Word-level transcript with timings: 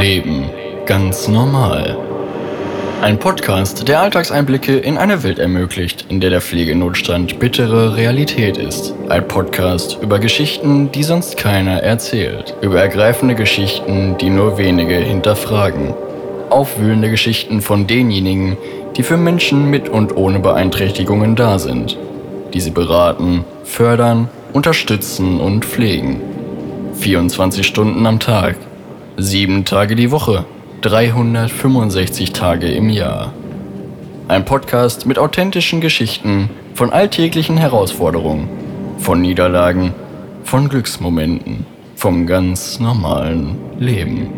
Leben 0.00 0.48
ganz 0.86 1.26
normal. 1.26 1.98
Ein 3.02 3.18
Podcast, 3.18 3.88
der 3.88 4.00
Alltagseinblicke 4.00 4.76
in 4.76 4.96
eine 4.96 5.24
Welt 5.24 5.40
ermöglicht, 5.40 6.06
in 6.08 6.20
der 6.20 6.30
der 6.30 6.40
Pflegenotstand 6.40 7.40
bittere 7.40 7.96
Realität 7.96 8.56
ist. 8.58 8.94
Ein 9.08 9.26
Podcast 9.26 9.98
über 10.00 10.20
Geschichten, 10.20 10.92
die 10.92 11.02
sonst 11.02 11.36
keiner 11.36 11.82
erzählt. 11.82 12.54
Über 12.60 12.80
ergreifende 12.80 13.34
Geschichten, 13.34 14.16
die 14.18 14.30
nur 14.30 14.56
wenige 14.56 14.94
hinterfragen. 14.94 15.94
Aufwühlende 16.48 17.10
Geschichten 17.10 17.60
von 17.60 17.88
denjenigen, 17.88 18.56
die 18.96 19.02
für 19.02 19.16
Menschen 19.16 19.68
mit 19.68 19.88
und 19.88 20.16
ohne 20.16 20.38
Beeinträchtigungen 20.38 21.34
da 21.34 21.58
sind. 21.58 21.98
Die 22.54 22.60
sie 22.60 22.70
beraten, 22.70 23.44
fördern, 23.64 24.28
unterstützen 24.52 25.40
und 25.40 25.64
pflegen. 25.64 26.20
24 26.94 27.66
Stunden 27.66 28.06
am 28.06 28.18
Tag, 28.20 28.56
sieben 29.20 29.64
Tage 29.64 29.96
die 29.96 30.12
Woche, 30.12 30.46
365 30.82 32.32
Tage 32.32 32.70
im 32.70 32.88
Jahr. 32.88 33.34
Ein 34.28 34.44
Podcast 34.44 35.06
mit 35.06 35.18
authentischen 35.18 35.80
Geschichten 35.80 36.48
von 36.74 36.92
alltäglichen 36.92 37.56
Herausforderungen, 37.56 38.48
von 38.98 39.20
Niederlagen, 39.20 39.92
von 40.44 40.68
Glücksmomenten, 40.68 41.66
vom 41.96 42.28
ganz 42.28 42.78
normalen 42.78 43.56
Leben. 43.80 44.32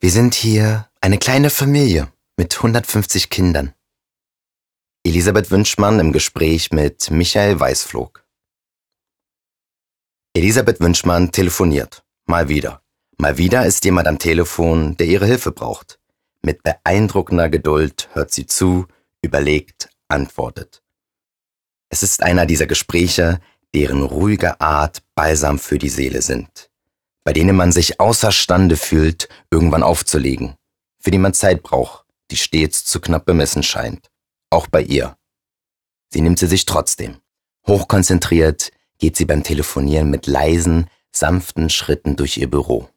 Wir 0.00 0.10
sind 0.10 0.34
hier 0.34 0.88
eine 1.00 1.18
kleine 1.18 1.50
Familie 1.50 2.08
mit 2.36 2.56
150 2.56 3.30
Kindern. 3.30 3.72
Elisabeth 5.04 5.52
Wünschmann 5.52 6.00
im 6.00 6.12
Gespräch 6.12 6.72
mit 6.72 7.10
Michael 7.12 7.60
Weißflog. 7.60 8.23
Elisabeth 10.36 10.80
Wünschmann 10.80 11.30
telefoniert. 11.30 12.02
Mal 12.26 12.48
wieder. 12.48 12.82
Mal 13.18 13.38
wieder 13.38 13.66
ist 13.66 13.84
jemand 13.84 14.08
am 14.08 14.18
Telefon, 14.18 14.96
der 14.96 15.06
ihre 15.06 15.26
Hilfe 15.26 15.52
braucht. 15.52 16.00
Mit 16.42 16.64
beeindruckender 16.64 17.48
Geduld 17.48 18.08
hört 18.14 18.32
sie 18.32 18.44
zu, 18.44 18.86
überlegt, 19.22 19.90
antwortet. 20.08 20.82
Es 21.88 22.02
ist 22.02 22.20
einer 22.20 22.46
dieser 22.46 22.66
Gespräche, 22.66 23.40
deren 23.76 24.02
ruhige 24.02 24.60
Art 24.60 25.04
Balsam 25.14 25.60
für 25.60 25.78
die 25.78 25.88
Seele 25.88 26.20
sind, 26.20 26.68
bei 27.22 27.32
denen 27.32 27.54
man 27.54 27.70
sich 27.70 28.00
außerstande 28.00 28.76
fühlt, 28.76 29.28
irgendwann 29.52 29.84
aufzulegen, 29.84 30.56
für 30.98 31.12
die 31.12 31.18
man 31.18 31.32
Zeit 31.32 31.62
braucht, 31.62 32.06
die 32.32 32.36
stets 32.36 32.84
zu 32.84 33.00
knapp 33.00 33.24
bemessen 33.24 33.62
scheint. 33.62 34.10
Auch 34.50 34.66
bei 34.66 34.82
ihr. 34.82 35.16
Sie 36.12 36.22
nimmt 36.22 36.40
sie 36.40 36.48
sich 36.48 36.66
trotzdem. 36.66 37.18
Hochkonzentriert, 37.68 38.72
geht 39.04 39.18
sie 39.18 39.26
beim 39.26 39.42
Telefonieren 39.42 40.08
mit 40.08 40.26
leisen, 40.26 40.88
sanften 41.12 41.68
Schritten 41.68 42.16
durch 42.16 42.38
ihr 42.38 42.48
Büro. 42.48 42.88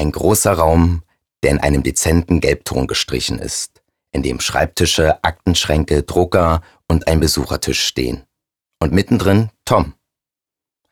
Ein 0.00 0.10
großer 0.10 0.54
Raum, 0.54 1.02
der 1.42 1.50
in 1.50 1.60
einem 1.60 1.82
dezenten 1.82 2.40
Gelbton 2.40 2.86
gestrichen 2.86 3.38
ist, 3.38 3.82
in 4.10 4.22
dem 4.22 4.40
Schreibtische, 4.40 5.22
Aktenschränke, 5.22 6.02
Drucker 6.02 6.62
und 6.88 7.08
ein 7.08 7.20
Besuchertisch 7.20 7.82
stehen. 7.82 8.24
Und 8.80 8.94
mittendrin 8.94 9.50
Tom. 9.66 9.92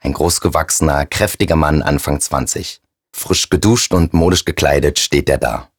Ein 0.01 0.13
großgewachsener, 0.13 1.07
kräftiger 1.07 1.57
Mann 1.57 1.81
Anfang 1.81 2.21
20. 2.21 2.83
Frisch 3.17 3.49
geduscht 3.49 3.95
und 3.95 4.13
modisch 4.13 4.45
gekleidet 4.45 4.99
steht 4.99 5.31
er 5.31 5.39
da. 5.39 5.71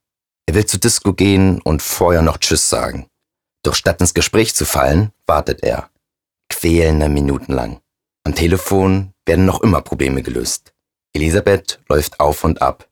Er 0.47 0.55
will 0.55 0.65
zur 0.65 0.79
Disco 0.79 1.13
gehen 1.13 1.61
und 1.61 1.83
vorher 1.83 2.23
noch 2.23 2.39
Tschüss 2.39 2.69
sagen. 2.69 3.05
Doch 3.61 3.75
statt 3.75 4.01
ins 4.01 4.15
Gespräch 4.15 4.55
zu 4.55 4.65
fallen, 4.65 5.11
wartet 5.27 5.61
er. 5.61 5.91
Quälende 6.49 7.07
Minuten 7.07 7.53
lang. 7.53 7.82
Am 8.25 8.35
Telefon 8.35 9.13
werden 9.25 9.45
noch 9.45 9.61
immer 9.61 9.81
Probleme 9.81 10.23
gelöst. 10.23 10.73
Elisabeth 11.13 11.81
läuft 11.89 12.19
auf 12.19 12.43
und 12.43 12.61
ab. 12.61 12.89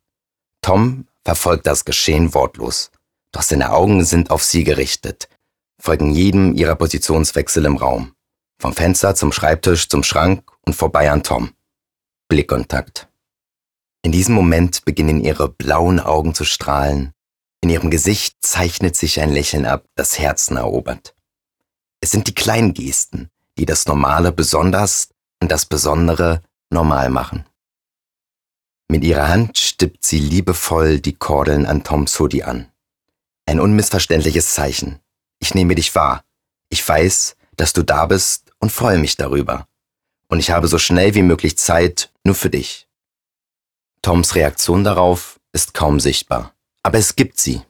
Tom 0.61 1.07
verfolgt 1.23 1.65
das 1.67 1.85
Geschehen 1.85 2.33
wortlos, 2.33 2.91
doch 3.31 3.41
seine 3.41 3.71
Augen 3.71 4.03
sind 4.03 4.29
auf 4.29 4.43
sie 4.43 4.63
gerichtet, 4.63 5.29
folgen 5.79 6.11
jedem 6.11 6.53
ihrer 6.53 6.75
Positionswechsel 6.75 7.65
im 7.65 7.77
Raum. 7.77 8.13
Vom 8.59 8.73
Fenster 8.73 9.15
zum 9.15 9.31
Schreibtisch 9.31 9.87
zum 9.87 10.03
Schrank 10.03 10.51
und 10.65 10.75
vorbei 10.75 11.09
an 11.09 11.23
Tom. 11.23 11.53
Blickkontakt. 12.27 13.07
In 14.03 14.11
diesem 14.11 14.35
Moment 14.35 14.83
beginnen 14.85 15.23
ihre 15.23 15.47
blauen 15.47 15.99
Augen 15.99 16.35
zu 16.35 16.43
strahlen. 16.43 17.13
In 17.61 17.69
ihrem 17.69 17.89
Gesicht 17.89 18.35
zeichnet 18.41 18.95
sich 18.95 19.19
ein 19.21 19.31
Lächeln 19.31 19.65
ab, 19.65 19.85
das 19.95 20.19
Herzen 20.19 20.57
erobert. 20.57 21.15
Es 22.01 22.11
sind 22.11 22.27
die 22.27 22.33
kleinen 22.33 22.73
Gesten, 22.73 23.29
die 23.57 23.65
das 23.65 23.85
Normale 23.85 24.31
besonders 24.31 25.09
und 25.41 25.51
das 25.51 25.65
Besondere 25.65 26.41
normal 26.69 27.09
machen. 27.09 27.45
Mit 28.87 29.03
ihrer 29.03 29.27
Hand 29.27 29.57
stippt 29.57 30.05
sie 30.05 30.19
liebevoll 30.19 30.99
die 30.99 31.13
Kordeln 31.13 31.65
an 31.65 31.83
Toms 31.83 32.19
Hoodie 32.19 32.43
an. 32.43 32.71
Ein 33.45 33.59
unmissverständliches 33.59 34.53
Zeichen. 34.53 34.99
Ich 35.39 35.55
nehme 35.55 35.75
dich 35.75 35.95
wahr. 35.95 36.23
Ich 36.69 36.87
weiß, 36.87 37.35
dass 37.57 37.73
du 37.73 37.83
da 37.83 38.05
bist 38.05 38.51
und 38.59 38.71
freue 38.71 38.97
mich 38.97 39.17
darüber. 39.17 39.67
Und 40.27 40.39
ich 40.39 40.51
habe 40.51 40.67
so 40.67 40.77
schnell 40.77 41.15
wie 41.15 41.23
möglich 41.23 41.57
Zeit 41.57 42.11
nur 42.23 42.35
für 42.35 42.49
dich. 42.49 42.87
Toms 44.01 44.35
Reaktion 44.35 44.83
darauf 44.83 45.39
ist 45.51 45.73
kaum 45.73 45.99
sichtbar. 45.99 46.53
Aber 46.83 46.97
es 46.97 47.15
gibt 47.15 47.39
sie. 47.39 47.61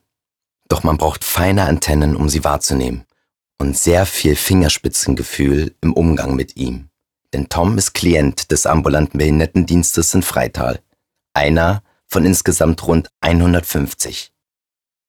Doch 0.67 0.83
man 0.83 0.97
braucht 0.97 1.23
feine 1.23 1.65
Antennen, 1.65 2.15
um 2.15 2.29
sie 2.29 2.43
wahrzunehmen. 2.43 3.05
Und 3.57 3.77
sehr 3.77 4.05
viel 4.05 4.35
Fingerspitzengefühl 4.35 5.75
im 5.81 5.93
Umgang 5.93 6.35
mit 6.35 6.55
ihm 6.57 6.90
denn 7.33 7.49
Tom 7.49 7.77
ist 7.77 7.93
Klient 7.93 8.51
des 8.51 8.65
ambulanten 8.65 9.17
Behindertendienstes 9.17 10.13
in 10.13 10.21
Freital. 10.21 10.79
Einer 11.33 11.83
von 12.07 12.25
insgesamt 12.25 12.85
rund 12.87 13.09
150. 13.21 14.33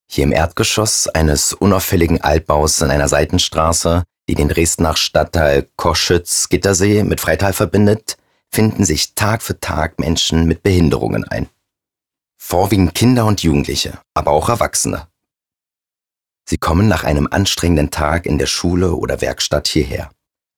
Hier 0.09 0.25
im 0.25 0.33
Erdgeschoss 0.33 1.09
eines 1.09 1.53
unauffälligen 1.53 2.21
Altbaus 2.21 2.81
in 2.81 2.91
einer 2.91 3.09
Seitenstraße, 3.09 4.05
die 4.29 4.35
den 4.35 4.49
Dresdner 4.49 4.97
Stadtteil 4.97 5.69
Koschütz-Gittersee 5.77 7.03
mit 7.03 7.21
Freital 7.21 7.53
verbindet, 7.53 8.17
finden 8.51 8.85
sich 8.85 9.15
Tag 9.15 9.43
für 9.43 9.59
Tag 9.59 9.99
Menschen 9.99 10.47
mit 10.47 10.63
Behinderungen 10.63 11.25
ein. 11.25 11.49
Vorwiegend 12.37 12.95
Kinder 12.95 13.25
und 13.25 13.43
Jugendliche, 13.43 13.99
aber 14.15 14.33
auch 14.33 14.49
Erwachsene. 14.49 15.09
Sie 16.45 16.59
kommen 16.59 16.89
nach 16.89 17.05
einem 17.05 17.29
anstrengenden 17.31 17.91
Tag 17.91 18.27
in 18.27 18.39
der 18.39 18.47
Schule 18.47 18.95
oder 18.95 19.21
Werkstatt 19.21 19.69
hierher 19.69 20.11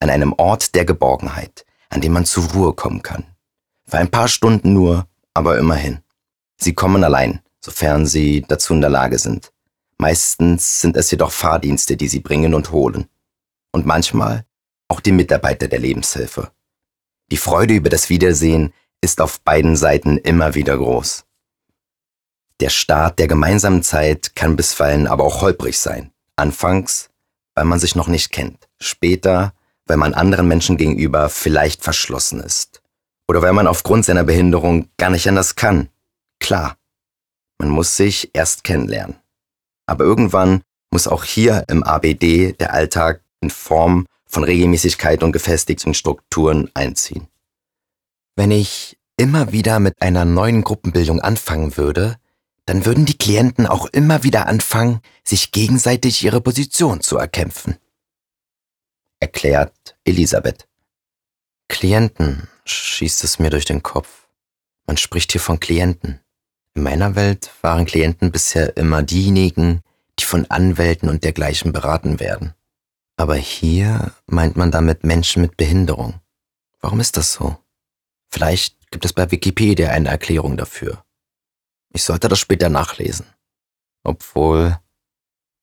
an 0.05 0.11
einem 0.11 0.35
Ort 0.35 0.75
der 0.75 0.85
Geborgenheit, 0.85 1.65
an 1.89 2.03
dem 2.03 2.13
man 2.13 2.27
zur 2.27 2.45
Ruhe 2.53 2.75
kommen 2.75 3.03
kann. 3.03 3.25
Für 3.87 3.97
ein 3.97 4.11
paar 4.11 4.29
Stunden 4.29 4.75
nur, 4.75 5.09
aber 5.33 5.59
immerhin. 5.59 6.01
Sie 6.59 6.75
kommen 6.75 7.03
allein, 7.03 7.41
sofern 7.59 8.05
sie 8.05 8.45
dazu 8.47 8.75
in 8.75 8.83
der 8.83 8.91
Lage 8.91 9.19
sind. 9.19 9.51
Meistens 9.97 10.83
sind 10.83 10.97
es 10.99 11.11
jedoch 11.11 11.33
Fahrdienste, 11.33 11.97
die 11.97 12.09
sie 12.09 12.21
bringen 12.21 12.53
und 12.53 12.71
holen. 12.71 13.07
Und 13.73 13.87
manchmal 13.87 14.45
auch 14.89 15.01
die 15.01 15.13
Mitarbeiter 15.13 15.69
der 15.69 15.79
Lebenshilfe. 15.79 16.51
Die 17.33 17.39
Freude 17.39 17.73
über 17.73 17.89
das 17.89 18.11
Wiedersehen 18.11 18.75
ist 19.01 19.23
auf 19.23 19.41
beiden 19.41 19.75
Seiten 19.75 20.19
immer 20.19 20.55
wieder 20.55 20.77
groß. 20.77 21.25
Der 22.61 22.69
Start 22.69 23.19
der 23.19 23.27
gemeinsamen 23.27 23.83
Zeit 23.83 24.37
kann 24.37 24.55
bisweilen 24.55 25.07
aber 25.07 25.25
auch 25.25 25.41
holprig 25.41 25.79
sein. 25.79 26.13
Anfangs, 26.37 27.09
weil 27.55 27.65
man 27.65 27.81
sich 27.81 27.95
noch 27.95 28.09
nicht 28.09 28.33
kennt. 28.33 28.69
Später, 28.79 29.55
weil 29.87 29.97
man 29.97 30.15
anderen 30.15 30.49
Menschen 30.49 30.77
gegenüber 30.77 31.29
vielleicht 31.29 31.83
verschlossen 31.83 32.41
ist. 32.41 32.83
Oder 33.29 33.43
weil 33.43 33.53
man 33.53 33.67
aufgrund 33.67 34.05
seiner 34.05 34.25
Behinderung 34.25 34.89
gar 34.97 35.11
nicht 35.11 35.29
anders 35.29 35.57
kann. 35.57 35.89
Klar, 36.41 36.77
man 37.59 37.71
muss 37.71 37.97
sich 37.97 38.31
erst 38.35 38.65
kennenlernen. 38.65 39.17
Aber 39.87 40.05
irgendwann 40.05 40.63
muss 40.91 41.09
auch 41.09 41.25
hier 41.25 41.65
im 41.69 41.83
ABD 41.83 42.53
der 42.53 42.73
Alltag 42.73 43.23
in 43.41 43.51
Form 43.51 44.07
von 44.27 44.45
Regelmäßigkeit 44.45 45.23
und 45.23 45.33
gefestigten 45.33 45.95
Strukturen 45.95 46.71
einziehen. 46.75 47.29
Wenn 48.37 48.51
ich 48.51 48.99
immer 49.17 49.53
wieder 49.53 49.81
mit 49.81 50.01
einer 50.01 50.25
neuen 50.25 50.63
Gruppenbildung 50.63 51.21
anfangen 51.21 51.77
würde, 51.77 52.17
dann 52.67 52.87
würden 52.87 53.05
die 53.05 53.19
Klienten 53.19 53.67
auch 53.67 53.87
immer 53.87 54.23
wieder 54.23 54.47
anfangen, 54.47 55.01
sich 55.23 55.53
gegenseitig 55.53 56.25
ihre 56.25 56.41
Position 56.41 57.01
zu 57.01 57.19
erkämpfen 57.19 57.77
erklärt 59.25 59.97
Elisabeth. 60.05 60.69
Klienten, 61.71 62.47
schießt 62.67 63.25
es 63.25 63.39
mir 63.39 63.49
durch 63.49 63.65
den 63.65 63.83
Kopf. 63.83 64.29
Man 64.87 64.99
spricht 64.99 65.33
hier 65.33 65.41
von 65.41 65.61
Klienten. 65.61 66.21
In 66.75 66.83
meiner 66.83 67.15
Welt 67.17 67.51
waren 67.63 67.87
Klienten 67.87 68.31
bisher 68.31 68.77
immer 68.77 69.03
diejenigen, 69.03 69.81
die 70.19 70.25
von 70.25 70.45
Anwälten 70.51 71.09
und 71.09 71.25
dergleichen 71.25 71.73
beraten 71.73 72.21
werden. 72.21 72.53
Aber 73.17 73.35
hier 73.37 74.13
meint 74.27 74.57
man 74.57 74.71
damit 74.71 75.05
Menschen 75.05 75.41
mit 75.41 75.57
Behinderung. 75.57 76.21
Warum 76.83 77.01
ist 77.01 77.17
das 77.17 77.33
so? 77.33 77.57
Vielleicht 78.29 78.91
gibt 78.91 79.07
es 79.07 79.15
bei 79.15 79.31
Wikipedia 79.31 79.89
eine 79.89 80.11
Erklärung 80.11 80.59
dafür. 80.59 81.03
Ich 81.95 82.03
sollte 82.03 82.29
das 82.29 82.41
später 82.41 82.69
nachlesen. 82.69 83.25
Obwohl, 84.03 84.79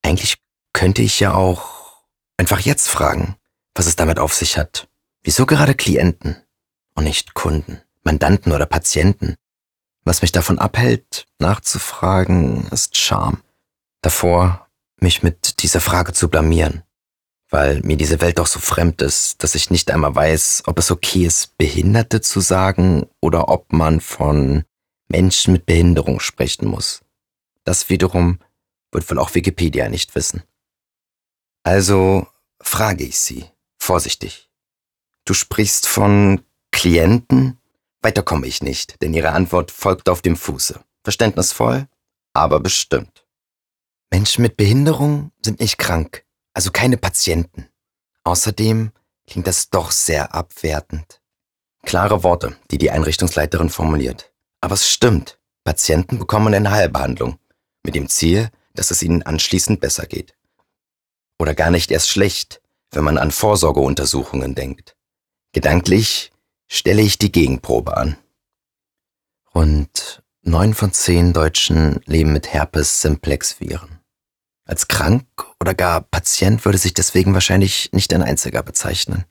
eigentlich 0.01 0.37
könnte 0.73 1.03
ich 1.03 1.19
ja 1.19 1.35
auch 1.35 2.01
einfach 2.37 2.61
jetzt 2.61 2.87
fragen 2.87 3.35
was 3.75 3.87
es 3.87 3.95
damit 3.95 4.19
auf 4.19 4.33
sich 4.33 4.57
hat. 4.57 4.87
Wieso 5.23 5.45
gerade 5.45 5.75
Klienten 5.75 6.37
und 6.95 7.03
nicht 7.03 7.33
Kunden, 7.33 7.81
Mandanten 8.03 8.51
oder 8.51 8.65
Patienten? 8.65 9.35
Was 10.03 10.21
mich 10.21 10.31
davon 10.31 10.57
abhält, 10.57 11.27
nachzufragen, 11.39 12.67
ist 12.69 12.97
Scham. 12.97 13.43
Davor, 14.01 14.67
mich 14.99 15.21
mit 15.21 15.61
dieser 15.61 15.79
Frage 15.79 16.13
zu 16.13 16.27
blamieren, 16.27 16.83
weil 17.49 17.81
mir 17.81 17.97
diese 17.97 18.21
Welt 18.21 18.39
doch 18.39 18.47
so 18.47 18.59
fremd 18.59 19.01
ist, 19.01 19.43
dass 19.43 19.55
ich 19.55 19.69
nicht 19.69 19.91
einmal 19.91 20.15
weiß, 20.15 20.63
ob 20.65 20.79
es 20.79 20.89
okay 20.89 21.25
ist, 21.25 21.57
Behinderte 21.57 22.21
zu 22.21 22.39
sagen 22.39 23.07
oder 23.19 23.49
ob 23.49 23.73
man 23.73 23.99
von 23.99 24.63
Menschen 25.07 25.53
mit 25.53 25.65
Behinderung 25.65 26.19
sprechen 26.19 26.67
muss. 26.67 27.01
Das 27.63 27.89
wiederum 27.89 28.39
wird 28.91 29.09
wohl 29.09 29.19
auch 29.19 29.35
Wikipedia 29.35 29.89
nicht 29.89 30.15
wissen. 30.15 30.43
Also 31.63 32.27
frage 32.61 33.03
ich 33.03 33.19
Sie, 33.19 33.45
vorsichtig. 33.81 34.49
Du 35.25 35.33
sprichst 35.33 35.87
von 35.87 36.43
Klienten? 36.71 37.59
Weiter 38.01 38.23
komme 38.23 38.47
ich 38.47 38.63
nicht, 38.63 39.01
denn 39.01 39.13
Ihre 39.13 39.31
Antwort 39.31 39.71
folgt 39.71 40.09
auf 40.09 40.21
dem 40.21 40.35
Fuße. 40.35 40.79
Verständnisvoll, 41.03 41.87
aber 42.33 42.59
bestimmt. 42.59 43.25
Menschen 44.11 44.41
mit 44.41 44.57
Behinderung 44.57 45.31
sind 45.41 45.59
nicht 45.59 45.77
krank, 45.77 46.25
also 46.53 46.71
keine 46.71 46.97
Patienten. 46.97 47.67
Außerdem 48.23 48.91
klingt 49.27 49.47
das 49.47 49.69
doch 49.69 49.91
sehr 49.91 50.33
abwertend. 50.33 51.21
Klare 51.83 52.23
Worte, 52.23 52.55
die 52.69 52.77
die 52.77 52.91
Einrichtungsleiterin 52.91 53.69
formuliert. 53.69 54.31
Aber 54.59 54.75
es 54.75 54.89
stimmt, 54.89 55.39
Patienten 55.63 56.19
bekommen 56.19 56.53
eine 56.53 56.71
Heilbehandlung, 56.71 57.39
mit 57.83 57.95
dem 57.95 58.09
Ziel, 58.09 58.49
dass 58.73 58.91
es 58.91 59.01
ihnen 59.01 59.23
anschließend 59.23 59.79
besser 59.79 60.05
geht. 60.05 60.35
Oder 61.39 61.55
gar 61.55 61.71
nicht 61.71 61.89
erst 61.89 62.09
schlecht, 62.09 62.60
wenn 62.91 63.03
man 63.03 63.17
an 63.17 63.31
Vorsorgeuntersuchungen 63.31 64.55
denkt. 64.55 64.95
Gedanklich 65.53 66.31
stelle 66.67 67.01
ich 67.01 67.17
die 67.17 67.31
Gegenprobe 67.31 67.97
an. 67.97 68.17
Rund 69.53 70.23
neun 70.43 70.73
von 70.73 70.93
zehn 70.93 71.33
Deutschen 71.33 72.01
leben 72.05 72.33
mit 72.33 72.53
Herpes 72.53 73.01
simplex 73.01 73.59
Viren. 73.59 73.99
Als 74.65 74.87
krank 74.87 75.25
oder 75.59 75.73
gar 75.73 76.01
Patient 76.01 76.63
würde 76.63 76.77
sich 76.77 76.93
deswegen 76.93 77.33
wahrscheinlich 77.33 77.91
nicht 77.91 78.13
ein 78.13 78.21
einziger 78.21 78.63
bezeichnen. 78.63 79.25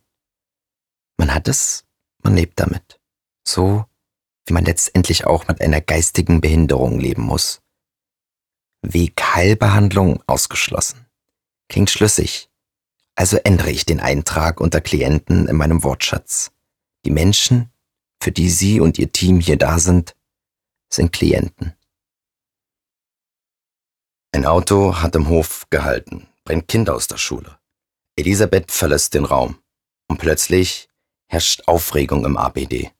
Man 1.17 1.33
hat 1.35 1.49
es, 1.49 1.85
man 2.23 2.35
lebt 2.35 2.61
damit. 2.61 3.01
So 3.47 3.87
wie 4.47 4.53
man 4.53 4.65
letztendlich 4.65 5.27
auch 5.27 5.49
mit 5.49 5.61
einer 5.61 5.81
geistigen 5.81 6.41
Behinderung 6.41 6.99
leben 6.99 7.23
muss. 7.23 7.63
Weg 8.83 9.23
Heilbehandlung 9.23 10.23
ausgeschlossen. 10.27 11.07
Klingt 11.69 11.91
schlüssig. 11.91 12.50
Also 13.21 13.37
ändere 13.37 13.71
ich 13.71 13.85
den 13.85 14.01
Eintrag 14.01 14.63
unter 14.63 14.81
Klienten 14.81 15.47
in 15.47 15.55
meinem 15.55 15.85
Wortschatz. 15.85 16.53
Die 17.05 17.11
Menschen, 17.11 17.71
für 18.19 18.33
die 18.33 18.49
Sie 18.49 18.81
und 18.81 18.99
Ihr 18.99 19.13
Team 19.13 19.41
hier 19.41 19.59
da 19.59 19.79
sind, 19.79 20.17
sind 20.91 21.13
Klienten. 21.13 21.75
Ein 24.33 24.47
Auto 24.47 25.03
hat 25.03 25.15
im 25.17 25.29
Hof 25.29 25.67
gehalten, 25.69 26.29
bringt 26.45 26.67
Kinder 26.67 26.95
aus 26.95 27.09
der 27.09 27.19
Schule. 27.19 27.59
Elisabeth 28.17 28.73
verlässt 28.73 29.13
den 29.13 29.27
Raum 29.27 29.59
und 30.09 30.17
plötzlich 30.17 30.89
herrscht 31.29 31.69
Aufregung 31.69 32.25
im 32.25 32.39
ABD. 32.39 32.91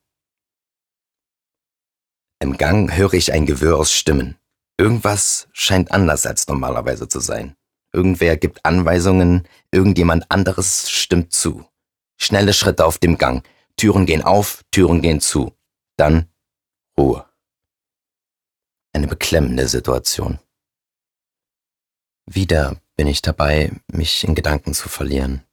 Im 2.39 2.57
Gang 2.59 2.95
höre 2.95 3.15
ich 3.15 3.33
ein 3.33 3.47
Gewirr 3.47 3.75
aus 3.75 3.91
Stimmen. 3.91 4.37
Irgendwas 4.77 5.47
scheint 5.51 5.89
anders 5.89 6.27
als 6.27 6.47
normalerweise 6.47 7.07
zu 7.07 7.19
sein. 7.19 7.55
Irgendwer 7.93 8.37
gibt 8.37 8.65
Anweisungen, 8.65 9.47
irgendjemand 9.71 10.29
anderes 10.31 10.89
stimmt 10.89 11.33
zu. 11.33 11.65
Schnelle 12.17 12.53
Schritte 12.53 12.85
auf 12.85 12.97
dem 12.97 13.17
Gang, 13.17 13.45
Türen 13.75 14.05
gehen 14.05 14.21
auf, 14.21 14.63
Türen 14.71 15.01
gehen 15.01 15.21
zu. 15.21 15.53
Dann 15.97 16.29
Ruhe. 16.97 17.25
Eine 18.93 19.07
beklemmende 19.07 19.67
Situation. 19.67 20.39
Wieder 22.25 22.79
bin 22.95 23.07
ich 23.07 23.21
dabei, 23.21 23.71
mich 23.87 24.23
in 24.23 24.35
Gedanken 24.35 24.73
zu 24.73 24.87
verlieren. 24.87 25.43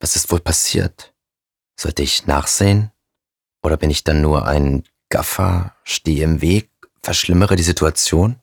Was 0.00 0.16
ist 0.16 0.30
wohl 0.30 0.40
passiert? 0.40 1.14
Sollte 1.78 2.02
ich 2.02 2.26
nachsehen? 2.26 2.92
Oder 3.62 3.76
bin 3.76 3.90
ich 3.90 4.04
dann 4.04 4.20
nur 4.20 4.46
ein 4.46 4.84
Gaffer, 5.08 5.74
stehe 5.84 6.24
im 6.24 6.40
Weg, 6.40 6.70
verschlimmere 7.02 7.56
die 7.56 7.62
Situation? 7.62 8.38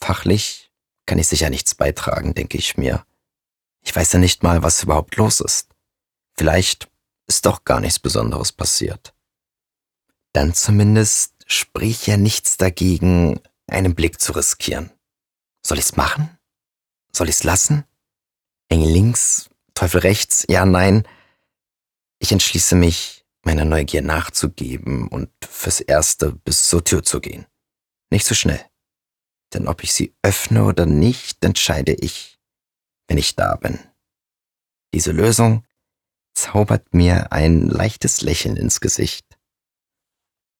Fachlich 0.00 0.63
kann 1.06 1.18
ich 1.18 1.28
sicher 1.28 1.50
nichts 1.50 1.74
beitragen, 1.74 2.34
denke 2.34 2.58
ich 2.58 2.76
mir. 2.76 3.04
Ich 3.82 3.94
weiß 3.94 4.12
ja 4.12 4.18
nicht 4.18 4.42
mal, 4.42 4.62
was 4.62 4.82
überhaupt 4.82 5.16
los 5.16 5.40
ist. 5.40 5.68
Vielleicht 6.36 6.88
ist 7.26 7.46
doch 7.46 7.64
gar 7.64 7.80
nichts 7.80 7.98
Besonderes 7.98 8.52
passiert. 8.52 9.14
Dann 10.32 10.54
zumindest 10.54 11.34
spricht 11.46 12.06
ja 12.06 12.16
nichts 12.16 12.56
dagegen, 12.56 13.40
einen 13.66 13.94
Blick 13.94 14.20
zu 14.20 14.32
riskieren. 14.32 14.90
Soll 15.62 15.78
ich's 15.78 15.96
machen? 15.96 16.38
Soll 17.12 17.28
ich's 17.28 17.44
lassen? 17.44 17.84
Engel 18.68 18.90
links, 18.90 19.50
Teufel 19.74 20.00
rechts, 20.00 20.44
ja, 20.48 20.64
nein. 20.64 21.06
Ich 22.18 22.32
entschließe 22.32 22.74
mich, 22.74 23.24
meiner 23.42 23.64
Neugier 23.64 24.02
nachzugeben 24.02 25.08
und 25.08 25.30
fürs 25.48 25.80
Erste 25.80 26.32
bis 26.32 26.68
zur 26.68 26.82
Tür 26.82 27.02
zu 27.02 27.20
gehen. 27.20 27.46
Nicht 28.10 28.26
so 28.26 28.34
schnell. 28.34 28.64
Denn 29.54 29.68
ob 29.68 29.84
ich 29.84 29.92
sie 29.92 30.14
öffne 30.22 30.64
oder 30.64 30.84
nicht, 30.84 31.44
entscheide 31.44 31.92
ich, 31.92 32.38
wenn 33.06 33.18
ich 33.18 33.36
da 33.36 33.54
bin. 33.54 33.78
Diese 34.92 35.12
Lösung 35.12 35.64
zaubert 36.34 36.92
mir 36.92 37.32
ein 37.32 37.68
leichtes 37.68 38.20
Lächeln 38.20 38.56
ins 38.56 38.80
Gesicht. 38.80 39.38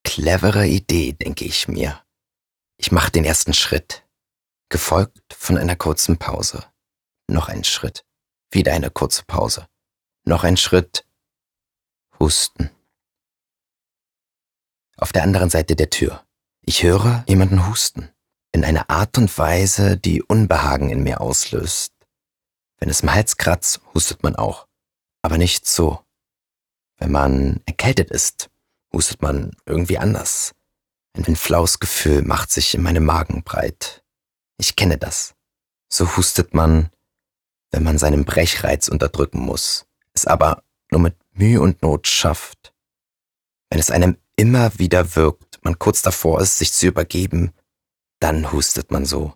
Clevere 0.03 0.65
Idee, 0.65 1.11
denke 1.11 1.43
ich 1.43 1.67
mir. 1.67 2.01
Ich 2.77 2.91
mache 2.91 3.11
den 3.11 3.25
ersten 3.25 3.53
Schritt, 3.53 4.07
gefolgt 4.69 5.33
von 5.33 5.57
einer 5.57 5.75
kurzen 5.75 6.17
Pause. 6.17 6.65
Noch 7.27 7.49
ein 7.49 7.63
Schritt, 7.63 8.05
wieder 8.51 8.73
eine 8.73 8.91
kurze 8.91 9.23
Pause. 9.25 9.67
Noch 10.23 10.43
ein 10.43 10.57
Schritt, 10.57 11.05
Husten. 12.19 12.69
Auf 14.97 15.11
der 15.11 15.23
anderen 15.23 15.49
Seite 15.49 15.75
der 15.75 15.89
Tür. 15.89 16.25
Ich 16.61 16.83
höre 16.83 17.25
jemanden 17.27 17.67
husten. 17.67 18.14
In 18.55 18.63
einer 18.63 18.89
Art 18.89 19.17
und 19.17 19.37
Weise, 19.37 19.97
die 19.97 20.23
Unbehagen 20.23 20.89
in 20.89 21.03
mir 21.03 21.19
auslöst. 21.19 21.91
Wenn 22.79 22.89
es 22.89 23.01
im 23.01 23.13
Hals 23.13 23.35
kratzt, 23.35 23.81
hustet 23.93 24.23
man 24.23 24.37
auch 24.37 24.65
aber 25.25 25.37
nicht 25.37 25.65
so. 25.65 25.99
Wenn 26.97 27.11
man 27.11 27.59
erkältet 27.65 28.11
ist, 28.11 28.49
hustet 28.93 29.21
man 29.21 29.57
irgendwie 29.65 29.97
anders. 29.97 30.53
Ein 31.17 31.35
flaues 31.35 31.79
Gefühl 31.79 32.21
macht 32.21 32.49
sich 32.49 32.75
in 32.75 32.83
meinem 32.83 33.03
Magen 33.03 33.43
breit. 33.43 34.03
Ich 34.57 34.77
kenne 34.77 34.99
das. 34.99 35.33
So 35.91 36.15
hustet 36.15 36.53
man, 36.53 36.91
wenn 37.71 37.83
man 37.83 37.97
seinen 37.97 38.23
Brechreiz 38.23 38.87
unterdrücken 38.87 39.39
muss, 39.39 39.85
es 40.13 40.25
aber 40.25 40.63
nur 40.91 41.01
mit 41.01 41.17
Mühe 41.33 41.59
und 41.59 41.81
Not 41.81 42.07
schafft. 42.07 42.73
Wenn 43.69 43.79
es 43.79 43.91
einem 43.91 44.17
immer 44.37 44.79
wieder 44.79 45.15
wirkt, 45.17 45.59
man 45.63 45.77
kurz 45.77 46.03
davor 46.03 46.39
ist, 46.39 46.59
sich 46.59 46.71
zu 46.71 46.85
übergeben, 46.85 47.51
dann 48.25 48.51
hustet 48.51 48.89
man 48.89 49.05
so. 49.05 49.35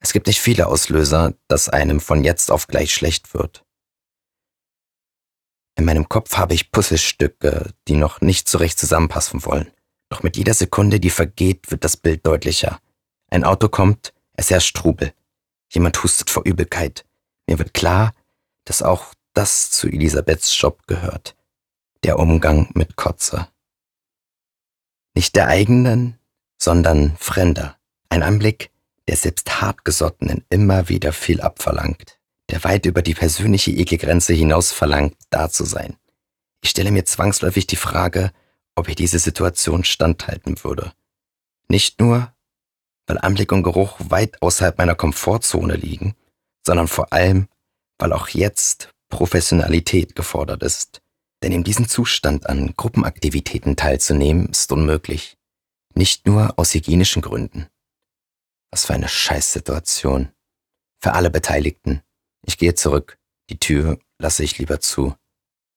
Es 0.00 0.12
gibt 0.12 0.26
nicht 0.26 0.40
viele 0.40 0.66
Auslöser, 0.66 1.34
dass 1.46 1.68
einem 1.68 2.00
von 2.00 2.24
jetzt 2.24 2.50
auf 2.50 2.66
gleich 2.66 2.92
schlecht 2.92 3.32
wird. 3.32 3.64
In 5.76 5.84
meinem 5.84 6.08
Kopf 6.08 6.36
habe 6.36 6.52
ich 6.52 6.72
Puzzlestücke, 6.72 7.72
die 7.86 7.94
noch 7.94 8.20
nicht 8.20 8.48
so 8.48 8.58
recht 8.58 8.76
zusammenpassen 8.80 9.44
wollen. 9.44 9.70
Doch 10.08 10.24
mit 10.24 10.36
jeder 10.36 10.52
Sekunde, 10.52 10.98
die 10.98 11.10
vergeht, 11.10 11.70
wird 11.70 11.84
das 11.84 11.96
Bild 11.96 12.26
deutlicher. 12.26 12.80
Ein 13.30 13.44
Auto 13.44 13.68
kommt, 13.68 14.12
es 14.32 14.50
herrscht 14.50 14.76
Trubel. 14.76 15.14
Jemand 15.70 16.02
hustet 16.02 16.28
vor 16.28 16.44
Übelkeit. 16.44 17.06
Mir 17.46 17.60
wird 17.60 17.72
klar, 17.72 18.16
dass 18.64 18.82
auch 18.82 19.14
das 19.32 19.70
zu 19.70 19.86
Elisabeths 19.86 20.60
Job 20.60 20.88
gehört. 20.88 21.36
Der 22.02 22.18
Umgang 22.18 22.68
mit 22.74 22.96
Kotze. 22.96 23.46
Nicht 25.14 25.36
der 25.36 25.46
eigenen, 25.46 26.18
sondern 26.58 27.16
fremder. 27.16 27.78
Ein 28.12 28.22
Anblick, 28.22 28.70
der 29.08 29.16
selbst 29.16 29.62
Hartgesottenen 29.62 30.44
immer 30.50 30.88
wieder 30.88 31.12
viel 31.12 31.40
abverlangt 31.40 32.18
der 32.52 32.62
weit 32.64 32.84
über 32.84 33.00
die 33.00 33.14
persönliche 33.14 33.70
Ekelgrenze 33.70 34.34
hinaus 34.34 34.72
verlangt, 34.72 35.16
da 35.30 35.48
zu 35.48 35.64
sein. 35.64 35.96
Ich 36.62 36.70
stelle 36.70 36.90
mir 36.90 37.06
zwangsläufig 37.06 37.66
die 37.66 37.76
Frage, 37.76 38.30
ob 38.76 38.88
ich 38.88 38.94
diese 38.94 39.18
Situation 39.18 39.84
standhalten 39.84 40.62
würde. 40.62 40.92
Nicht 41.68 41.98
nur, 41.98 42.32
weil 43.06 43.18
Anblick 43.18 43.52
und 43.52 43.62
Geruch 43.62 43.96
weit 43.98 44.40
außerhalb 44.42 44.76
meiner 44.76 44.94
Komfortzone 44.94 45.76
liegen, 45.76 46.14
sondern 46.64 46.88
vor 46.88 47.12
allem, 47.12 47.48
weil 47.98 48.12
auch 48.12 48.28
jetzt 48.28 48.90
Professionalität 49.08 50.14
gefordert 50.14 50.62
ist. 50.62 51.00
Denn 51.42 51.52
in 51.52 51.64
diesem 51.64 51.88
Zustand 51.88 52.46
an 52.46 52.74
Gruppenaktivitäten 52.76 53.76
teilzunehmen, 53.76 54.50
ist 54.50 54.70
unmöglich. 54.70 55.38
Nicht 55.94 56.26
nur 56.26 56.58
aus 56.58 56.74
hygienischen 56.74 57.22
Gründen. 57.22 57.66
Was 58.72 58.86
für 58.86 58.94
eine 58.94 59.08
Scheißsituation. 59.08 60.32
Für 61.00 61.12
alle 61.12 61.30
Beteiligten. 61.30 62.02
Ich 62.44 62.58
gehe 62.58 62.74
zurück. 62.74 63.18
Die 63.50 63.60
Tür 63.60 63.98
lasse 64.18 64.42
ich 64.42 64.58
lieber 64.58 64.80
zu. 64.80 65.14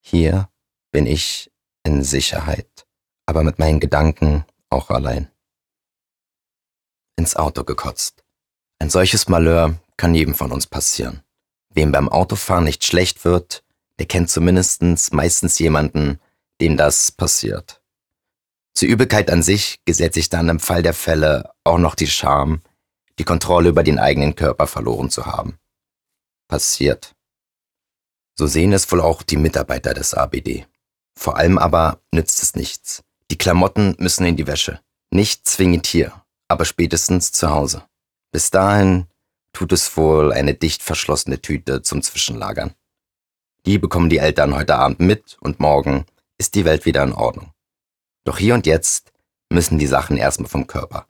Hier 0.01 0.49
bin 0.91 1.05
ich 1.05 1.51
in 1.83 2.03
Sicherheit, 2.03 2.87
aber 3.25 3.43
mit 3.43 3.59
meinen 3.59 3.79
Gedanken 3.79 4.45
auch 4.69 4.89
allein. 4.89 5.29
ins 7.17 7.35
Auto 7.35 7.63
gekotzt. 7.63 8.23
Ein 8.79 8.89
solches 8.89 9.27
Malheur 9.29 9.79
kann 9.97 10.15
jedem 10.15 10.35
von 10.35 10.51
uns 10.51 10.67
passieren. 10.67 11.23
Wem 11.73 11.91
beim 11.91 12.09
Autofahren 12.09 12.65
nicht 12.65 12.83
schlecht 12.83 13.23
wird, 13.25 13.63
der 13.99 14.05
kennt 14.05 14.29
zumindest 14.29 14.81
meistens 15.13 15.59
jemanden, 15.59 16.19
dem 16.61 16.77
das 16.77 17.11
passiert. 17.11 17.81
Zur 18.73 18.89
Übelkeit 18.89 19.31
an 19.31 19.43
sich 19.43 19.79
gesellt 19.85 20.13
sich 20.13 20.29
dann 20.29 20.49
im 20.49 20.59
Fall 20.59 20.83
der 20.83 20.93
Fälle 20.93 21.51
auch 21.63 21.77
noch 21.77 21.95
die 21.95 22.07
Scham, 22.07 22.61
die 23.19 23.23
Kontrolle 23.23 23.69
über 23.69 23.83
den 23.83 23.99
eigenen 23.99 24.35
Körper 24.35 24.67
verloren 24.67 25.09
zu 25.09 25.25
haben. 25.25 25.57
Passiert. 26.47 27.15
So 28.37 28.47
sehen 28.47 28.73
es 28.73 28.91
wohl 28.91 29.01
auch 29.01 29.23
die 29.23 29.37
Mitarbeiter 29.37 29.93
des 29.93 30.13
ABD. 30.13 30.65
Vor 31.17 31.37
allem 31.37 31.57
aber 31.57 32.01
nützt 32.11 32.43
es 32.43 32.55
nichts. 32.55 33.03
Die 33.31 33.37
Klamotten 33.37 33.95
müssen 33.97 34.25
in 34.25 34.35
die 34.35 34.47
Wäsche. 34.47 34.81
Nicht 35.11 35.47
zwingend 35.47 35.87
hier, 35.87 36.25
aber 36.47 36.65
spätestens 36.65 37.31
zu 37.31 37.49
Hause. 37.49 37.83
Bis 38.31 38.51
dahin 38.51 39.07
tut 39.53 39.71
es 39.71 39.95
wohl 39.95 40.33
eine 40.33 40.53
dicht 40.53 40.83
verschlossene 40.83 41.41
Tüte 41.41 41.81
zum 41.81 42.01
Zwischenlagern. 42.01 42.75
Die 43.65 43.79
bekommen 43.79 44.09
die 44.09 44.17
Eltern 44.17 44.53
heute 44.53 44.75
Abend 44.75 44.99
mit 44.99 45.37
und 45.39 45.59
morgen 45.59 46.05
ist 46.37 46.53
die 46.55 46.65
Welt 46.65 46.85
wieder 46.85 47.01
in 47.03 47.13
Ordnung. 47.13 47.51
Doch 48.25 48.37
hier 48.37 48.53
und 48.53 48.65
jetzt 48.65 49.13
müssen 49.49 49.79
die 49.79 49.87
Sachen 49.87 50.17
erstmal 50.17 50.49
vom 50.49 50.67
Körper. 50.67 51.07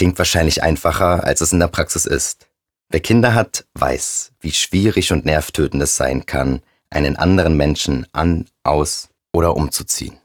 Klingt 0.00 0.16
wahrscheinlich 0.16 0.62
einfacher, 0.62 1.24
als 1.24 1.42
es 1.42 1.52
in 1.52 1.60
der 1.60 1.68
Praxis 1.68 2.06
ist. 2.06 2.48
Wer 2.88 3.00
Kinder 3.00 3.34
hat, 3.34 3.66
weiß, 3.74 4.32
wie 4.40 4.50
schwierig 4.50 5.12
und 5.12 5.26
nervtötend 5.26 5.82
es 5.82 5.94
sein 5.94 6.24
kann, 6.24 6.62
einen 6.88 7.16
anderen 7.16 7.54
Menschen 7.54 8.06
an, 8.12 8.48
aus 8.62 9.10
oder 9.34 9.54
umzuziehen. 9.56 10.18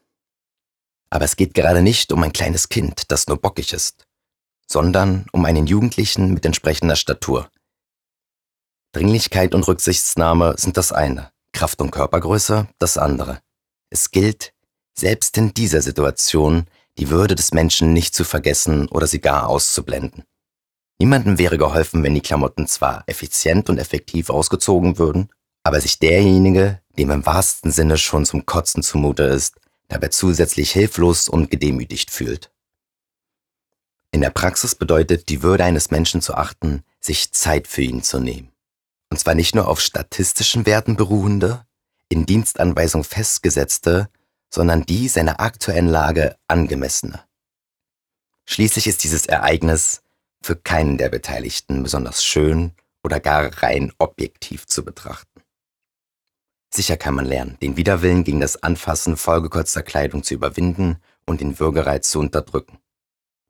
Aber 1.10 1.26
es 1.26 1.36
geht 1.36 1.54
gerade 1.54 1.82
nicht 1.82 2.14
um 2.14 2.24
ein 2.24 2.32
kleines 2.32 2.70
Kind, 2.70 3.12
das 3.12 3.28
nur 3.28 3.36
bockig 3.36 3.74
ist, 3.74 4.08
sondern 4.66 5.26
um 5.34 5.44
einen 5.44 5.68
Jugendlichen 5.68 6.34
mit 6.34 6.46
entsprechender 6.46 6.96
Statur. 6.96 7.52
Dringlichkeit 8.94 9.54
und 9.54 9.68
Rücksichtsnahme 9.68 10.56
sind 10.58 10.78
das 10.78 10.94
eine, 10.94 11.34
Kraft 11.52 11.82
und 11.82 11.92
Körpergröße 11.92 12.70
das 12.80 12.98
andere. 12.98 13.42
Es 13.90 14.12
gilt, 14.12 14.54
selbst 14.98 15.38
in 15.38 15.54
dieser 15.54 15.82
Situation 15.82 16.66
die 16.98 17.10
Würde 17.10 17.36
des 17.36 17.54
Menschen 17.54 17.94
nicht 17.94 18.16
zu 18.16 18.24
vergessen 18.24 18.88
oder 18.88 19.08
sie 19.08 19.20
gar 19.20 19.48
auszublenden. 19.48 20.24
Niemandem 21.00 21.38
wäre 21.38 21.58
geholfen, 21.58 22.04
wenn 22.04 22.14
die 22.14 22.22
Klamotten 22.22 22.68
zwar 22.68 23.04
effizient 23.08 23.70
und 23.70 23.78
effektiv 23.78 24.30
ausgezogen 24.30 24.98
würden, 24.98 25.30
aber 25.64 25.82
sich 25.82 26.00
derjenige, 26.00 26.82
dem 26.98 27.12
im 27.12 27.26
wahrsten 27.26 27.72
Sinne 27.72 27.98
schon 27.98 28.26
zum 28.26 28.46
Kotzen 28.46 28.82
zumute 28.82 29.24
ist, 29.24 29.56
dabei 29.88 30.08
zusätzlich 30.08 30.72
hilflos 30.72 31.28
und 31.28 31.52
gedemütigt 31.52 32.12
fühlt. 32.12 32.52
In 34.12 34.22
der 34.22 34.30
Praxis 34.30 34.76
bedeutet 34.76 35.28
die 35.28 35.44
Würde 35.44 35.66
eines 35.66 35.92
Menschen 35.92 36.22
zu 36.22 36.36
achten, 36.36 36.84
sich 37.02 37.34
Zeit 37.34 37.68
für 37.68 37.82
ihn 37.82 38.02
zu 38.02 38.20
nehmen. 38.20 38.52
Und 39.10 39.18
zwar 39.18 39.36
nicht 39.36 39.56
nur 39.56 39.68
auf 39.68 39.82
statistischen 39.82 40.66
Werten 40.66 40.96
beruhende, 40.96 41.66
in 42.08 42.26
Dienstanweisung 42.26 43.04
festgesetzte, 43.04 44.10
sondern 44.56 44.86
die 44.86 45.10
seiner 45.10 45.42
aktuellen 45.42 45.88
Lage 45.88 46.38
angemessene. 46.48 47.22
Schließlich 48.46 48.88
ist 48.88 49.04
dieses 49.04 49.26
Ereignis 49.26 50.02
für 50.42 50.56
keinen 50.56 50.98
der 50.98 51.10
Beteiligten 51.10 51.84
besonders 51.84 52.24
schön 52.24 52.72
oder 53.04 53.20
gar 53.20 53.52
rein 53.62 53.92
objektiv 53.98 54.66
zu 54.66 54.86
betrachten. 54.86 55.42
Sicher 56.74 56.96
kann 56.96 57.16
man 57.16 57.26
lernen, 57.26 57.58
den 57.62 57.76
Widerwillen 57.76 58.24
gegen 58.24 58.40
das 58.40 58.64
Anfassen 58.64 59.18
vollgekotzter 59.18 59.84
Kleidung 59.84 60.24
zu 60.24 60.34
überwinden 60.34 61.02
und 61.26 61.42
den 61.42 61.60
Würgereiz 61.60 62.10
zu 62.10 62.20
unterdrücken. 62.20 62.80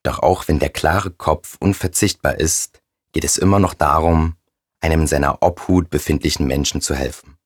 Doch 0.01 0.19
auch 0.19 0.47
wenn 0.47 0.57
der 0.57 0.71
klare 0.71 1.12
Kopf 1.12 1.55
unverzichtbar 1.59 2.39
ist, 2.39 2.81
geht 3.12 3.24
es 3.24 3.38
immer 3.38 3.59
noch 3.59 3.75
darum, 3.75 4.38
einem 4.81 5.01
in 5.01 5.07
seiner 5.07 5.43
Obhut 5.43 5.91
befindlichen 5.91 6.47
Menschen 6.47 6.81
zu 6.81 6.95
helfen. 6.95 7.38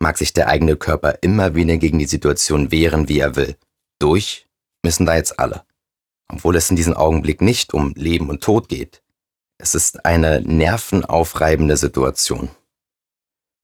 Mag 0.00 0.16
sich 0.16 0.32
der 0.32 0.48
eigene 0.48 0.76
Körper 0.76 1.18
immer 1.20 1.54
wieder 1.54 1.76
gegen 1.76 1.98
die 1.98 2.06
Situation 2.06 2.70
wehren, 2.70 3.08
wie 3.08 3.18
er 3.18 3.36
will. 3.36 3.56
Durch 3.98 4.48
müssen 4.82 5.04
da 5.04 5.14
jetzt 5.14 5.38
alle. 5.38 5.64
Obwohl 6.28 6.56
es 6.56 6.70
in 6.70 6.76
diesem 6.76 6.94
Augenblick 6.94 7.42
nicht 7.42 7.74
um 7.74 7.92
Leben 7.94 8.30
und 8.30 8.42
Tod 8.42 8.68
geht. 8.68 9.02
Es 9.58 9.74
ist 9.74 10.06
eine 10.06 10.40
nervenaufreibende 10.40 11.76
Situation. 11.76 12.48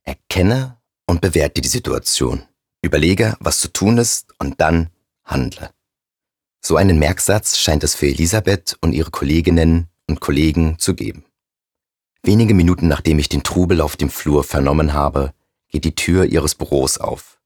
Erkenne 0.05 0.77
und 1.07 1.23
bewerte 1.23 1.63
die 1.63 1.69
Situation. 1.69 2.43
Überlege, 2.83 3.37
was 3.41 3.61
zu 3.61 3.73
tun 3.73 3.97
ist 3.97 4.35
und 4.39 4.61
dann 4.61 4.91
handle. 5.25 5.71
So 6.61 6.77
einen 6.77 6.99
Merksatz 6.99 7.57
scheint 7.57 7.83
es 7.83 7.95
für 7.95 8.09
Elisabeth 8.09 8.77
und 8.83 8.93
ihre 8.93 9.11
Kolleginnen 9.11 9.89
und 10.07 10.21
Kollegen 10.21 10.79
zu 10.79 10.95
geben. 10.95 11.25
Wenige 12.23 12.55
Minuten 12.55 12.89
nachdem 12.89 13.19
ich 13.19 13.29
den 13.29 13.43
Trubel 13.43 13.81
auf 13.81 13.97
dem 13.97 14.11
Flur 14.11 14.45
vernommen 14.45 14.93
habe, 14.93 15.33
geht 15.69 15.85
die 15.85 15.95
Tür 15.95 16.25
ihres 16.25 16.55
Büros 16.55 16.99
auf. 16.99 17.41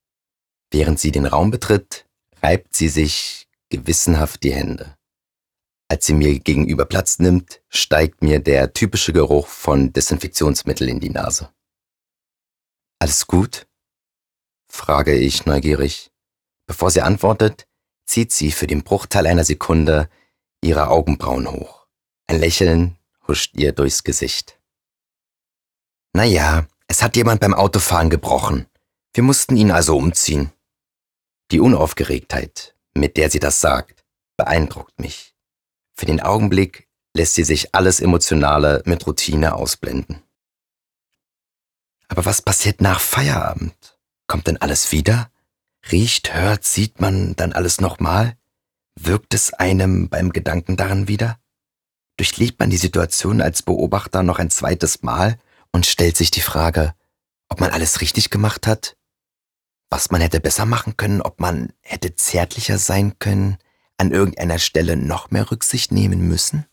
Während 0.71 1.01
sie 1.01 1.13
den 1.13 1.27
Raum 1.27 1.51
betritt, 1.51 2.07
reibt 2.43 2.75
sie 2.75 2.89
sich 2.89 3.49
gewissenhaft 3.71 4.43
die 4.43 4.53
Hände. 4.53 4.97
Als 5.89 6.07
sie 6.07 6.15
mir 6.15 6.39
gegenüber 6.39 6.87
Platz 6.87 7.19
nimmt, 7.19 7.63
steigt 7.69 8.23
mir 8.23 8.39
der 8.39 8.73
typische 8.73 9.13
Geruch 9.13 9.49
von 9.49 9.93
Desinfektionsmittel 9.93 10.89
in 10.89 11.01
die 11.01 11.11
Nase. 11.11 11.53
Alles 13.01 13.27
gut? 13.27 13.67
frage 14.69 15.15
ich 15.15 15.47
neugierig. 15.47 16.13
Bevor 16.67 16.93
sie 16.93 17.01
antwortet, 17.01 17.67
zieht 18.07 18.33
sie 18.33 18.53
für 18.53 18.69
den 18.69 18.85
Bruchteil 18.85 19.27
einer 19.27 19.45
Sekunde 19.45 20.09
ihre 20.63 20.89
Augenbrauen 20.89 21.51
hoch. 21.51 21.89
Ein 22.29 22.39
Lächeln 22.39 22.97
huscht 23.27 23.57
ihr 23.57 23.73
durchs 23.73 24.05
Gesicht. 24.05 24.61
Naja, 26.13 26.69
es 26.91 27.03
hat 27.03 27.15
jemand 27.15 27.41
beim 27.41 27.55
Autofahren 27.55 28.11
gebrochen. 28.11 28.67
Wir 29.15 29.23
mussten 29.23 29.57
ihn 29.57 29.71
also 29.71 29.97
umziehen. 29.97 30.51
Die 31.53 31.61
Unaufgeregtheit, 31.61 32.75
mit 32.95 33.17
der 33.17 33.31
sie 33.31 33.39
das 33.39 33.61
sagt, 33.61 34.05
beeindruckt 34.37 34.99
mich. 34.99 35.37
Für 35.95 36.07
den 36.07 36.21
Augenblick 36.21 36.89
lässt 37.15 37.35
sie 37.35 37.45
sich 37.45 37.77
alles 37.77 38.01
Emotionale 38.01 38.83
mit 38.87 39.07
Routine 39.07 39.55
ausblenden. 39.55 40.25
Aber 42.09 42.25
was 42.25 42.43
passiert 42.43 42.81
nach 42.81 42.99
Feierabend? 42.99 44.01
Kommt 44.27 44.49
denn 44.49 44.61
alles 44.61 44.91
wieder? 44.91 45.31
Riecht, 45.93 46.35
hört, 46.35 46.65
sieht 46.65 47.01
man 47.01 47.37
dann 47.37 47.53
alles 47.53 47.81
nochmal? 47.81 48.37
Wirkt 48.99 49.33
es 49.33 49.55
einem 49.55 50.09
beim 50.09 50.33
Gedanken 50.33 50.77
daran 50.77 51.07
wieder? 51.07 51.39
Durchlebt 52.17 52.59
man 52.59 52.71
die 52.71 52.77
Situation 52.79 53.41
als 53.41 53.63
Beobachter 53.63 54.25
noch 54.25 54.41
ein 54.41 54.51
zweites 54.51 55.05
Mal 55.05 55.39
und 55.73 55.87
stellt 55.87 56.17
sich 56.17 56.31
die 56.31 56.41
Frage, 56.41 56.95
ob 57.49 57.61
man 57.61 57.71
alles 57.71 58.01
richtig 58.01 58.31
gemacht 58.31 58.67
hat, 58.67 58.97
was 59.91 60.11
man 60.11 60.21
hätte 60.21 60.41
besser 60.41 60.67
machen 60.67 60.97
können, 60.97 61.21
ob 61.21 61.41
man 61.41 61.73
hätte 61.81 62.15
zärtlicher 62.15 62.79
sein 62.79 63.19
können, 63.19 63.59
an 63.99 64.13
irgendeiner 64.13 64.59
Stelle 64.59 64.97
noch 64.97 65.31
mehr 65.31 65.51
Rücksicht 65.51 65.93
nehmen 65.93 66.27
müssen? 66.29 66.67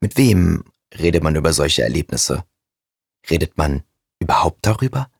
Mit 0.00 0.16
wem 0.16 0.64
redet 0.96 1.22
man 1.22 1.34
über 1.36 1.52
solche 1.52 1.82
Erlebnisse? 1.82 2.44
Redet 3.28 3.56
man 3.56 3.82
überhaupt 4.20 4.64
darüber? 4.64 5.10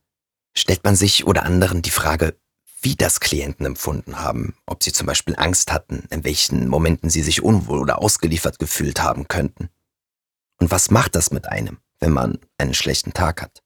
Stellt 0.54 0.84
man 0.84 0.96
sich 0.96 1.26
oder 1.26 1.44
anderen 1.44 1.82
die 1.82 1.90
Frage, 1.90 2.38
wie 2.80 2.94
das 2.94 3.20
Klienten 3.20 3.66
empfunden 3.66 4.20
haben, 4.20 4.54
ob 4.66 4.84
sie 4.84 4.92
zum 4.92 5.06
Beispiel 5.06 5.34
Angst 5.36 5.72
hatten, 5.72 6.06
in 6.10 6.24
welchen 6.24 6.68
Momenten 6.68 7.10
sie 7.10 7.22
sich 7.22 7.42
unwohl 7.42 7.80
oder 7.80 8.00
ausgeliefert 8.00 8.58
gefühlt 8.58 9.02
haben 9.02 9.26
könnten? 9.26 9.70
Und 10.60 10.70
was 10.70 10.90
macht 10.90 11.14
das 11.14 11.30
mit 11.30 11.46
einem? 11.46 11.78
Wenn 12.00 12.12
man 12.12 12.38
einen 12.58 12.74
schlechten 12.74 13.12
Tag 13.12 13.42
hat. 13.42 13.62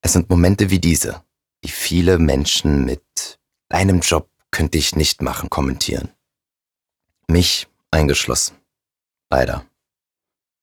Es 0.00 0.12
sind 0.12 0.28
Momente 0.30 0.70
wie 0.70 0.80
diese, 0.80 1.22
die 1.64 1.70
viele 1.70 2.18
Menschen 2.18 2.84
mit 2.84 3.38
einem 3.68 4.00
Job 4.00 4.28
könnte 4.50 4.78
ich 4.78 4.96
nicht 4.96 5.22
machen 5.22 5.48
kommentieren. 5.48 6.10
Mich 7.28 7.68
eingeschlossen. 7.90 8.56
Leider. 9.30 9.64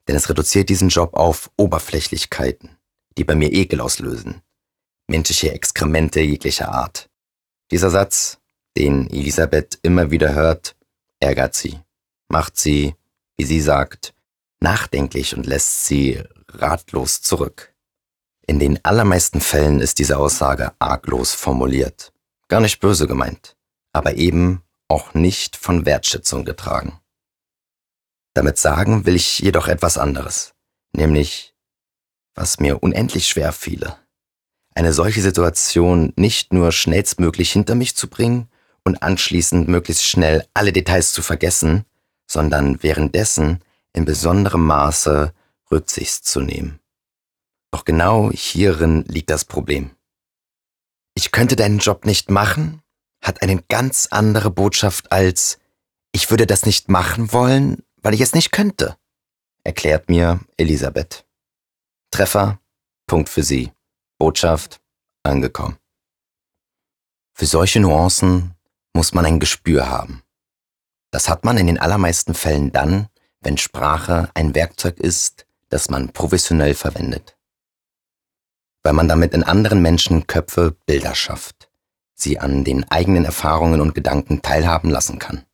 Denn 0.08 0.16
es 0.16 0.30
reduziert 0.30 0.70
diesen 0.70 0.90
Job 0.90 1.14
auf 1.16 1.50
Oberflächlichkeiten, 1.58 2.78
die 3.18 3.24
bei 3.24 3.36
mir 3.36 3.52
Ekel 3.52 3.82
auslösen. 3.82 4.42
Menschliche 5.08 5.54
Exkremente 5.54 6.20
jeglicher 6.20 6.70
Art. 6.70 7.10
Dieser 7.72 7.90
Satz, 7.90 8.40
den 8.78 9.10
Elisabeth 9.10 9.80
immer 9.82 10.12
wieder 10.12 10.34
hört, 10.34 10.76
ärgert 11.20 11.56
sie, 11.56 11.80
macht 12.28 12.58
sie, 12.58 12.96
wie 13.38 13.46
sie 13.46 13.62
sagt, 13.62 14.14
nachdenklich 14.60 15.36
und 15.36 15.46
lässt 15.46 15.86
sie 15.86 16.24
ratlos 16.50 17.22
zurück. 17.22 17.74
In 18.46 18.60
den 18.60 18.84
allermeisten 18.84 19.42
Fällen 19.42 19.80
ist 19.80 20.00
diese 20.00 20.18
Aussage 20.18 20.74
arglos 20.80 21.34
formuliert, 21.34 22.12
gar 22.48 22.60
nicht 22.60 22.80
böse 22.80 23.08
gemeint, 23.08 23.56
aber 23.94 24.16
eben 24.16 24.64
auch 24.88 25.14
nicht 25.14 25.56
von 25.56 25.86
Wertschätzung 25.86 26.46
getragen. 26.46 27.00
Damit 28.34 28.58
sagen 28.58 29.06
will 29.06 29.16
ich 29.16 29.40
jedoch 29.40 29.68
etwas 29.68 29.98
anderes, 29.98 30.54
nämlich, 30.94 31.54
was 32.36 32.60
mir 32.60 32.82
unendlich 32.82 33.28
schwer 33.28 33.52
fiele, 33.52 33.98
eine 34.74 34.94
solche 34.94 35.22
Situation 35.22 36.14
nicht 36.16 36.54
nur 36.54 36.72
schnellstmöglich 36.72 37.52
hinter 37.52 37.76
mich 37.76 37.96
zu 37.96 38.08
bringen 38.08 38.50
und 38.84 39.04
anschließend 39.04 39.68
möglichst 39.68 40.06
schnell 40.06 40.48
alle 40.54 40.72
Details 40.72 41.12
zu 41.12 41.22
vergessen, 41.22 41.86
sondern 42.28 42.82
währenddessen 42.82 43.62
in 43.94 44.06
besonderem 44.06 44.66
Maße 44.66 45.34
Rücksicht 45.72 46.26
zu 46.26 46.42
nehmen. 46.42 46.80
Doch 47.72 47.86
genau 47.86 48.32
hierin 48.32 49.04
liegt 49.08 49.30
das 49.30 49.46
Problem. 49.46 49.92
Ich 51.14 51.32
könnte 51.32 51.56
deinen 51.56 51.80
Job 51.80 52.06
nicht 52.06 52.32
machen, 52.32 52.82
hat 53.22 53.42
eine 53.42 53.62
ganz 53.64 54.08
andere 54.12 54.50
Botschaft 54.52 55.12
als 55.12 55.60
ich 56.12 56.32
würde 56.32 56.48
das 56.48 56.66
nicht 56.66 56.90
machen 56.90 57.32
wollen, 57.34 57.84
weil 58.02 58.14
ich 58.14 58.22
es 58.22 58.34
nicht 58.34 58.52
könnte, 58.52 58.98
erklärt 59.64 60.10
mir 60.10 60.40
Elisabeth. 60.58 61.26
Treffer, 62.12 62.60
Punkt 63.06 63.30
für 63.30 63.44
sie. 63.44 63.72
Botschaft, 64.18 64.82
angekommen. 65.24 65.78
Für 67.34 67.46
solche 67.46 67.80
Nuancen 67.80 68.56
muss 68.94 69.14
man 69.14 69.26
ein 69.26 69.40
Gespür 69.40 69.90
haben. 69.90 70.24
Das 71.12 71.30
hat 71.30 71.46
man 71.46 71.58
in 71.58 71.68
den 71.68 71.80
allermeisten 71.80 72.34
Fällen 72.34 72.72
dann, 72.72 73.08
wenn 73.42 73.58
Sprache 73.58 74.30
ein 74.34 74.56
Werkzeug 74.56 75.00
ist, 75.00 75.46
das 75.70 75.90
man 75.90 76.10
professionell 76.10 76.74
verwendet. 76.74 77.38
Weil 78.84 78.94
man 78.94 79.08
damit 79.08 79.34
in 79.34 79.44
anderen 79.44 79.82
Menschen 79.82 80.28
Köpfe 80.28 80.76
Bilder 80.86 81.16
schafft, 81.16 81.70
sie 82.16 82.40
an 82.40 82.64
den 82.64 82.90
eigenen 82.90 83.26
Erfahrungen 83.26 83.82
und 83.82 83.96
Gedanken 83.96 84.42
teilhaben 84.42 84.90
lassen 84.90 85.20
kann. 85.20 85.46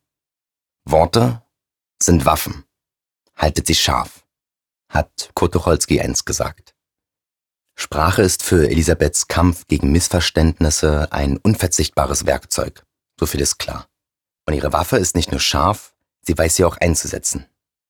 Worte 0.84 1.42
sind 2.02 2.24
Waffen. 2.24 2.64
Haltet 3.36 3.66
sie 3.66 3.74
scharf, 3.74 4.24
hat 4.88 5.30
Kurt 5.34 5.52
Tucholsky 5.52 6.00
einst 6.00 6.24
gesagt. 6.24 6.74
Sprache 7.78 8.22
ist 8.22 8.42
für 8.42 8.70
Elisabeths 8.70 9.28
Kampf 9.28 9.66
gegen 9.66 9.92
Missverständnisse 9.92 11.12
ein 11.12 11.36
unverzichtbares 11.36 12.24
Werkzeug. 12.24 12.86
So 13.20 13.26
viel 13.26 13.40
ist 13.42 13.58
klar. 13.58 13.88
Und 14.46 14.54
ihre 14.54 14.72
Waffe 14.72 14.96
ist 14.96 15.14
nicht 15.14 15.30
nur 15.30 15.40
scharf, 15.40 15.94
sie 16.22 16.36
weiß 16.36 16.56
sie 16.56 16.64
auch 16.64 16.78
einzusetzen. 16.78 17.46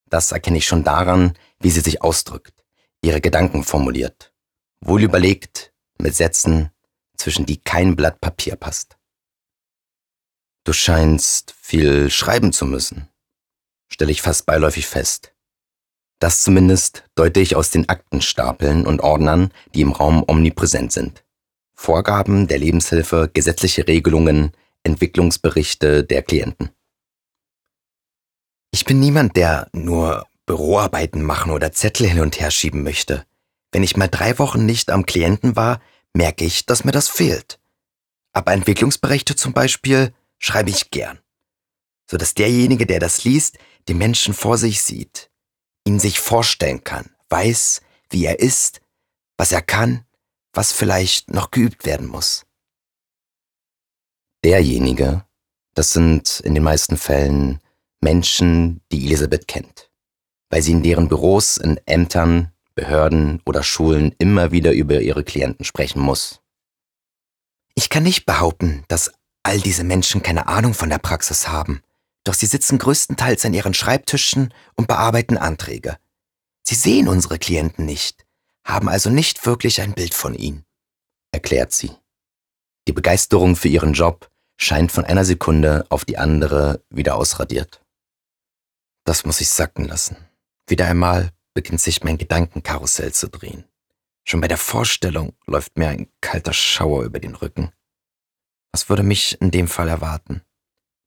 Das 0.09 0.33
erkenne 0.33 0.59
ich 0.59 0.67
schon 0.67 0.85
daran, 0.85 1.37
wie 1.59 1.71
sie 1.71 1.81
sich 1.81 2.03
ausdrückt, 2.03 2.65
ihre 3.03 3.21
Gedanken 3.21 3.65
formuliert. 3.65 4.33
Wohl 4.81 5.03
überlegt, 5.03 5.73
mit 5.99 6.15
Sätzen, 6.15 6.71
zwischen 7.17 7.47
die 7.47 7.59
kein 7.59 7.97
Blatt 7.97 8.21
Papier 8.21 8.57
passt. 8.57 8.97
Du 10.65 10.73
scheinst 10.73 11.55
viel 11.61 12.11
schreiben 12.11 12.53
zu 12.53 12.67
müssen, 12.67 13.09
stelle 13.89 14.11
ich 14.11 14.23
fast 14.23 14.47
beiläufig 14.47 14.87
fest. 14.87 15.33
Das 16.19 16.43
zumindest 16.43 17.05
deute 17.15 17.41
ich 17.41 17.57
aus 17.57 17.71
den 17.71 17.89
Aktenstapeln 17.89 18.87
und 18.87 19.01
Ordnern, 19.01 19.53
die 19.75 19.83
im 19.83 19.93
Raum 19.93 20.25
omnipräsent 20.27 20.93
sind. 20.93 21.25
Vorgaben 21.75 22.49
der 22.49 22.59
Lebenshilfe, 22.59 23.31
gesetzliche 23.33 23.87
Regelungen, 23.87 24.53
Entwicklungsberichte 24.83 26.05
der 26.05 26.23
Klienten. 26.23 26.71
Ich 28.77 28.85
bin 28.85 29.01
niemand, 29.01 29.37
der 29.37 29.71
nur 29.73 30.27
Büroarbeiten 30.45 31.23
machen 31.23 31.51
oder 31.51 31.73
Zettel 31.73 32.07
hin 32.07 32.21
und 32.21 32.39
her 32.39 32.51
schieben 32.51 32.83
möchte. 32.83 33.25
Wenn 33.73 33.83
ich 33.83 33.97
mal 33.97 34.07
drei 34.07 34.39
Wochen 34.39 34.67
nicht 34.67 34.91
am 34.91 35.07
Klienten 35.07 35.57
war, 35.57 35.81
merke 36.13 36.45
ich, 36.45 36.67
dass 36.67 36.85
mir 36.85 36.93
das 36.93 37.09
fehlt. 37.09 37.59
Aber 38.35 38.53
Entwicklungsberichte 38.53 39.35
zum 39.35 39.55
Beispiel 39.55 40.13
schreibe 40.39 40.69
ich 40.69 40.91
gern, 40.91 41.19
so 42.05 42.19
dass 42.19 42.35
derjenige, 42.35 42.85
der 42.85 43.01
das 43.01 43.25
liest, 43.25 43.57
den 43.89 43.97
Menschen 43.97 44.35
vor 44.35 44.59
sich 44.59 44.83
sieht, 44.83 45.31
ihn 45.87 45.99
sich 45.99 46.21
vorstellen 46.21 46.85
kann, 46.85 47.09
weiß, 47.31 47.81
wie 48.11 48.27
er 48.27 48.41
ist, 48.41 48.83
was 49.39 49.53
er 49.53 49.63
kann, 49.63 50.05
was 50.53 50.73
vielleicht 50.73 51.31
noch 51.31 51.51
geübt 51.51 51.87
werden 51.87 52.09
muss. 52.09 52.45
Derjenige, 54.45 55.25
das 55.73 55.95
sind 55.95 56.41
in 56.41 56.53
den 56.53 56.63
meisten 56.63 56.99
Fällen 56.99 57.63
Menschen, 58.01 58.81
die 58.93 59.07
Elisabeth 59.07 59.49
kennt, 59.49 59.91
weil 60.51 60.63
sie 60.63 60.73
in 60.73 60.83
deren 60.83 61.09
Büros, 61.09 61.57
in 61.57 61.81
Ämtern, 61.87 62.53
Behörden 62.75 63.41
oder 63.47 63.63
Schulen 63.63 64.15
immer 64.19 64.53
wieder 64.53 64.73
über 64.73 65.01
ihre 65.01 65.25
Klienten 65.25 65.65
sprechen 65.65 66.01
muss. 66.01 66.41
Ich 67.75 67.89
kann 67.89 68.03
nicht 68.03 68.27
behaupten, 68.27 68.85
dass 68.89 69.13
all 69.43 69.61
diese 69.61 69.85
Menschen 69.85 70.23
keine 70.23 70.47
Ahnung 70.47 70.75
von 70.75 70.91
der 70.91 70.99
Praxis 70.99 71.49
haben, 71.49 71.81
doch 72.25 72.35
sie 72.35 72.47
sitzen 72.47 72.79
größtenteils 72.79 73.45
an 73.45 73.55
ihren 73.55 73.75
Schreibtischen 73.75 74.53
und 74.75 74.89
bearbeiten 74.89 75.39
Anträge. 75.39 75.97
Sie 76.63 76.75
sehen 76.75 77.09
unsere 77.09 77.39
Klienten 77.39 77.87
nicht, 77.87 78.27
haben 78.65 78.89
also 78.89 79.09
nicht 79.09 79.47
wirklich 79.47 79.81
ein 79.81 79.95
Bild 79.95 80.15
von 80.15 80.35
ihnen, 80.35 80.65
erklärt 81.33 81.73
sie. 81.73 81.93
Die 82.89 82.93
Begeisterung 82.93 83.57
für 83.57 83.69
ihren 83.69 83.93
Job 83.95 84.31
scheint 84.57 84.93
von 84.93 85.05
einer 85.05 85.25
Sekunde 85.25 85.87
auf 85.89 86.05
die 86.05 86.19
andere 86.19 86.83
wieder 86.91 87.17
ausradiert. 87.17 87.81
Das 89.07 89.25
muss 89.25 89.41
ich 89.41 89.49
sacken 89.49 89.85
lassen. 89.85 90.17
Wieder 90.67 90.89
einmal 90.89 91.31
beginnt 91.55 91.81
sich 91.81 92.03
mein 92.03 92.19
Gedankenkarussell 92.19 93.15
zu 93.15 93.29
drehen. 93.29 93.65
Schon 94.25 94.41
bei 94.41 94.49
der 94.49 94.59
Vorstellung 94.59 95.37
läuft 95.47 95.79
mir 95.79 95.89
ein 95.89 96.09
kalter 96.21 96.53
Schauer 96.53 97.05
über 97.05 97.21
den 97.21 97.37
Rücken. 97.37 97.71
Was 98.73 98.89
würde 98.89 99.05
mich 99.05 99.41
in 99.41 99.53
dem 99.53 99.69
Fall 99.69 99.89
erwarten? 99.89 100.43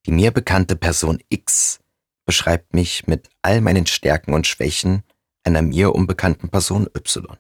Die 0.06 0.12
mir 0.12 0.32
bekannte 0.32 0.78
Person 0.78 1.22
X 1.28 1.82
beschreibt 2.26 2.74
mich 2.74 3.06
mit 3.06 3.30
all 3.42 3.60
meinen 3.60 3.86
Stärken 3.86 4.34
und 4.34 4.48
Schwächen 4.48 5.04
einer 5.44 5.62
mir 5.62 5.94
unbekannten 5.94 6.48
Person 6.48 6.88
Y. 6.96 7.38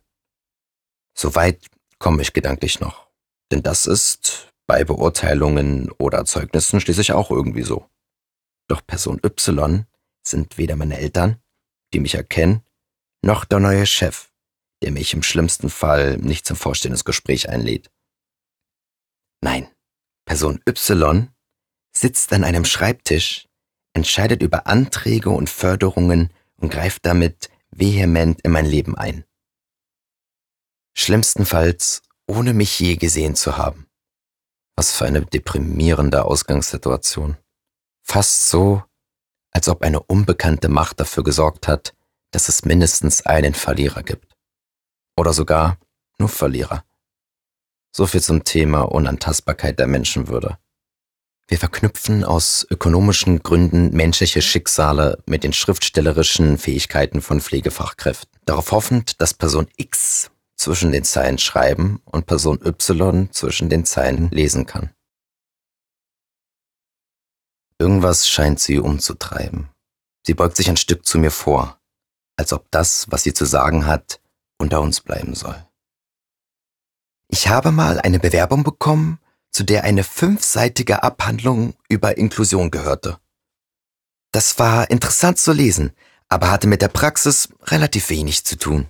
Soweit 1.17 1.67
komme 1.99 2.21
ich 2.21 2.33
gedanklich 2.33 2.81
noch, 2.81 3.07
denn 3.49 3.63
das 3.63 3.85
ist 3.85 4.51
bei 4.67 4.83
Beurteilungen 4.83 5.89
oder 5.91 6.25
Zeugnissen 6.25 6.81
schließlich 6.81 7.13
auch 7.13 7.31
irgendwie 7.31 7.63
so. 7.63 7.89
Doch 8.67 8.85
Person 8.85 9.21
Y 9.23 9.85
sind 10.23 10.57
weder 10.57 10.75
meine 10.75 10.97
Eltern, 10.97 11.41
die 11.93 11.99
mich 11.99 12.15
erkennen, 12.15 12.63
noch 13.21 13.45
der 13.45 13.59
neue 13.59 13.85
Chef, 13.85 14.31
der 14.81 14.91
mich 14.91 15.13
im 15.13 15.23
schlimmsten 15.23 15.69
Fall 15.69 16.17
nicht 16.17 16.45
zum 16.45 16.55
Vorstellungsgespräch 16.55 17.49
einlädt. 17.49 17.91
Nein, 19.41 19.67
Person 20.25 20.61
Y 20.67 21.29
sitzt 21.95 22.31
an 22.33 22.43
einem 22.43 22.65
Schreibtisch, 22.65 23.47
entscheidet 23.93 24.41
über 24.41 24.67
Anträge 24.67 25.29
und 25.29 25.49
Förderungen 25.49 26.31
und 26.57 26.69
greift 26.69 27.05
damit 27.05 27.49
vehement 27.71 28.41
in 28.41 28.51
mein 28.51 28.65
Leben 28.65 28.95
ein. 28.97 29.25
Schlimmstenfalls, 30.95 32.01
ohne 32.27 32.53
mich 32.53 32.79
je 32.79 32.95
gesehen 32.95 33.35
zu 33.35 33.57
haben. 33.57 33.87
Was 34.75 34.95
für 34.95 35.05
eine 35.05 35.25
deprimierende 35.25 36.25
Ausgangssituation. 36.25 37.37
Fast 38.03 38.49
so, 38.49 38.83
als 39.59 39.67
ob 39.67 39.81
eine 39.81 39.99
unbekannte 39.99 40.69
Macht 40.69 41.01
dafür 41.01 41.21
gesorgt 41.21 41.67
hat, 41.67 41.93
dass 42.31 42.47
es 42.47 42.63
mindestens 42.63 43.25
einen 43.25 43.53
Verlierer 43.53 44.03
gibt. 44.03 44.37
Oder 45.17 45.33
sogar 45.33 45.77
nur 46.17 46.29
Verlierer. 46.29 46.85
So 47.91 48.05
viel 48.05 48.21
zum 48.21 48.45
Thema 48.45 48.83
Unantastbarkeit 48.83 49.77
der 49.77 49.87
Menschenwürde. 49.87 50.57
Wir 51.49 51.57
verknüpfen 51.57 52.23
aus 52.23 52.65
ökonomischen 52.69 53.43
Gründen 53.43 53.91
menschliche 53.91 54.41
Schicksale 54.41 55.21
mit 55.25 55.43
den 55.43 55.51
schriftstellerischen 55.51 56.57
Fähigkeiten 56.57 57.19
von 57.19 57.41
Pflegefachkräften, 57.41 58.39
darauf 58.45 58.71
hoffend, 58.71 59.19
dass 59.19 59.33
Person 59.33 59.67
X 59.75 60.31
zwischen 60.55 60.93
den 60.93 61.03
Zeilen 61.03 61.37
schreiben 61.37 61.99
und 62.05 62.27
Person 62.27 62.61
Y 62.65 63.29
zwischen 63.33 63.67
den 63.67 63.83
Zeilen 63.83 64.29
lesen 64.29 64.65
kann. 64.65 64.91
Irgendwas 67.79 68.27
scheint 68.27 68.59
sie 68.59 68.77
umzutreiben. 68.77 69.69
Sie 70.25 70.33
beugt 70.33 70.57
sich 70.57 70.69
ein 70.69 70.77
Stück 70.77 71.05
zu 71.05 71.17
mir 71.17 71.31
vor, 71.31 71.79
als 72.35 72.53
ob 72.53 72.69
das, 72.71 73.07
was 73.09 73.23
sie 73.23 73.33
zu 73.33 73.45
sagen 73.45 73.85
hat, 73.85 74.19
unter 74.57 74.81
uns 74.81 74.99
bleiben 75.01 75.33
soll. 75.33 75.65
Ich 77.29 77.47
habe 77.47 77.71
mal 77.71 77.99
eine 77.99 78.19
Bewerbung 78.19 78.63
bekommen, 78.63 79.19
zu 79.51 79.63
der 79.63 79.83
eine 79.83 80.03
fünfseitige 80.03 81.03
Abhandlung 81.03 81.73
über 81.87 82.17
Inklusion 82.17 82.69
gehörte. 82.69 83.19
Das 84.31 84.59
war 84.59 84.89
interessant 84.89 85.39
zu 85.39 85.53
lesen, 85.53 85.91
aber 86.27 86.51
hatte 86.51 86.67
mit 86.67 86.81
der 86.81 86.87
Praxis 86.87 87.49
relativ 87.63 88.09
wenig 88.09 88.45
zu 88.45 88.57
tun. 88.57 88.87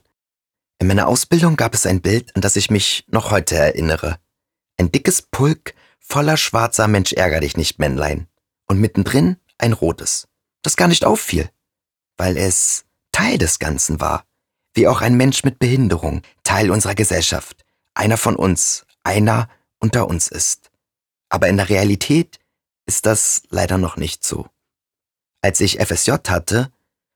In 0.79 0.87
meiner 0.87 1.07
Ausbildung 1.07 1.57
gab 1.57 1.73
es 1.73 1.85
ein 1.85 2.01
Bild, 2.01 2.35
an 2.35 2.41
das 2.41 2.55
ich 2.55 2.71
mich 2.71 3.05
noch 3.07 3.31
heute 3.31 3.55
erinnere. 3.55 4.17
Ein 4.77 4.91
dickes 4.91 5.21
Pulk 5.21 5.73
voller 5.99 6.37
schwarzer 6.37 6.87
Mensch 6.87 7.13
ärger 7.13 7.41
dich 7.41 7.57
nicht 7.57 7.79
Männlein. 7.79 8.28
Und 8.69 8.79
mittendrin 8.79 9.37
ein 9.57 9.73
rotes, 9.73 10.29
das 10.61 10.77
gar 10.77 10.87
nicht 10.87 11.03
auffiel, 11.03 11.49
weil 12.17 12.37
es 12.37 12.85
Teil 13.11 13.37
des 13.37 13.59
Ganzen 13.59 13.99
war, 13.99 14.25
wie 14.73 14.87
auch 14.87 15.01
ein 15.01 15.17
Mensch 15.17 15.43
mit 15.43 15.59
Behinderung, 15.59 16.21
Teil 16.43 16.71
unserer 16.71 16.95
Gesellschaft, 16.95 17.65
einer 17.93 18.17
von 18.17 18.35
uns, 18.35 18.85
einer 19.03 19.49
unter 19.79 20.07
uns 20.07 20.29
ist. 20.29 20.71
Aber 21.29 21.49
in 21.49 21.57
der 21.57 21.69
Realität 21.69 22.39
ist 22.85 23.05
das 23.05 23.43
leider 23.49 23.77
noch 23.77 23.97
nicht 23.97 24.23
so. 24.23 24.47
Als 25.41 25.59
ich 25.61 25.79
FSJ 25.79 26.11
hatte, 26.27 26.71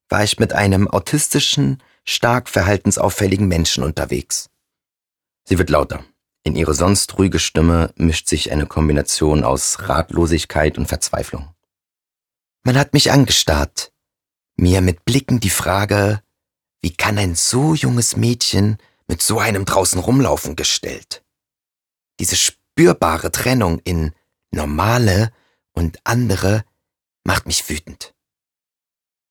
war 0.10 0.24
ich 0.24 0.40
mit 0.40 0.54
einem 0.54 0.88
autistischen, 0.88 1.82
stark 2.04 2.50
verhaltensauffälligen 2.50 3.48
Menschen 3.48 3.84
unterwegs. 3.84 4.50
Sie 5.46 5.58
wird 5.58 5.70
lauter. 5.70 6.04
In 6.46 6.58
ihre 6.58 6.74
sonst 6.74 7.18
ruhige 7.18 7.40
Stimme 7.40 7.94
mischt 7.96 8.28
sich 8.28 8.52
eine 8.52 8.66
Kombination 8.66 9.46
aus 9.46 9.88
Ratlosigkeit 9.88 10.78
und 10.78 10.88
Verzweiflung. 10.88 11.54
Man 12.64 12.78
hat 12.78 12.94
mich 12.94 13.12
angestarrt. 13.12 13.92
mir 14.56 14.82
mit 14.82 15.04
Blicken 15.04 15.40
die 15.40 15.50
Frage, 15.50 16.22
wie 16.82 16.94
kann 16.94 17.18
ein 17.18 17.34
so 17.34 17.74
junges 17.74 18.18
Mädchen 18.18 18.78
mit 19.08 19.22
so 19.22 19.40
einem 19.40 19.66
draußen 19.66 20.00
rumlaufen 20.00 20.56
gestellt? 20.56 21.24
Diese 22.20 22.36
spürbare 22.36 23.32
Trennung 23.32 23.80
in 23.80 24.14
normale 24.52 25.32
und 25.72 26.00
andere 26.04 26.66
macht 27.24 27.48
mich 27.48 27.68
wütend. 27.68 28.14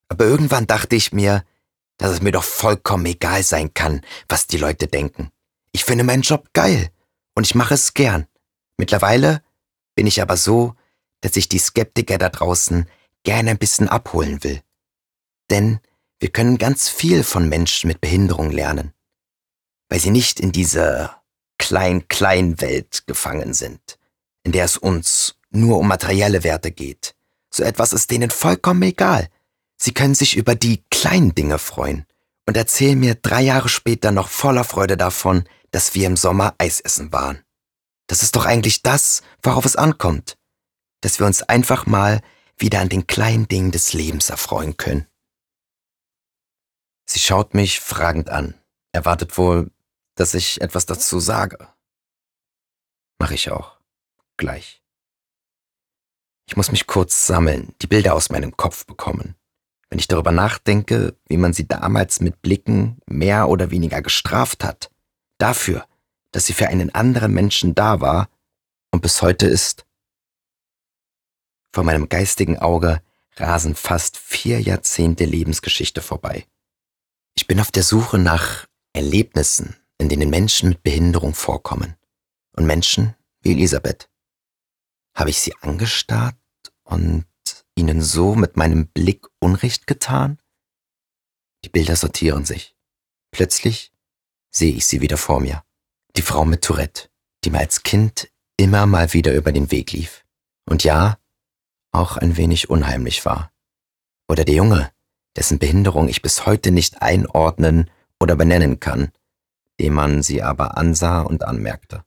Aber 0.09 0.25
irgendwann 0.25 0.67
dachte 0.67 0.97
ich 0.97 1.13
mir, 1.13 1.45
dass 1.99 2.11
es 2.11 2.23
mir 2.23 2.33
doch 2.33 2.43
vollkommen 2.43 3.07
egal 3.07 3.43
sein 3.43 3.73
kann, 3.75 4.01
was 4.29 4.47
die 4.47 4.59
Leute 4.59 4.89
denken. 4.89 5.31
Ich 5.73 5.85
finde 5.85 6.05
meinen 6.05 6.23
Job 6.23 6.49
geil 6.53 6.91
und 7.35 7.47
ich 7.47 7.55
mache 7.55 7.75
es 7.75 7.95
gern. 7.95 8.27
Mittlerweile 8.77 9.43
bin 9.95 10.07
ich 10.07 10.23
aber 10.23 10.37
so, 10.37 10.75
dass 11.21 11.37
ich 11.37 11.49
die 11.49 11.59
Skeptiker 11.59 12.19
da 12.19 12.29
draußen 12.29 12.87
gerne 13.23 13.51
ein 13.51 13.59
bisschen 13.59 13.89
abholen 13.89 14.43
will. 14.43 14.61
Denn 15.51 15.81
wir 16.19 16.31
können 16.31 16.59
ganz 16.59 16.89
viel 16.89 17.25
von 17.25 17.49
Menschen 17.49 17.89
mit 17.89 18.01
Behinderung 18.01 18.51
lernen, 18.51 18.93
weil 19.89 20.01
sie 20.01 20.11
nicht 20.11 20.41
in 20.41 20.53
dieser 20.53 21.23
Klein-Klein-Welt 21.59 23.05
gefangen 23.07 23.55
sind, 23.55 23.99
in 24.43 24.53
der 24.53 24.65
es 24.65 24.77
uns 24.77 25.37
nur 25.51 25.79
um 25.79 25.89
materielle 25.89 26.45
Werte 26.45 26.71
geht. 26.71 27.15
So 27.51 27.63
etwas 27.63 27.93
ist 27.93 28.11
denen 28.11 28.31
vollkommen 28.31 28.83
egal. 28.83 29.29
Sie 29.77 29.93
können 29.93 30.15
sich 30.15 30.37
über 30.37 30.55
die 30.55 30.83
kleinen 30.91 31.35
Dinge 31.35 31.59
freuen 31.59 32.07
und 32.47 32.57
erzählen 32.57 32.99
mir 32.99 33.15
drei 33.15 33.43
Jahre 33.43 33.69
später 33.69 34.11
noch 34.11 34.29
voller 34.29 34.65
Freude 34.65 34.97
davon, 34.97 35.45
dass 35.73 35.95
wir 35.95 36.07
im 36.07 36.17
Sommer 36.17 36.55
Eis 36.59 36.81
essen 36.81 37.13
waren. 37.13 37.45
Das 38.07 38.23
ist 38.23 38.37
doch 38.37 38.47
eigentlich 38.47 38.83
das, 38.83 39.23
worauf 39.43 39.65
es 39.65 39.75
ankommt, 39.75 40.39
dass 41.01 41.19
wir 41.19 41.27
uns 41.27 41.43
einfach 41.43 41.87
mal 41.87 42.21
wieder 42.57 42.81
an 42.81 42.89
den 42.89 43.07
kleinen 43.07 43.49
Dingen 43.49 43.73
des 43.73 43.93
Lebens 43.93 44.31
erfreuen 44.31 44.77
können. 44.77 45.09
Sie 47.09 47.19
schaut 47.19 47.55
mich 47.55 47.81
fragend 47.81 48.31
an, 48.31 48.55
erwartet 48.93 49.37
wohl, 49.37 49.71
dass 50.15 50.35
ich 50.35 50.61
etwas 50.61 50.87
dazu 50.87 51.19
sage. 51.19 51.69
Mach 53.19 53.31
ich 53.31 53.51
auch. 53.51 53.79
Gleich. 54.37 54.83
Ich 56.47 56.57
muss 56.57 56.71
mich 56.71 56.87
kurz 56.87 57.27
sammeln, 57.27 57.75
die 57.81 57.87
Bilder 57.87 58.15
aus 58.15 58.31
meinem 58.31 58.57
Kopf 58.57 58.85
bekommen. 58.85 59.37
Wenn 59.89 59.99
ich 59.99 60.09
darüber 60.09 60.33
nachdenke, 60.33 61.17
wie 61.29 61.37
man 61.37 61.53
sie 61.53 61.67
damals 61.67 62.21
mit 62.21 62.43
Blicken 62.43 63.01
mehr 63.07 63.49
oder 63.49 63.71
weniger 63.71 64.03
gestraft 64.03 64.65
hat, 64.65 64.92
dafür, 65.39 65.87
dass 66.33 66.47
sie 66.47 66.53
für 66.53 66.69
einen 66.69 66.95
anderen 66.95 67.33
Menschen 67.33 67.75
da 67.75 68.01
war 68.01 68.29
und 68.91 69.03
bis 69.03 69.23
heute 69.23 69.47
ist. 69.47 69.87
Vor 71.75 71.85
meinem 71.85 72.09
geistigen 72.09 72.59
Auge 72.59 73.03
rasen 73.37 73.75
fast 73.75 74.19
vier 74.19 74.61
Jahrzehnte 74.61 75.25
Lebensgeschichte 75.25 76.03
vorbei. 76.03 76.47
Ich 77.35 77.47
bin 77.47 77.61
auf 77.61 77.71
der 77.71 77.83
Suche 77.83 78.19
nach 78.19 78.67
Erlebnissen, 78.93 79.77
in 79.99 80.09
denen 80.09 80.29
Menschen 80.29 80.69
mit 80.69 80.83
Behinderung 80.83 81.35
vorkommen. 81.35 81.97
Und 82.55 82.67
Menschen 82.67 83.15
wie 83.41 83.53
Elisabeth. 83.53 84.11
Habe 85.15 85.31
ich 85.31 85.41
sie 85.41 85.55
angestarrt 85.61 86.37
und 86.85 87.27
ihnen 87.75 88.03
so 88.03 88.35
mit 88.35 88.59
meinem 88.59 88.89
Blick 88.89 89.27
Unrecht 89.41 89.87
getan? 89.87 90.39
Die 91.65 91.71
Bilder 91.71 91.97
sortieren 91.97 92.45
sich. 92.45 92.77
Plötzlich 93.31 93.92
sehe 94.53 94.75
ich 94.75 94.87
sie 94.87 95.01
wieder 95.01 95.17
vor 95.17 95.41
mir. 95.41 95.65
Die 96.17 96.23
Frau 96.23 96.45
mit 96.45 96.63
Tourette, 96.63 97.09
die 97.45 97.51
mir 97.51 97.59
als 97.59 97.83
Kind 97.83 98.31
immer 98.57 98.87
mal 98.87 99.13
wieder 99.13 99.35
über 99.35 99.51
den 99.51 99.71
Weg 99.71 99.93
lief. 99.93 100.25
Und 100.69 100.85
ja, 100.85 101.19
auch 101.91 102.17
ein 102.17 102.37
wenig 102.37 102.71
unheimlich 102.71 103.25
war. 103.25 103.51
Oder 104.29 104.45
der 104.45 104.55
Junge, 104.55 104.93
dessen 105.37 105.59
Behinderung 105.59 106.09
ich 106.09 106.23
bis 106.23 106.47
heute 106.47 106.71
nicht 106.71 107.03
einordnen 107.03 107.91
oder 108.21 108.37
benennen 108.37 108.81
kann, 108.81 109.11
dem 109.81 109.95
man 109.95 110.23
sie 110.23 110.43
aber 110.43 110.77
ansah 110.77 111.23
und 111.23 111.45
anmerkte. 111.45 112.05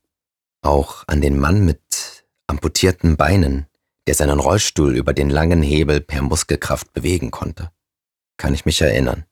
Auch 0.62 1.04
an 1.08 1.22
den 1.22 1.40
Mann 1.40 1.66
mit 1.66 2.26
amputierten 2.48 3.18
Beinen, 3.18 3.68
der 4.08 4.16
seinen 4.16 4.40
Rollstuhl 4.40 4.96
über 4.96 5.14
den 5.14 5.30
langen 5.30 5.62
Hebel 5.62 6.00
per 6.00 6.22
Muskelkraft 6.22 6.94
bewegen 6.94 7.32
konnte, 7.32 7.72
kann 8.38 8.54
ich 8.54 8.66
mich 8.66 8.82
erinnern. 8.82 9.26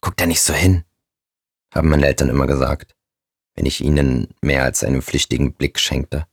Guck 0.00 0.16
da 0.16 0.26
nicht 0.26 0.42
so 0.42 0.52
hin, 0.52 0.84
haben 1.74 1.88
meine 1.88 2.06
Eltern 2.06 2.28
immer 2.28 2.46
gesagt 2.46 2.94
wenn 3.54 3.66
ich 3.66 3.80
ihnen 3.80 4.34
mehr 4.40 4.64
als 4.64 4.84
einen 4.84 5.02
pflichtigen 5.02 5.54
Blick 5.54 5.78
schenkte. 5.78 6.26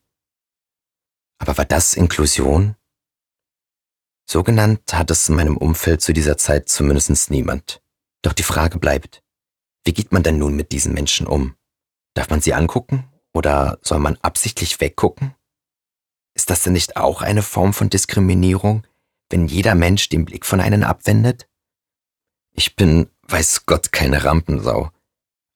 Aber 1.37 1.57
war 1.57 1.65
das 1.65 1.93
Inklusion? 1.93 2.75
So 4.29 4.43
genannt 4.43 4.81
hat 4.93 5.11
es 5.11 5.27
in 5.29 5.35
meinem 5.35 5.57
Umfeld 5.57 6.01
zu 6.01 6.13
dieser 6.13 6.37
Zeit 6.37 6.69
zumindest 6.69 7.31
niemand. 7.31 7.81
Doch 8.21 8.33
die 8.33 8.43
Frage 8.43 8.79
bleibt, 8.79 9.23
wie 9.83 9.93
geht 9.93 10.11
man 10.11 10.23
denn 10.23 10.37
nun 10.37 10.55
mit 10.55 10.71
diesen 10.71 10.93
Menschen 10.93 11.27
um? 11.27 11.55
Darf 12.13 12.29
man 12.29 12.41
sie 12.41 12.53
angucken 12.53 13.11
oder 13.33 13.79
soll 13.81 13.99
man 13.99 14.17
absichtlich 14.17 14.79
weggucken? 14.79 15.35
Ist 16.33 16.49
das 16.49 16.63
denn 16.63 16.73
nicht 16.73 16.97
auch 16.97 17.21
eine 17.21 17.41
Form 17.41 17.73
von 17.73 17.89
Diskriminierung, 17.89 18.85
wenn 19.29 19.47
jeder 19.47 19.75
Mensch 19.75 20.09
den 20.09 20.25
Blick 20.25 20.45
von 20.45 20.61
einem 20.61 20.83
abwendet? 20.83 21.47
Ich 22.53 22.75
bin, 22.75 23.09
weiß 23.27 23.65
Gott, 23.65 23.91
keine 23.91 24.23
Rampensau, 24.23 24.91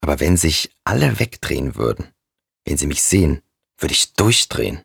aber 0.06 0.20
wenn 0.20 0.36
sich 0.36 0.70
alle 0.84 1.18
wegdrehen 1.18 1.74
würden, 1.74 2.12
wenn 2.64 2.76
sie 2.76 2.86
mich 2.86 3.02
sehen, 3.02 3.42
würde 3.76 3.92
ich 3.92 4.12
durchdrehen. 4.12 4.84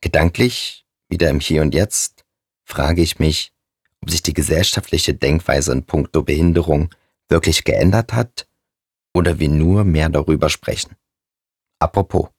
Gedanklich, 0.00 0.86
wieder 1.10 1.28
im 1.28 1.38
Hier 1.38 1.60
und 1.60 1.74
Jetzt, 1.74 2.24
frage 2.64 3.02
ich 3.02 3.18
mich, 3.18 3.52
ob 4.00 4.08
sich 4.08 4.22
die 4.22 4.32
gesellschaftliche 4.32 5.12
Denkweise 5.12 5.72
in 5.72 5.84
puncto 5.84 6.22
Behinderung 6.22 6.94
wirklich 7.28 7.64
geändert 7.64 8.14
hat 8.14 8.48
oder 9.12 9.38
wir 9.38 9.50
nur 9.50 9.84
mehr 9.84 10.08
darüber 10.08 10.48
sprechen. 10.48 10.96
Apropos, 11.78 12.30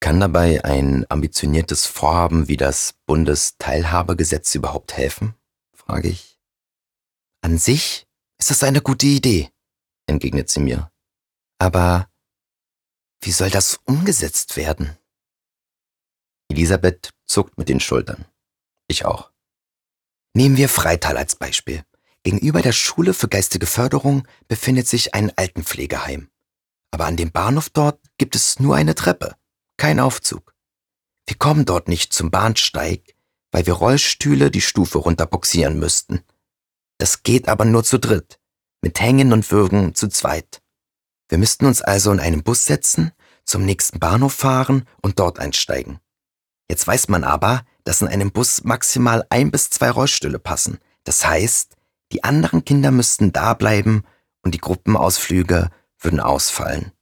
kann 0.00 0.18
dabei 0.18 0.64
ein 0.64 1.06
ambitioniertes 1.08 1.86
Vorhaben 1.86 2.48
wie 2.48 2.56
das 2.56 2.94
Bundesteilhabegesetz 3.06 4.56
überhaupt 4.56 4.96
helfen? 4.96 5.36
frage 5.72 6.08
ich. 6.08 6.40
An 7.42 7.58
sich 7.58 8.08
ist 8.40 8.50
es 8.50 8.64
eine 8.64 8.80
gute 8.80 9.06
Idee, 9.06 9.50
entgegnet 10.08 10.48
sie 10.48 10.58
mir. 10.58 10.91
Aber 11.62 12.10
wie 13.20 13.30
soll 13.30 13.48
das 13.48 13.78
umgesetzt 13.84 14.56
werden? 14.56 14.98
Elisabeth 16.48 17.10
zuckt 17.24 17.56
mit 17.56 17.68
den 17.68 17.78
Schultern. 17.78 18.24
Ich 18.88 19.04
auch. 19.04 19.30
Nehmen 20.34 20.56
wir 20.56 20.68
Freital 20.68 21.16
als 21.16 21.36
Beispiel. 21.36 21.84
Gegenüber 22.24 22.62
der 22.62 22.72
Schule 22.72 23.14
für 23.14 23.28
geistige 23.28 23.66
Förderung 23.66 24.26
befindet 24.48 24.88
sich 24.88 25.14
ein 25.14 25.30
Altenpflegeheim. 25.38 26.32
Aber 26.90 27.04
an 27.04 27.16
dem 27.16 27.30
Bahnhof 27.30 27.70
dort 27.70 28.00
gibt 28.18 28.34
es 28.34 28.58
nur 28.58 28.74
eine 28.74 28.96
Treppe, 28.96 29.36
kein 29.76 30.00
Aufzug. 30.00 30.56
Wir 31.28 31.36
kommen 31.36 31.64
dort 31.64 31.86
nicht 31.86 32.12
zum 32.12 32.32
Bahnsteig, 32.32 33.14
weil 33.52 33.66
wir 33.66 33.74
Rollstühle 33.74 34.50
die 34.50 34.62
Stufe 34.62 34.98
runterboxieren 34.98 35.78
müssten. 35.78 36.24
Das 36.98 37.22
geht 37.22 37.48
aber 37.48 37.64
nur 37.66 37.84
zu 37.84 38.00
dritt, 38.00 38.40
mit 38.80 38.98
Hängen 38.98 39.32
und 39.32 39.48
Würgen 39.52 39.94
zu 39.94 40.08
zweit. 40.08 40.61
Wir 41.32 41.38
müssten 41.38 41.64
uns 41.64 41.80
also 41.80 42.12
in 42.12 42.20
einen 42.20 42.42
Bus 42.42 42.66
setzen, 42.66 43.10
zum 43.46 43.64
nächsten 43.64 43.98
Bahnhof 43.98 44.34
fahren 44.34 44.86
und 45.00 45.18
dort 45.18 45.38
einsteigen. 45.38 45.98
Jetzt 46.68 46.86
weiß 46.86 47.08
man 47.08 47.24
aber, 47.24 47.64
dass 47.84 48.02
in 48.02 48.08
einem 48.08 48.32
Bus 48.32 48.64
maximal 48.64 49.24
ein 49.30 49.50
bis 49.50 49.70
zwei 49.70 49.88
Rollstühle 49.88 50.38
passen. 50.38 50.78
Das 51.04 51.24
heißt, 51.24 51.74
die 52.12 52.22
anderen 52.22 52.66
Kinder 52.66 52.90
müssten 52.90 53.32
da 53.32 53.54
bleiben 53.54 54.04
und 54.42 54.52
die 54.52 54.58
Gruppenausflüge 54.58 55.70
würden 55.98 56.20
ausfallen. 56.20 56.92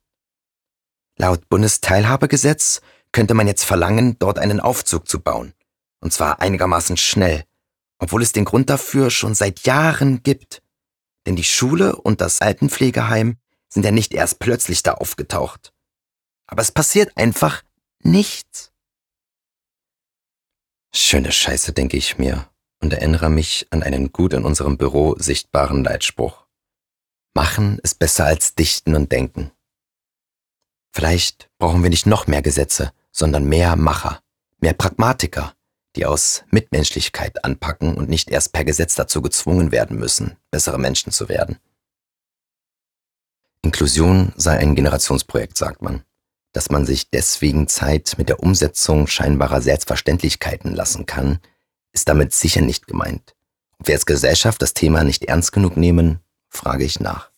Laut 1.18 1.48
Bundesteilhabegesetz 1.48 2.82
könnte 3.10 3.34
man 3.34 3.48
jetzt 3.48 3.64
verlangen, 3.64 4.16
dort 4.20 4.38
einen 4.38 4.60
Aufzug 4.60 5.08
zu 5.08 5.18
bauen. 5.18 5.54
Und 5.98 6.12
zwar 6.12 6.40
einigermaßen 6.40 6.96
schnell, 6.96 7.42
obwohl 7.98 8.22
es 8.22 8.30
den 8.30 8.44
Grund 8.44 8.70
dafür 8.70 9.10
schon 9.10 9.34
seit 9.34 9.66
Jahren 9.66 10.22
gibt. 10.22 10.62
Denn 11.26 11.34
die 11.34 11.42
Schule 11.42 11.96
und 11.96 12.20
das 12.20 12.40
Altenpflegeheim 12.40 13.36
sind 13.72 13.84
ja 13.84 13.90
nicht 13.90 14.12
erst 14.12 14.38
plötzlich 14.38 14.82
da 14.82 14.94
aufgetaucht. 14.94 15.72
Aber 16.46 16.62
es 16.62 16.72
passiert 16.72 17.16
einfach 17.16 17.62
nichts. 18.02 18.72
Schöne 20.92 21.30
Scheiße, 21.30 21.72
denke 21.72 21.96
ich 21.96 22.18
mir 22.18 22.50
und 22.80 22.92
erinnere 22.92 23.30
mich 23.30 23.68
an 23.70 23.82
einen 23.82 24.12
gut 24.12 24.34
in 24.34 24.44
unserem 24.44 24.76
Büro 24.76 25.14
sichtbaren 25.18 25.84
Leitspruch. 25.84 26.46
Machen 27.34 27.78
ist 27.78 27.98
besser 28.00 28.24
als 28.24 28.56
dichten 28.56 28.96
und 28.96 29.12
denken. 29.12 29.52
Vielleicht 30.92 31.48
brauchen 31.58 31.82
wir 31.84 31.90
nicht 31.90 32.06
noch 32.06 32.26
mehr 32.26 32.42
Gesetze, 32.42 32.92
sondern 33.12 33.44
mehr 33.44 33.76
Macher, 33.76 34.20
mehr 34.58 34.72
Pragmatiker, 34.72 35.54
die 35.94 36.06
aus 36.06 36.44
Mitmenschlichkeit 36.50 37.44
anpacken 37.44 37.94
und 37.94 38.08
nicht 38.08 38.30
erst 38.30 38.52
per 38.52 38.64
Gesetz 38.64 38.96
dazu 38.96 39.22
gezwungen 39.22 39.70
werden 39.70 39.98
müssen, 39.98 40.36
bessere 40.50 40.78
Menschen 40.78 41.12
zu 41.12 41.28
werden. 41.28 41.58
Inklusion 43.62 44.32
sei 44.36 44.58
ein 44.58 44.74
Generationsprojekt, 44.74 45.58
sagt 45.58 45.82
man. 45.82 46.02
Dass 46.52 46.70
man 46.70 46.86
sich 46.86 47.10
deswegen 47.10 47.68
Zeit 47.68 48.14
mit 48.18 48.28
der 48.28 48.40
Umsetzung 48.40 49.06
scheinbarer 49.06 49.60
Selbstverständlichkeiten 49.60 50.74
lassen 50.74 51.06
kann, 51.06 51.38
ist 51.92 52.08
damit 52.08 52.32
sicher 52.32 52.60
nicht 52.60 52.86
gemeint. 52.86 53.34
Ob 53.78 53.88
wir 53.88 53.94
als 53.94 54.06
Gesellschaft 54.06 54.60
das 54.62 54.74
Thema 54.74 55.04
nicht 55.04 55.24
ernst 55.24 55.52
genug 55.52 55.76
nehmen, 55.76 56.20
frage 56.48 56.84
ich 56.84 57.00
nach. 57.00 57.30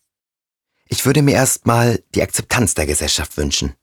Ich 0.86 1.06
würde 1.06 1.22
mir 1.22 1.34
erstmal 1.34 2.02
die 2.14 2.22
Akzeptanz 2.22 2.74
der 2.74 2.86
Gesellschaft 2.86 3.36
wünschen. 3.36 3.74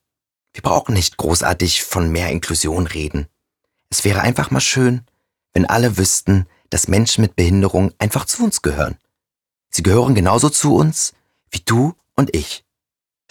Wir 0.54 0.62
brauchen 0.62 0.94
nicht 0.94 1.18
großartig 1.18 1.84
von 1.84 2.12
mehr 2.12 2.30
Inklusion 2.30 2.88
reden. 2.88 3.28
Es 3.90 4.04
wäre 4.04 4.22
einfach 4.22 4.52
mal 4.52 4.62
schön, 4.62 5.02
wenn 5.54 5.66
alle 5.66 5.98
wüssten, 5.98 6.48
dass 6.70 6.88
Menschen 6.88 7.22
mit 7.22 7.36
Behinderung 7.36 7.94
einfach 7.98 8.26
zu 8.26 8.44
uns 8.44 8.62
gehören. 8.62 8.98
Sie 9.70 9.84
gehören 9.84 10.16
genauso 10.16 10.50
zu 10.50 10.76
uns 10.76 11.14
wie 11.52 11.62
du 11.66 11.96
und 12.20 12.36
ich. 12.36 12.64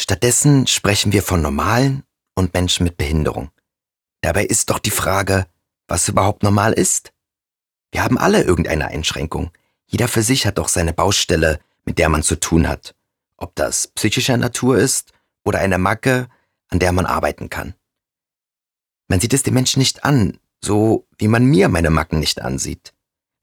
Stattdessen 0.00 0.66
sprechen 0.66 1.12
wir 1.12 1.22
von 1.22 1.42
normalen 1.42 2.04
und 2.34 2.54
Menschen 2.54 2.84
mit 2.84 2.96
Behinderung. 2.96 3.50
Dabei 4.22 4.44
ist 4.44 4.70
doch 4.70 4.78
die 4.78 4.90
Frage, 4.90 5.46
was 5.86 6.08
überhaupt 6.08 6.42
normal 6.42 6.72
ist. 6.72 7.12
Wir 7.92 8.02
haben 8.02 8.18
alle 8.18 8.42
irgendeine 8.42 8.88
Einschränkung. 8.88 9.50
Jeder 9.86 10.08
für 10.08 10.22
sich 10.22 10.46
hat 10.46 10.58
doch 10.58 10.68
seine 10.68 10.92
Baustelle, 10.92 11.60
mit 11.84 11.98
der 11.98 12.08
man 12.08 12.22
zu 12.22 12.36
tun 12.36 12.66
hat. 12.66 12.94
Ob 13.36 13.54
das 13.54 13.88
psychischer 13.88 14.36
Natur 14.36 14.78
ist 14.78 15.12
oder 15.44 15.60
eine 15.60 15.78
Macke, 15.78 16.28
an 16.68 16.78
der 16.78 16.92
man 16.92 17.06
arbeiten 17.06 17.48
kann. 17.50 17.74
Man 19.06 19.20
sieht 19.20 19.34
es 19.34 19.42
den 19.42 19.54
Menschen 19.54 19.78
nicht 19.78 20.04
an, 20.04 20.38
so 20.62 21.06
wie 21.18 21.28
man 21.28 21.44
mir 21.44 21.68
meine 21.68 21.90
Macken 21.90 22.20
nicht 22.20 22.40
ansieht. 22.40 22.94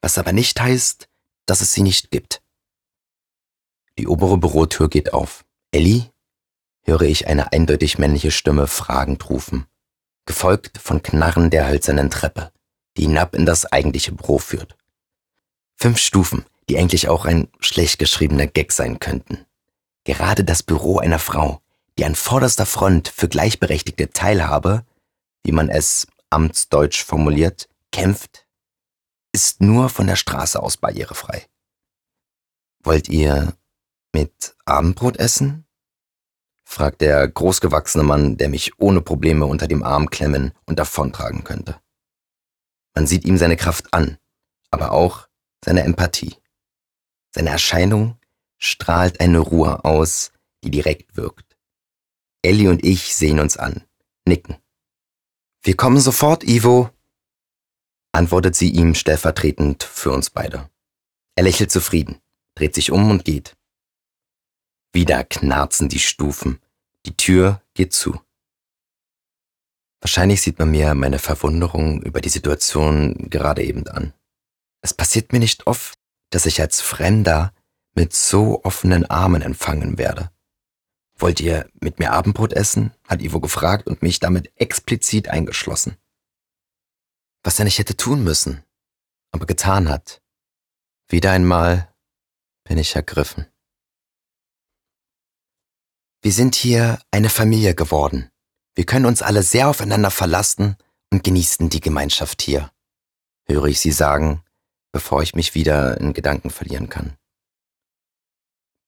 Was 0.01 0.17
aber 0.17 0.33
nicht 0.33 0.59
heißt, 0.59 1.07
dass 1.45 1.61
es 1.61 1.73
sie 1.73 1.81
nicht 1.81 2.11
gibt. 2.11 2.41
Die 3.97 4.07
obere 4.07 4.37
Bürotür 4.37 4.89
geht 4.89 5.13
auf. 5.13 5.45
Ellie? 5.71 6.11
höre 6.83 7.01
ich 7.01 7.27
eine 7.27 7.51
eindeutig 7.51 7.97
männliche 7.97 8.29
Stimme 8.29 8.67
fragend 8.67 9.27
rufen, 9.29 9.65
gefolgt 10.25 10.77
von 10.77 11.01
Knarren 11.01 11.49
der 11.49 11.67
hölzernen 11.67 12.11
Treppe, 12.11 12.51
die 12.95 13.03
hinab 13.03 13.35
in 13.35 13.45
das 13.45 13.65
eigentliche 13.65 14.11
Büro 14.11 14.37
führt. 14.37 14.77
Fünf 15.75 15.97
Stufen, 15.97 16.45
die 16.69 16.77
eigentlich 16.77 17.09
auch 17.09 17.25
ein 17.25 17.47
schlecht 17.59 17.97
geschriebener 17.97 18.47
Gag 18.47 18.71
sein 18.71 18.99
könnten. 18.99 19.45
Gerade 20.03 20.43
das 20.43 20.61
Büro 20.61 20.99
einer 20.99 21.19
Frau, 21.19 21.61
die 21.97 22.05
an 22.05 22.15
vorderster 22.15 22.65
Front 22.65 23.07
für 23.07 23.27
gleichberechtigte 23.27 24.11
Teilhabe, 24.11 24.85
wie 25.43 25.51
man 25.51 25.69
es 25.69 26.07
amtsdeutsch 26.29 27.03
formuliert, 27.03 27.67
kämpft, 27.91 28.45
ist 29.31 29.61
nur 29.61 29.89
von 29.89 30.07
der 30.07 30.15
Straße 30.15 30.61
aus 30.61 30.77
barrierefrei. 30.77 31.45
Wollt 32.83 33.09
ihr 33.09 33.55
mit 34.15 34.55
Abendbrot 34.63 35.17
essen? 35.17 35.67
fragt 36.63 37.01
der 37.01 37.27
großgewachsene 37.27 38.05
Mann, 38.05 38.37
der 38.37 38.47
mich 38.47 38.79
ohne 38.79 39.01
Probleme 39.01 39.45
unter 39.45 39.67
dem 39.67 39.83
Arm 39.83 40.09
klemmen 40.09 40.53
und 40.65 40.79
davontragen 40.79 41.43
könnte. 41.43 41.81
Man 42.95 43.07
sieht 43.07 43.25
ihm 43.25 43.37
seine 43.37 43.57
Kraft 43.57 43.93
an, 43.93 44.17
aber 44.71 44.93
auch 44.93 45.27
seine 45.65 45.83
Empathie. 45.83 46.37
Seine 47.35 47.49
Erscheinung 47.49 48.17
strahlt 48.57 49.19
eine 49.19 49.39
Ruhe 49.39 49.83
aus, 49.83 50.31
die 50.63 50.71
direkt 50.71 51.17
wirkt. 51.17 51.57
Ellie 52.41 52.69
und 52.69 52.85
ich 52.85 53.13
sehen 53.15 53.41
uns 53.41 53.57
an, 53.57 53.83
nicken. 54.25 54.55
Wir 55.61 55.75
kommen 55.75 55.99
sofort, 55.99 56.45
Ivo, 56.45 56.89
antwortet 58.13 58.55
sie 58.55 58.69
ihm 58.69 58.95
stellvertretend 58.95 59.83
für 59.83 60.11
uns 60.11 60.29
beide. 60.29 60.69
Er 61.35 61.43
lächelt 61.43 61.69
zufrieden, 61.69 62.21
dreht 62.55 62.75
sich 62.75 62.91
um 62.91 63.11
und 63.11 63.25
geht. 63.25 63.57
Wieder 64.95 65.25
knarzen 65.25 65.89
die 65.89 65.99
Stufen, 65.99 66.61
die 67.05 67.17
Tür 67.17 67.61
geht 67.73 67.91
zu. 67.91 68.17
Wahrscheinlich 69.99 70.41
sieht 70.41 70.57
man 70.57 70.71
mir 70.71 70.93
meine 70.93 71.19
Verwunderung 71.19 72.01
über 72.01 72.21
die 72.21 72.29
Situation 72.29 73.29
gerade 73.29 73.61
eben 73.61 73.85
an. 73.89 74.13
Es 74.79 74.93
passiert 74.93 75.33
mir 75.33 75.39
nicht 75.39 75.67
oft, 75.67 75.99
dass 76.29 76.45
ich 76.45 76.61
als 76.61 76.79
Fremder 76.79 77.53
mit 77.93 78.13
so 78.13 78.63
offenen 78.63 79.05
Armen 79.05 79.41
empfangen 79.41 79.97
werde. 79.97 80.31
Wollt 81.17 81.41
ihr 81.41 81.69
mit 81.81 81.99
mir 81.99 82.13
Abendbrot 82.13 82.53
essen? 82.53 82.93
hat 83.05 83.21
Ivo 83.21 83.41
gefragt 83.41 83.87
und 83.87 84.01
mich 84.01 84.21
damit 84.21 84.53
explizit 84.55 85.27
eingeschlossen. 85.27 85.97
Was 87.43 87.59
er 87.59 87.65
nicht 87.65 87.79
hätte 87.79 87.97
tun 87.97 88.23
müssen, 88.23 88.63
aber 89.31 89.45
getan 89.45 89.89
hat. 89.89 90.21
Wieder 91.09 91.31
einmal 91.31 91.93
bin 92.63 92.77
ich 92.77 92.95
ergriffen. 92.95 93.47
Wir 96.25 96.33
sind 96.33 96.55
hier 96.55 96.97
eine 97.11 97.29
Familie 97.29 97.75
geworden. 97.75 98.31
Wir 98.73 98.87
können 98.87 99.05
uns 99.05 99.21
alle 99.21 99.43
sehr 99.43 99.69
aufeinander 99.69 100.09
verlassen 100.09 100.75
und 101.11 101.23
genießen 101.23 101.69
die 101.69 101.81
Gemeinschaft 101.81 102.41
hier, 102.41 102.71
höre 103.45 103.65
ich 103.65 103.79
sie 103.79 103.91
sagen, 103.91 104.41
bevor 104.91 105.21
ich 105.21 105.35
mich 105.35 105.53
wieder 105.53 106.01
in 106.01 106.13
Gedanken 106.13 106.49
verlieren 106.49 106.89
kann. 106.89 107.15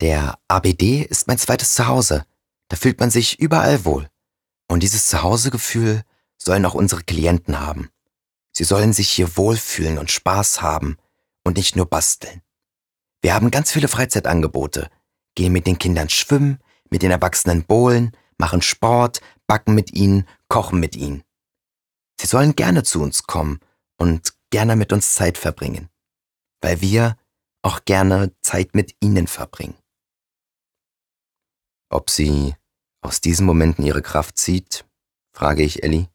Der 0.01 0.39
ABD 0.47 1.03
ist 1.03 1.27
mein 1.27 1.37
zweites 1.37 1.75
Zuhause. 1.75 2.25
Da 2.69 2.75
fühlt 2.75 2.99
man 2.99 3.11
sich 3.11 3.39
überall 3.39 3.85
wohl. 3.85 4.09
Und 4.67 4.81
dieses 4.81 5.07
Zuhausegefühl 5.07 6.01
sollen 6.39 6.65
auch 6.65 6.73
unsere 6.73 7.03
Klienten 7.03 7.59
haben. 7.59 7.91
Sie 8.51 8.63
sollen 8.63 8.93
sich 8.93 9.11
hier 9.11 9.37
wohlfühlen 9.37 9.99
und 9.99 10.09
Spaß 10.09 10.63
haben 10.63 10.97
und 11.43 11.57
nicht 11.57 11.75
nur 11.75 11.85
basteln. 11.85 12.41
Wir 13.21 13.35
haben 13.35 13.51
ganz 13.51 13.71
viele 13.71 13.89
Freizeitangebote, 13.89 14.89
gehen 15.35 15.53
mit 15.53 15.67
den 15.67 15.77
Kindern 15.77 16.09
schwimmen, 16.09 16.57
mit 16.91 17.01
den 17.01 17.11
Erwachsenen 17.11 17.65
bowlen, 17.65 18.11
machen 18.37 18.61
Sport, 18.61 19.21
backen 19.47 19.73
mit 19.73 19.93
ihnen, 19.93 20.27
kochen 20.47 20.79
mit 20.79 20.95
ihnen. 20.95 21.23
Sie 22.19 22.27
sollen 22.27 22.55
gerne 22.55 22.83
zu 22.83 23.01
uns 23.01 23.23
kommen 23.23 23.59
und 23.97 24.33
gerne 24.49 24.75
mit 24.75 24.93
uns 24.93 25.13
Zeit 25.13 25.37
verbringen, 25.37 25.89
weil 26.61 26.81
wir 26.81 27.17
auch 27.61 27.85
gerne 27.85 28.33
Zeit 28.41 28.75
mit 28.75 28.95
ihnen 29.01 29.27
verbringen. 29.27 29.77
Ob 31.89 32.09
sie 32.09 32.55
aus 33.01 33.21
diesen 33.21 33.45
Momenten 33.45 33.85
ihre 33.85 34.01
Kraft 34.01 34.37
zieht, 34.37 34.85
frage 35.33 35.63
ich 35.63 35.83
Ellie. 35.83 36.09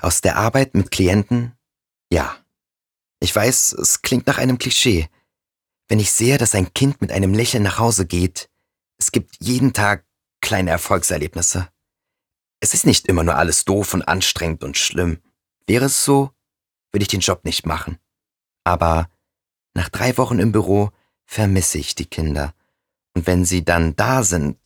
Aus 0.00 0.20
der 0.20 0.36
Arbeit 0.36 0.74
mit 0.74 0.90
Klienten? 0.90 1.56
Ja. 2.12 2.36
Ich 3.20 3.34
weiß, 3.34 3.72
es 3.72 4.02
klingt 4.02 4.26
nach 4.26 4.38
einem 4.38 4.58
Klischee. 4.58 5.08
Wenn 5.88 5.98
ich 5.98 6.12
sehe, 6.12 6.38
dass 6.38 6.54
ein 6.54 6.72
Kind 6.72 7.00
mit 7.00 7.10
einem 7.10 7.34
Lächeln 7.34 7.64
nach 7.64 7.78
Hause 7.78 8.06
geht, 8.06 8.48
es 8.98 9.12
gibt 9.12 9.36
jeden 9.40 9.72
Tag 9.72 10.04
kleine 10.40 10.70
Erfolgserlebnisse. 10.70 11.68
Es 12.60 12.74
ist 12.74 12.86
nicht 12.86 13.06
immer 13.06 13.24
nur 13.24 13.36
alles 13.36 13.64
doof 13.64 13.94
und 13.94 14.02
anstrengend 14.02 14.64
und 14.64 14.76
schlimm. 14.76 15.20
Wäre 15.66 15.86
es 15.86 16.04
so, 16.04 16.30
würde 16.92 17.02
ich 17.02 17.08
den 17.08 17.20
Job 17.20 17.44
nicht 17.44 17.66
machen. 17.66 17.98
Aber 18.64 19.08
nach 19.74 19.88
drei 19.88 20.16
Wochen 20.18 20.38
im 20.38 20.52
Büro 20.52 20.90
vermisse 21.24 21.78
ich 21.78 21.94
die 21.94 22.06
Kinder 22.06 22.54
und 23.18 23.26
wenn 23.26 23.44
sie 23.44 23.64
dann 23.64 23.96
da 23.96 24.22
sind, 24.22 24.58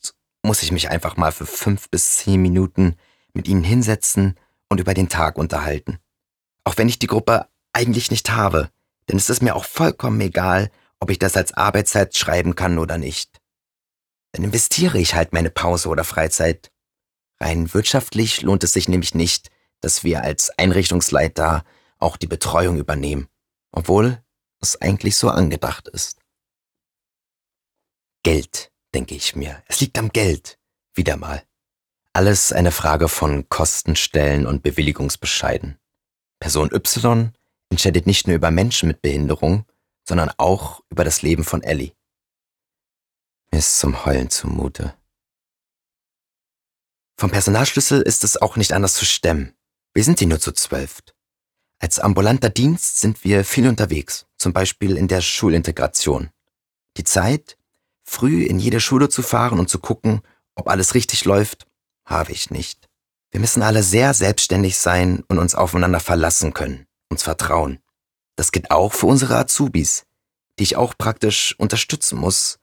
muss 0.42 0.62
ich 0.62 0.73
mich 0.73 0.90
einfach 0.90 1.16
mal 1.16 1.33
für 1.33 1.47
fünf 1.47 1.88
bis 1.88 2.16
zehn 2.16 2.42
Minuten 2.42 2.97
mit 3.33 3.49
ihnen 3.49 3.64
hinsetzen 3.64 4.38
und 4.68 4.79
über 4.79 4.92
den 4.92 5.09
Tag 5.09 5.38
unterhalten. 5.38 5.97
Auch 6.64 6.77
wenn 6.77 6.87
ich 6.87 6.99
die 6.99 7.07
Gruppe 7.07 7.49
eigentlich 7.73 8.11
nicht 8.11 8.31
habe, 8.31 8.68
denn 9.09 9.16
es 9.16 9.31
ist 9.31 9.40
mir 9.40 9.57
auch 9.57 9.64
vollkommen 9.64 10.21
egal, 10.21 10.71
ob 11.01 11.09
ich 11.09 11.18
das 11.18 11.35
als 11.35 11.55
Arbeitszeit 11.55 12.14
schreiben 12.14 12.55
kann 12.55 12.77
oder 12.77 12.99
nicht. 12.99 13.32
Dann 14.33 14.45
investiere 14.45 14.99
ich 14.99 15.14
halt 15.14 15.33
meine 15.33 15.51
Pause 15.51 15.88
oder 15.88 16.05
Freizeit. 16.05 16.73
Rein 17.40 17.73
wirtschaftlich 17.75 18.42
lohnt 18.42 18.64
es 18.64 18.73
sich 18.73 18.88
nämlich 18.88 19.14
nicht, 19.14 19.51
dass 19.81 20.05
wir 20.05 20.23
als 20.23 20.51
Einrichtungsleiter 20.59 21.64
auch 21.99 22.16
die 22.16 22.27
Betreuung 22.27 22.79
übernehmen, 22.79 23.29
obwohl 23.73 24.23
es 24.61 24.81
eigentlich 24.81 25.16
so 25.16 25.29
angedacht 25.29 25.88
ist. 25.88 26.18
Geld, 28.23 28.73
denke 28.95 29.14
ich 29.14 29.35
mir. 29.35 29.62
Es 29.66 29.81
liegt 29.81 29.99
am 29.99 30.11
Geld. 30.11 30.59
Wieder 30.95 31.16
mal. 31.16 31.42
Alles 32.12 32.53
eine 32.53 32.71
Frage 32.71 33.09
von 33.09 33.49
Kostenstellen 33.49 34.47
und 34.47 34.62
Bewilligungsbescheiden. 34.62 35.79
Person 36.38 36.71
Y 36.73 37.33
entscheidet 37.71 38.07
nicht 38.07 38.27
nur 38.27 38.37
über 38.37 38.51
Menschen 38.51 38.87
mit 38.87 39.01
Behinderung, 39.03 39.64
sondern 40.07 40.31
auch 40.37 40.83
über 40.90 41.05
das 41.05 41.23
Leben 41.23 41.45
von 41.45 41.62
Ellie. 41.62 41.92
Mir 43.53 43.59
ist 43.59 43.79
zum 43.81 44.07
Heulen 44.07 44.31
zumute. 44.31 44.95
Vom 47.19 47.31
Personalschlüssel 47.31 48.01
ist 48.01 48.25
es 48.25 48.41
auch 48.41 48.57
nicht 48.57 48.73
anders 48.73 48.95
zu 48.95 49.05
stemmen. 49.05 49.55
Wir 49.93 50.05
sind 50.05 50.21
hier 50.21 50.29
nur 50.29 50.41
zu 50.41 50.53
zwölf. 50.53 51.03
Als 51.79 51.99
ambulanter 51.99 52.49
Dienst 52.49 53.01
sind 53.01 53.25
wir 53.25 53.45
viel 53.45 53.69
unterwegs, 53.69 54.25
zum 54.38 54.55
Beispiel 54.55 54.97
in 54.97 55.07
der 55.07 55.21
Schulintegration. 55.21 56.31
Die 56.97 57.05
Zeit, 57.05 57.59
Früh 58.05 58.43
in 58.43 58.59
jede 58.59 58.81
Schule 58.81 59.11
zu 59.11 59.23
fahren 59.23 59.59
und 59.59 59.69
zu 59.69 59.79
gucken, 59.79 60.23
ob 60.55 60.69
alles 60.69 60.95
richtig 60.95 61.27
läuft, 61.27 61.67
habe 62.07 62.33
ich 62.33 62.51
nicht. 62.51 62.88
Wir 63.31 63.41
müssen 63.41 63.62
alle 63.62 63.83
sehr 63.83 64.15
selbstständig 64.15 64.79
sein 64.79 65.25
und 65.29 65.38
uns 65.38 65.55
aufeinander 65.55 66.01
verlassen 66.01 66.55
können, 66.55 66.87
uns 67.11 67.23
vertrauen. 67.23 67.81
Das 68.37 68.51
geht 68.51 68.71
auch 68.71 68.95
für 68.95 69.07
unsere 69.07 69.37
Azubis, 69.37 70.07
die 70.59 70.65
ich 70.65 70.77
auch 70.77 70.97
praktisch 70.97 71.55
unterstützen 71.59 72.19
muss 72.19 72.62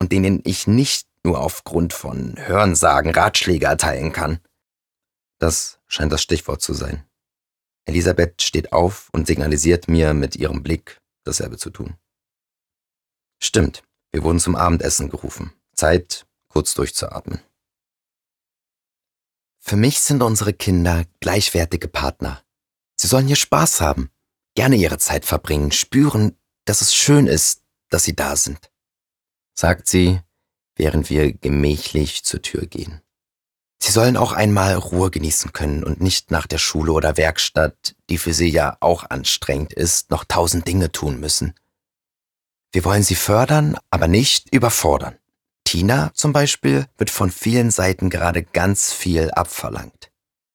und 0.00 0.12
denen 0.12 0.40
ich 0.44 0.66
nicht 0.66 1.06
nur 1.24 1.40
aufgrund 1.40 1.92
von 1.92 2.34
Hörensagen 2.36 3.12
Ratschläge 3.12 3.66
erteilen 3.66 4.12
kann. 4.12 4.40
Das 5.38 5.78
scheint 5.86 6.12
das 6.12 6.22
Stichwort 6.22 6.62
zu 6.62 6.72
sein. 6.72 7.06
Elisabeth 7.84 8.42
steht 8.42 8.72
auf 8.72 9.08
und 9.12 9.26
signalisiert 9.26 9.88
mir 9.88 10.14
mit 10.14 10.36
ihrem 10.36 10.62
Blick, 10.62 11.00
dasselbe 11.24 11.56
zu 11.56 11.70
tun. 11.70 11.96
Stimmt, 13.42 13.82
wir 14.12 14.22
wurden 14.22 14.40
zum 14.40 14.54
Abendessen 14.54 15.08
gerufen. 15.08 15.52
Zeit, 15.74 16.26
kurz 16.48 16.74
durchzuatmen. 16.74 17.40
Für 19.58 19.76
mich 19.76 20.00
sind 20.00 20.22
unsere 20.22 20.52
Kinder 20.52 21.04
gleichwertige 21.20 21.88
Partner. 21.88 22.42
Sie 22.96 23.06
sollen 23.06 23.26
hier 23.26 23.36
Spaß 23.36 23.80
haben, 23.80 24.10
gerne 24.54 24.76
ihre 24.76 24.98
Zeit 24.98 25.24
verbringen, 25.24 25.72
spüren, 25.72 26.36
dass 26.64 26.80
es 26.80 26.94
schön 26.94 27.26
ist, 27.26 27.62
dass 27.88 28.04
sie 28.04 28.14
da 28.14 28.36
sind, 28.36 28.69
sagt 29.54 29.88
sie, 29.88 30.20
während 30.76 31.10
wir 31.10 31.32
gemächlich 31.32 32.24
zur 32.24 32.42
Tür 32.42 32.66
gehen. 32.66 33.00
Sie 33.82 33.92
sollen 33.92 34.16
auch 34.16 34.32
einmal 34.32 34.74
Ruhe 34.74 35.10
genießen 35.10 35.52
können 35.52 35.84
und 35.84 36.00
nicht 36.00 36.30
nach 36.30 36.46
der 36.46 36.58
Schule 36.58 36.92
oder 36.92 37.16
Werkstatt, 37.16 37.94
die 38.10 38.18
für 38.18 38.34
sie 38.34 38.48
ja 38.48 38.76
auch 38.80 39.08
anstrengend 39.08 39.72
ist, 39.72 40.10
noch 40.10 40.24
tausend 40.24 40.68
Dinge 40.68 40.92
tun 40.92 41.18
müssen. 41.18 41.54
Wir 42.72 42.84
wollen 42.84 43.02
sie 43.02 43.14
fördern, 43.14 43.76
aber 43.90 44.06
nicht 44.06 44.52
überfordern. 44.54 45.16
Tina 45.64 46.12
zum 46.14 46.32
Beispiel 46.32 46.86
wird 46.98 47.10
von 47.10 47.30
vielen 47.30 47.70
Seiten 47.70 48.10
gerade 48.10 48.42
ganz 48.42 48.92
viel 48.92 49.30
abverlangt. 49.30 50.10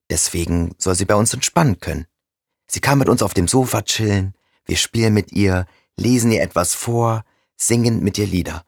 Deswegen 0.10 0.76
soll 0.78 0.96
sie 0.96 1.06
bei 1.06 1.16
uns 1.16 1.34
entspannen 1.34 1.80
können. 1.80 2.06
Sie 2.68 2.80
kann 2.80 3.00
mit 3.00 3.10
uns 3.10 3.24
auf 3.24 3.34
dem 3.34 3.48
Sofa 3.48 3.82
chillen, 3.82 4.36
wir 4.66 4.78
spielen 4.78 5.14
mit 5.14 5.32
ihr, 5.32 5.68
lesen 5.98 6.32
ihr 6.32 6.42
etwas 6.42 6.74
vor, 6.74 7.24
singen 7.56 8.04
mit 8.04 8.18
ihr 8.18 8.28
Lieder. 8.28 8.66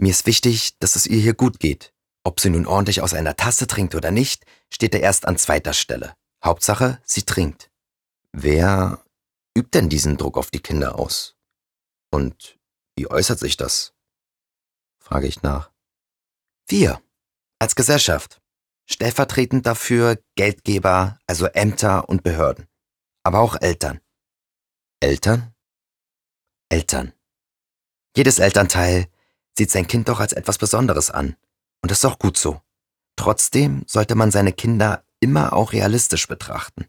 Mir 0.00 0.12
ist 0.12 0.24
wichtig, 0.24 0.78
dass 0.78 0.96
es 0.96 1.06
ihr 1.06 1.20
hier 1.20 1.34
gut 1.34 1.60
geht. 1.60 1.92
Ob 2.24 2.40
sie 2.40 2.48
nun 2.48 2.66
ordentlich 2.66 3.02
aus 3.02 3.12
einer 3.12 3.36
Tasse 3.36 3.66
trinkt 3.66 3.94
oder 3.94 4.10
nicht, 4.10 4.46
steht 4.72 4.94
er 4.94 5.02
erst 5.02 5.28
an 5.28 5.36
zweiter 5.36 5.74
Stelle. 5.74 6.14
Hauptsache, 6.42 7.02
sie 7.04 7.24
trinkt. 7.24 7.70
Wer 8.32 9.04
übt 9.54 9.78
denn 9.78 9.90
diesen 9.90 10.16
Druck 10.16 10.38
auf 10.38 10.50
die 10.50 10.60
Kinder 10.60 10.98
aus? 10.98 11.36
Und 12.10 12.58
wie 12.96 13.10
äußert 13.10 13.38
sich 13.38 13.58
das? 13.58 13.92
frage 14.98 15.26
ich 15.26 15.42
nach. 15.42 15.70
Wir, 16.66 17.02
als 17.58 17.74
Gesellschaft, 17.74 18.40
stellvertretend 18.86 19.66
dafür 19.66 20.18
Geldgeber, 20.34 21.18
also 21.26 21.44
Ämter 21.44 22.08
und 22.08 22.22
Behörden, 22.22 22.68
aber 23.22 23.40
auch 23.40 23.60
Eltern. 23.60 24.00
Eltern? 25.00 25.54
Eltern. 26.70 27.12
Jedes 28.16 28.38
Elternteil 28.38 29.10
sieht 29.56 29.70
sein 29.70 29.86
Kind 29.86 30.08
doch 30.08 30.20
als 30.20 30.32
etwas 30.32 30.58
Besonderes 30.58 31.10
an. 31.10 31.36
Und 31.82 31.90
das 31.90 31.98
ist 31.98 32.04
auch 32.04 32.18
gut 32.18 32.36
so. 32.36 32.60
Trotzdem 33.16 33.84
sollte 33.86 34.14
man 34.14 34.30
seine 34.30 34.52
Kinder 34.52 35.04
immer 35.20 35.52
auch 35.52 35.72
realistisch 35.72 36.26
betrachten. 36.26 36.86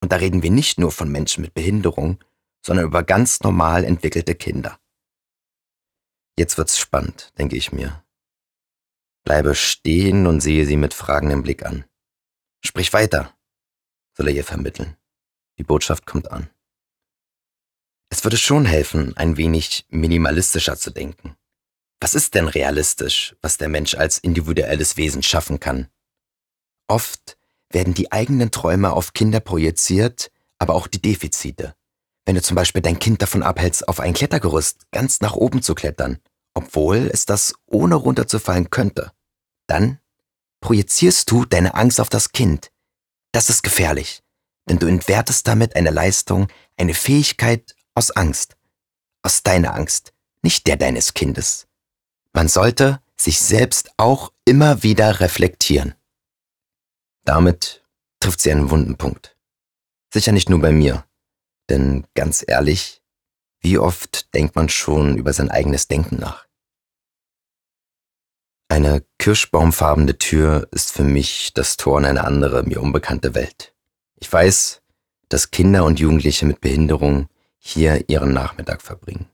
Und 0.00 0.12
da 0.12 0.16
reden 0.16 0.42
wir 0.42 0.50
nicht 0.50 0.78
nur 0.78 0.92
von 0.92 1.10
Menschen 1.10 1.42
mit 1.42 1.54
Behinderung, 1.54 2.22
sondern 2.64 2.86
über 2.86 3.02
ganz 3.02 3.40
normal 3.40 3.84
entwickelte 3.84 4.34
Kinder. 4.34 4.78
Jetzt 6.38 6.58
wird's 6.58 6.78
spannend, 6.78 7.32
denke 7.38 7.56
ich 7.56 7.72
mir. 7.72 8.04
Bleibe 9.24 9.54
stehen 9.54 10.26
und 10.26 10.40
sehe 10.40 10.66
sie 10.66 10.76
mit 10.76 10.94
fragendem 10.94 11.42
Blick 11.42 11.64
an. 11.64 11.84
Sprich 12.64 12.92
weiter, 12.92 13.34
soll 14.16 14.28
er 14.28 14.34
ihr 14.34 14.44
vermitteln. 14.44 14.96
Die 15.58 15.64
Botschaft 15.64 16.06
kommt 16.06 16.30
an. 16.30 16.50
Es 18.10 18.24
würde 18.24 18.36
schon 18.36 18.66
helfen, 18.66 19.16
ein 19.16 19.36
wenig 19.36 19.86
minimalistischer 19.88 20.76
zu 20.76 20.90
denken. 20.90 21.36
Was 22.02 22.16
ist 22.16 22.34
denn 22.34 22.48
realistisch, 22.48 23.36
was 23.42 23.58
der 23.58 23.68
Mensch 23.68 23.94
als 23.94 24.18
individuelles 24.18 24.96
Wesen 24.96 25.22
schaffen 25.22 25.60
kann? 25.60 25.86
Oft 26.88 27.38
werden 27.70 27.94
die 27.94 28.10
eigenen 28.10 28.50
Träume 28.50 28.92
auf 28.92 29.12
Kinder 29.12 29.38
projiziert, 29.38 30.32
aber 30.58 30.74
auch 30.74 30.88
die 30.88 31.00
Defizite. 31.00 31.76
Wenn 32.26 32.34
du 32.34 32.42
zum 32.42 32.56
Beispiel 32.56 32.82
dein 32.82 32.98
Kind 32.98 33.22
davon 33.22 33.44
abhältst, 33.44 33.86
auf 33.86 34.00
ein 34.00 34.14
Klettergerüst 34.14 34.90
ganz 34.90 35.20
nach 35.20 35.34
oben 35.34 35.62
zu 35.62 35.76
klettern, 35.76 36.18
obwohl 36.54 37.08
es 37.12 37.24
das 37.24 37.54
ohne 37.66 37.94
runterzufallen 37.94 38.70
könnte, 38.70 39.12
dann 39.68 40.00
projizierst 40.60 41.30
du 41.30 41.44
deine 41.44 41.74
Angst 41.74 42.00
auf 42.00 42.08
das 42.08 42.32
Kind. 42.32 42.72
Das 43.30 43.48
ist 43.48 43.62
gefährlich, 43.62 44.24
denn 44.68 44.80
du 44.80 44.88
entwertest 44.88 45.46
damit 45.46 45.76
eine 45.76 45.90
Leistung, 45.90 46.48
eine 46.76 46.94
Fähigkeit 46.94 47.76
aus 47.94 48.10
Angst. 48.10 48.56
Aus 49.22 49.44
deiner 49.44 49.76
Angst, 49.76 50.12
nicht 50.42 50.66
der 50.66 50.76
deines 50.76 51.14
Kindes. 51.14 51.68
Man 52.32 52.48
sollte 52.48 53.00
sich 53.16 53.40
selbst 53.40 53.90
auch 53.96 54.32
immer 54.44 54.82
wieder 54.82 55.20
reflektieren. 55.20 55.94
Damit 57.24 57.84
trifft 58.20 58.40
sie 58.40 58.50
einen 58.50 58.70
wunden 58.70 58.96
Punkt. 58.96 59.36
Sicher 60.12 60.32
nicht 60.32 60.48
nur 60.48 60.60
bei 60.60 60.72
mir, 60.72 61.04
denn 61.68 62.06
ganz 62.14 62.44
ehrlich, 62.46 63.02
wie 63.60 63.78
oft 63.78 64.34
denkt 64.34 64.56
man 64.56 64.68
schon 64.68 65.16
über 65.16 65.32
sein 65.32 65.50
eigenes 65.50 65.88
Denken 65.88 66.16
nach? 66.16 66.46
Eine 68.68 69.04
kirschbaumfarbene 69.18 70.18
Tür 70.18 70.66
ist 70.72 70.92
für 70.92 71.04
mich 71.04 71.52
das 71.52 71.76
Tor 71.76 71.98
in 71.98 72.06
eine 72.06 72.24
andere, 72.24 72.62
mir 72.62 72.80
unbekannte 72.80 73.34
Welt. 73.34 73.74
Ich 74.16 74.32
weiß, 74.32 74.82
dass 75.28 75.50
Kinder 75.50 75.84
und 75.84 76.00
Jugendliche 76.00 76.46
mit 76.46 76.60
Behinderung 76.60 77.28
hier 77.58 78.08
ihren 78.08 78.32
Nachmittag 78.32 78.82
verbringen. 78.82 79.28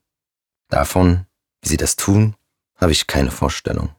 Davon, 0.69 1.27
wie 1.63 1.69
sie 1.69 1.77
das 1.77 1.97
tun, 1.97 2.35
habe 2.79 2.93
ich 2.93 3.07
keine 3.07 3.31
Vorstellung. 3.31 3.95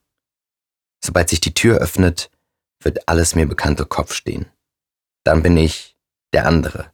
Sobald 1.03 1.29
sich 1.29 1.39
die 1.39 1.53
Tür 1.53 1.77
öffnet, 1.77 2.31
wird 2.81 3.07
alles 3.07 3.35
mir 3.35 3.45
bekannte 3.45 3.85
Kopf 3.85 4.13
stehen. 4.13 4.49
Dann 5.23 5.43
bin 5.43 5.57
ich 5.57 5.97
der 6.33 6.45
andere, 6.45 6.93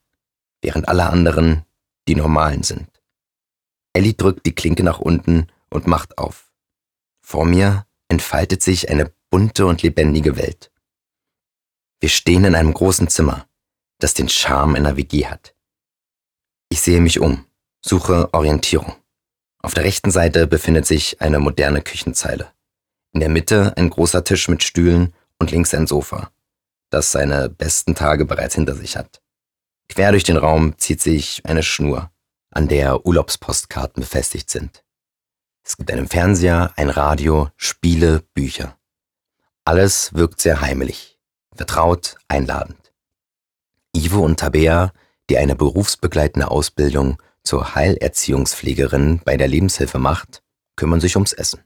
während 0.62 0.88
alle 0.88 1.08
anderen 1.10 1.66
die 2.08 2.16
Normalen 2.16 2.64
sind. 2.64 2.90
Ellie 3.94 4.14
drückt 4.14 4.46
die 4.46 4.56
Klinke 4.56 4.84
nach 4.84 5.00
unten 5.00 5.48
und 5.70 5.88
macht 5.88 6.18
auf. 6.18 6.52
Vor 7.22 7.46
mir 7.46 7.86
entfaltet 8.08 8.62
sich 8.62 8.90
eine 8.90 9.12
bunte 9.30 9.66
und 9.66 9.82
lebendige 9.82 10.38
Welt. 10.38 10.72
Wir 12.00 12.10
stehen 12.10 12.46
in 12.46 12.56
einem 12.56 12.74
großen 12.74 13.08
Zimmer, 13.08 13.48
das 14.00 14.14
den 14.14 14.30
Charme 14.30 14.76
einer 14.76 14.98
WG 14.98 15.28
hat. 15.28 15.56
Ich 16.70 16.82
sehe 16.82 17.00
mich 17.00 17.20
um, 17.20 17.46
suche 17.82 18.34
Orientierung. 18.34 18.96
Auf 19.66 19.74
der 19.74 19.84
rechten 19.84 20.12
Seite 20.12 20.46
befindet 20.46 20.86
sich 20.86 21.22
eine 21.22 21.40
moderne 21.40 21.82
Küchenzeile. 21.82 22.52
In 23.14 23.20
der 23.20 23.30
Mitte 23.30 23.76
ein 23.78 23.90
großer 23.90 24.24
Tisch 24.24 24.48
mit 24.48 24.62
Stühlen 24.62 25.16
und 25.40 25.50
links 25.50 25.74
ein 25.74 25.88
Sofa, 25.88 26.30
das 26.92 27.12
seine 27.12 27.50
besten 27.50 27.96
Tage 27.96 28.26
bereits 28.26 28.54
hinter 28.54 28.76
sich 28.76 28.96
hat. 28.96 29.24
Quer 29.90 30.12
durch 30.12 30.24
den 30.24 30.38
Raum 30.38 30.78
zieht 30.78 31.02
sich 31.02 31.42
eine 31.48 31.64
Schnur, 31.64 32.12
an 32.52 32.68
der 32.68 33.08
Urlaubspostkarten 33.08 34.02
befestigt 34.02 34.52
sind. 34.52 34.84
Es 35.64 35.78
gibt 35.78 35.90
einen 35.90 36.08
Fernseher, 36.08 36.72
ein 36.76 36.92
Radio, 36.92 37.50
Spiele, 37.58 38.22
Bücher. 38.36 38.78
Alles 39.64 40.14
wirkt 40.14 40.42
sehr 40.42 40.62
heimelig, 40.62 41.18
vertraut, 41.56 42.18
einladend. 42.28 42.94
Ivo 43.96 44.20
und 44.20 44.40
Tabea, 44.40 44.94
die 45.32 45.40
eine 45.40 45.56
berufsbegleitende 45.56 46.52
Ausbildung 46.52 47.20
zur 47.46 47.76
Heilerziehungspflegerin 47.76 49.22
bei 49.24 49.38
der 49.38 49.48
Lebenshilfe 49.48 50.00
macht, 50.00 50.44
kümmern 50.76 51.00
sich 51.00 51.16
ums 51.16 51.34
Essen. 51.34 51.64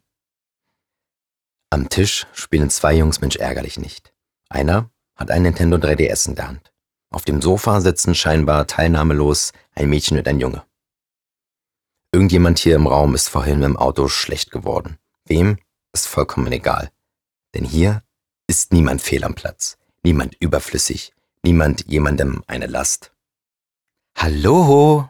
Am 1.72 1.90
Tisch 1.90 2.28
spielen 2.34 2.70
zwei 2.70 2.94
Jungs 2.94 3.22
Mensch 3.22 3.38
ärgerlich 3.38 3.80
nicht. 3.80 4.14
Einer 4.50 4.92
hat 5.16 5.32
ein 5.32 5.44
Nintendo 5.44 5.78
3DS 5.78 6.28
in 6.28 6.36
der 6.36 6.48
Hand. 6.48 6.72
Auf 7.12 7.26
dem 7.26 7.42
Sofa 7.42 7.82
sitzen 7.82 8.14
scheinbar 8.14 8.68
teilnahmelos 8.68 9.52
ein 9.74 9.90
Mädchen 9.90 10.18
und 10.18 10.28
ein 10.28 10.40
Junge. 10.40 10.64
Irgendjemand 12.12 12.60
hier 12.60 12.76
im 12.76 12.88
Raum 12.88 13.14
ist 13.14 13.30
vorhin 13.30 13.62
dem 13.62 13.78
Auto 13.78 14.08
schlecht 14.08 14.52
geworden. 14.52 14.98
Wem 15.26 15.58
ist 15.94 16.08
vollkommen 16.08 16.52
egal. 16.52 16.92
Denn 17.54 17.66
hier 17.66 18.04
ist 18.48 18.74
niemand 18.74 19.02
fehl 19.02 19.24
am 19.24 19.36
Platz, 19.36 19.78
niemand 20.04 20.36
überflüssig, 20.40 21.14
niemand 21.44 21.86
jemandem 21.88 22.44
eine 22.48 22.66
Last. 22.66 23.12
Hallo, 24.16 25.08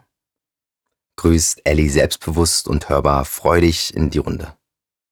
grüßt 1.20 1.66
Ellie 1.66 1.90
selbstbewusst 1.90 2.66
und 2.66 2.88
hörbar 2.88 3.26
freudig 3.26 3.94
in 3.94 4.08
die 4.08 4.16
Runde. 4.16 4.56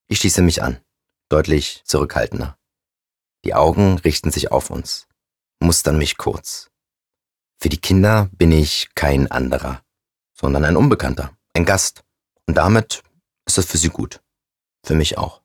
Ich 0.07 0.21
schließe 0.21 0.41
mich 0.41 0.63
an, 0.63 0.81
deutlich 1.29 1.83
zurückhaltender. 1.85 2.57
Die 3.45 3.53
Augen 3.53 3.99
richten 3.99 4.31
sich 4.31 4.51
auf 4.51 4.71
uns, 4.71 5.07
mustern 5.61 5.99
mich 5.99 6.17
kurz. 6.17 6.71
Für 7.61 7.69
die 7.69 7.77
Kinder 7.77 8.31
bin 8.33 8.53
ich 8.53 8.89
kein 8.95 9.31
anderer, 9.31 9.83
sondern 10.33 10.65
ein 10.65 10.79
Unbekannter, 10.79 11.37
ein 11.53 11.67
Gast. 11.67 12.05
Und 12.47 12.55
damit 12.55 13.03
ist 13.45 13.59
es 13.59 13.67
für 13.67 13.77
sie 13.77 13.91
gut. 13.91 14.23
Für 14.87 14.95
mich 14.95 15.19
auch. 15.19 15.43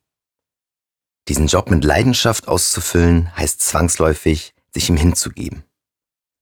Diesen 1.28 1.48
Job 1.48 1.70
mit 1.72 1.84
Leidenschaft 1.84 2.48
auszufüllen, 2.48 3.36
heißt 3.36 3.60
zwangsläufig, 3.60 4.54
sich 4.74 4.88
ihm 4.88 4.96
hinzugeben. 4.96 5.66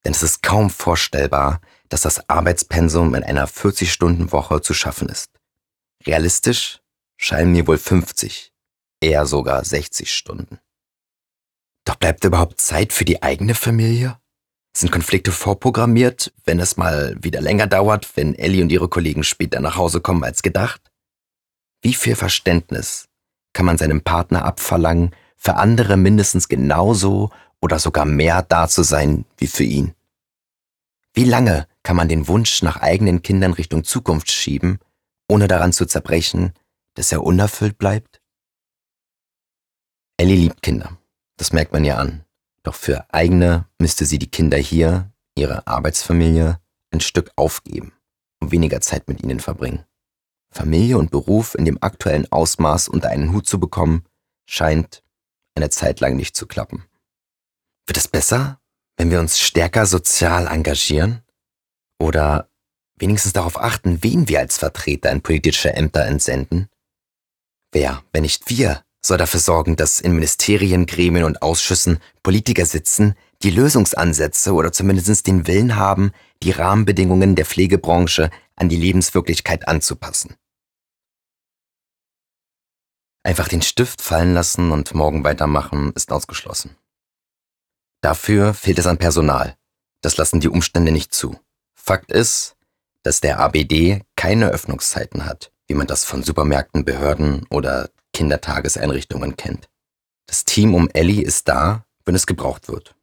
Denn 0.06 0.12
es 0.12 0.22
ist 0.22 0.44
kaum 0.44 0.70
vorstellbar, 0.70 1.60
dass 1.92 2.02
das 2.02 2.30
Arbeitspensum 2.30 3.14
in 3.16 3.24
einer 3.24 3.48
40-Stunden-Woche 3.48 4.62
zu 4.62 4.74
schaffen 4.74 5.10
ist. 5.10 5.30
Realistisch 6.06 6.80
scheinen 7.18 7.52
mir 7.52 7.68
wohl 7.68 7.78
50, 7.78 8.54
eher 9.02 9.26
sogar 9.26 9.64
60 9.66 10.12
Stunden. 10.12 10.60
Doch 11.86 11.96
bleibt 11.96 12.24
überhaupt 12.24 12.62
Zeit 12.62 12.94
für 12.94 13.04
die 13.04 13.22
eigene 13.22 13.56
Familie? 13.56 14.18
Sind 14.76 14.92
Konflikte 14.92 15.34
vorprogrammiert, 15.34 16.32
wenn 16.46 16.62
es 16.62 16.78
mal 16.78 17.18
wieder 17.22 17.42
länger 17.42 17.68
dauert, 17.68 18.16
wenn 18.16 18.36
Ellie 18.36 18.64
und 18.64 18.72
ihre 18.72 18.88
Kollegen 18.88 19.24
später 19.24 19.60
nach 19.60 19.76
Hause 19.76 20.00
kommen 20.00 20.24
als 20.24 20.42
gedacht? 20.42 20.82
Wie 21.82 21.94
viel 21.94 22.16
Verständnis 22.16 23.10
kann 23.52 23.66
man 23.66 23.78
seinem 23.78 24.02
Partner 24.02 24.46
abverlangen, 24.46 25.14
für 25.36 25.56
andere 25.56 25.98
mindestens 25.98 26.48
genauso 26.48 27.32
oder 27.60 27.80
sogar 27.80 28.06
mehr 28.06 28.44
da 28.44 28.70
zu 28.70 28.84
sein 28.84 29.26
wie 29.38 29.48
für 29.48 29.64
ihn? 29.66 29.94
Wie 31.14 31.26
lange 31.26 31.68
kann 31.84 31.96
man 31.96 32.10
den 32.10 32.28
Wunsch 32.28 32.62
nach 32.62 32.78
eigenen 32.78 33.22
Kindern 33.22 33.54
Richtung 33.54 33.84
Zukunft 33.84 34.32
schieben, 34.32 34.80
ohne 35.28 35.48
daran 35.48 35.74
zu 35.74 35.86
zerbrechen, 35.86 36.54
dass 36.96 37.12
er 37.12 37.24
unerfüllt 37.24 37.78
bleibt? 37.78 38.22
Ellie 40.18 40.36
liebt 40.36 40.62
Kinder, 40.62 40.98
das 41.38 41.54
merkt 41.54 41.74
man 41.74 41.84
ja 41.84 41.98
an. 41.98 42.26
Doch 42.64 42.76
für 42.76 43.12
eigene 43.12 43.68
müsste 43.80 44.06
sie 44.06 44.20
die 44.20 44.30
Kinder 44.30 44.58
hier, 44.58 45.12
ihre 45.36 45.66
Arbeitsfamilie, 45.66 46.60
ein 46.92 47.02
Stück 47.02 47.32
aufgeben 47.36 47.94
und 48.40 48.52
weniger 48.52 48.82
Zeit 48.82 49.08
mit 49.08 49.24
ihnen 49.24 49.40
verbringen. 49.40 49.86
Familie 50.52 50.98
und 50.98 51.12
Beruf 51.12 51.56
in 51.56 51.66
dem 51.66 51.82
aktuellen 51.82 52.32
Ausmaß 52.32 52.90
unter 52.90 53.10
einen 53.10 53.32
Hut 53.32 53.48
zu 53.48 53.60
bekommen, 53.60 54.06
scheint 54.46 55.04
eine 55.56 55.70
Zeit 55.70 56.02
lang 56.02 56.18
nicht 56.18 56.36
zu 56.36 56.46
klappen. 56.46 56.84
Wird 57.88 57.98
es 57.98 58.08
besser, 58.08 58.60
wenn 58.98 59.10
wir 59.10 59.20
uns 59.20 59.40
stärker 59.40 59.86
sozial 59.86 60.48
engagieren? 60.48 61.24
Oder 62.02 62.50
wenigstens 62.98 63.34
darauf 63.34 63.62
achten, 63.62 64.00
wen 64.02 64.28
wir 64.28 64.40
als 64.40 64.58
Vertreter 64.58 65.12
in 65.12 65.22
politische 65.22 65.74
Ämter 65.74 66.04
entsenden? 66.06 66.68
Wer, 67.72 68.04
wenn 68.12 68.24
nicht 68.24 68.50
wir, 68.50 68.84
soll 69.06 69.20
dafür 69.20 69.40
sorgen, 69.40 69.76
dass 69.76 70.00
in 70.00 70.14
Ministerien, 70.14 70.88
Gremien 70.88 71.26
und 71.26 71.44
Ausschüssen 71.44 72.00
Politiker 72.24 72.66
sitzen, 72.66 73.14
die 73.44 73.52
Lösungsansätze 73.52 74.54
oder 74.54 74.72
zumindest 74.72 75.28
den 75.28 75.46
Willen 75.46 75.76
haben, 75.76 76.12
die 76.42 76.50
Rahmenbedingungen 76.50 77.36
der 77.36 77.46
Pflegebranche 77.46 78.32
an 78.56 78.68
die 78.68 78.78
Lebenswirklichkeit 78.78 79.68
anzupassen. 79.68 80.36
Einfach 83.22 83.48
den 83.48 83.62
Stift 83.62 84.02
fallen 84.02 84.34
lassen 84.34 84.72
und 84.72 84.96
morgen 84.96 85.24
weitermachen 85.24 85.92
ist 85.94 86.12
ausgeschlossen. 86.12 86.76
Dafür 88.02 88.56
fehlt 88.56 88.80
es 88.80 88.88
an 88.88 88.98
Personal. 88.98 89.56
Das 90.02 90.18
lassen 90.18 90.40
die 90.40 90.50
Umstände 90.50 90.92
nicht 90.92 91.14
zu. 91.14 91.40
Fakt 91.84 92.12
ist, 92.12 92.56
dass 93.02 93.22
der 93.22 93.40
ABD 93.40 94.02
keine 94.16 94.50
Öffnungszeiten 94.50 95.26
hat, 95.26 95.52
wie 95.68 95.74
man 95.74 95.88
das 95.88 96.06
von 96.06 96.22
Supermärkten, 96.22 96.86
Behörden 96.86 97.48
oder 97.50 97.90
Kindertageseinrichtungen 98.14 99.36
kennt. 99.36 99.68
Das 100.28 100.46
Team 100.46 100.76
um 100.76 100.90
Ellie 100.94 101.24
ist 101.24 101.48
da, 101.48 101.86
wenn 102.06 102.14
es 102.14 102.28
gebraucht 102.28 102.68
wird. 102.68 102.96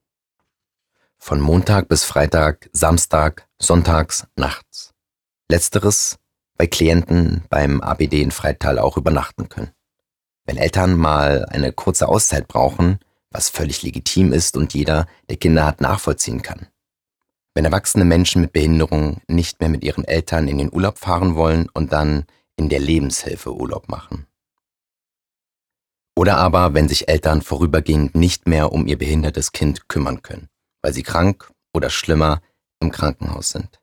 Von 1.18 1.40
Montag 1.40 1.88
bis 1.88 2.04
Freitag, 2.04 2.70
Samstag, 2.72 3.48
Sonntags, 3.58 4.28
nachts. 4.36 4.94
Letzteres, 5.50 6.18
weil 6.56 6.68
Klienten 6.68 7.44
beim 7.50 7.80
ABD 7.80 8.22
in 8.22 8.30
Freital 8.30 8.78
auch 8.78 8.96
übernachten 8.96 9.48
können. 9.48 9.72
Wenn 10.44 10.56
Eltern 10.56 10.96
mal 10.96 11.44
eine 11.46 11.72
kurze 11.72 12.08
Auszeit 12.08 12.46
brauchen, 12.46 13.00
was 13.30 13.48
völlig 13.48 13.82
legitim 13.82 14.32
ist 14.32 14.56
und 14.56 14.72
jeder, 14.72 15.08
der 15.28 15.36
Kinder 15.36 15.66
hat, 15.66 15.80
nachvollziehen 15.80 16.42
kann. 16.42 16.68
Wenn 17.58 17.64
erwachsene 17.64 18.04
Menschen 18.04 18.40
mit 18.40 18.52
Behinderung 18.52 19.20
nicht 19.26 19.58
mehr 19.58 19.68
mit 19.68 19.82
ihren 19.82 20.04
Eltern 20.04 20.46
in 20.46 20.58
den 20.58 20.72
Urlaub 20.72 20.96
fahren 20.96 21.34
wollen 21.34 21.68
und 21.74 21.92
dann 21.92 22.24
in 22.54 22.68
der 22.68 22.78
Lebenshilfe 22.78 23.52
Urlaub 23.52 23.88
machen. 23.88 24.28
Oder 26.14 26.36
aber, 26.36 26.74
wenn 26.74 26.88
sich 26.88 27.08
Eltern 27.08 27.42
vorübergehend 27.42 28.14
nicht 28.14 28.46
mehr 28.46 28.70
um 28.70 28.86
ihr 28.86 28.96
behindertes 28.96 29.50
Kind 29.50 29.88
kümmern 29.88 30.22
können, 30.22 30.48
weil 30.82 30.92
sie 30.92 31.02
krank 31.02 31.50
oder 31.74 31.90
schlimmer 31.90 32.42
im 32.78 32.92
Krankenhaus 32.92 33.50
sind. 33.50 33.80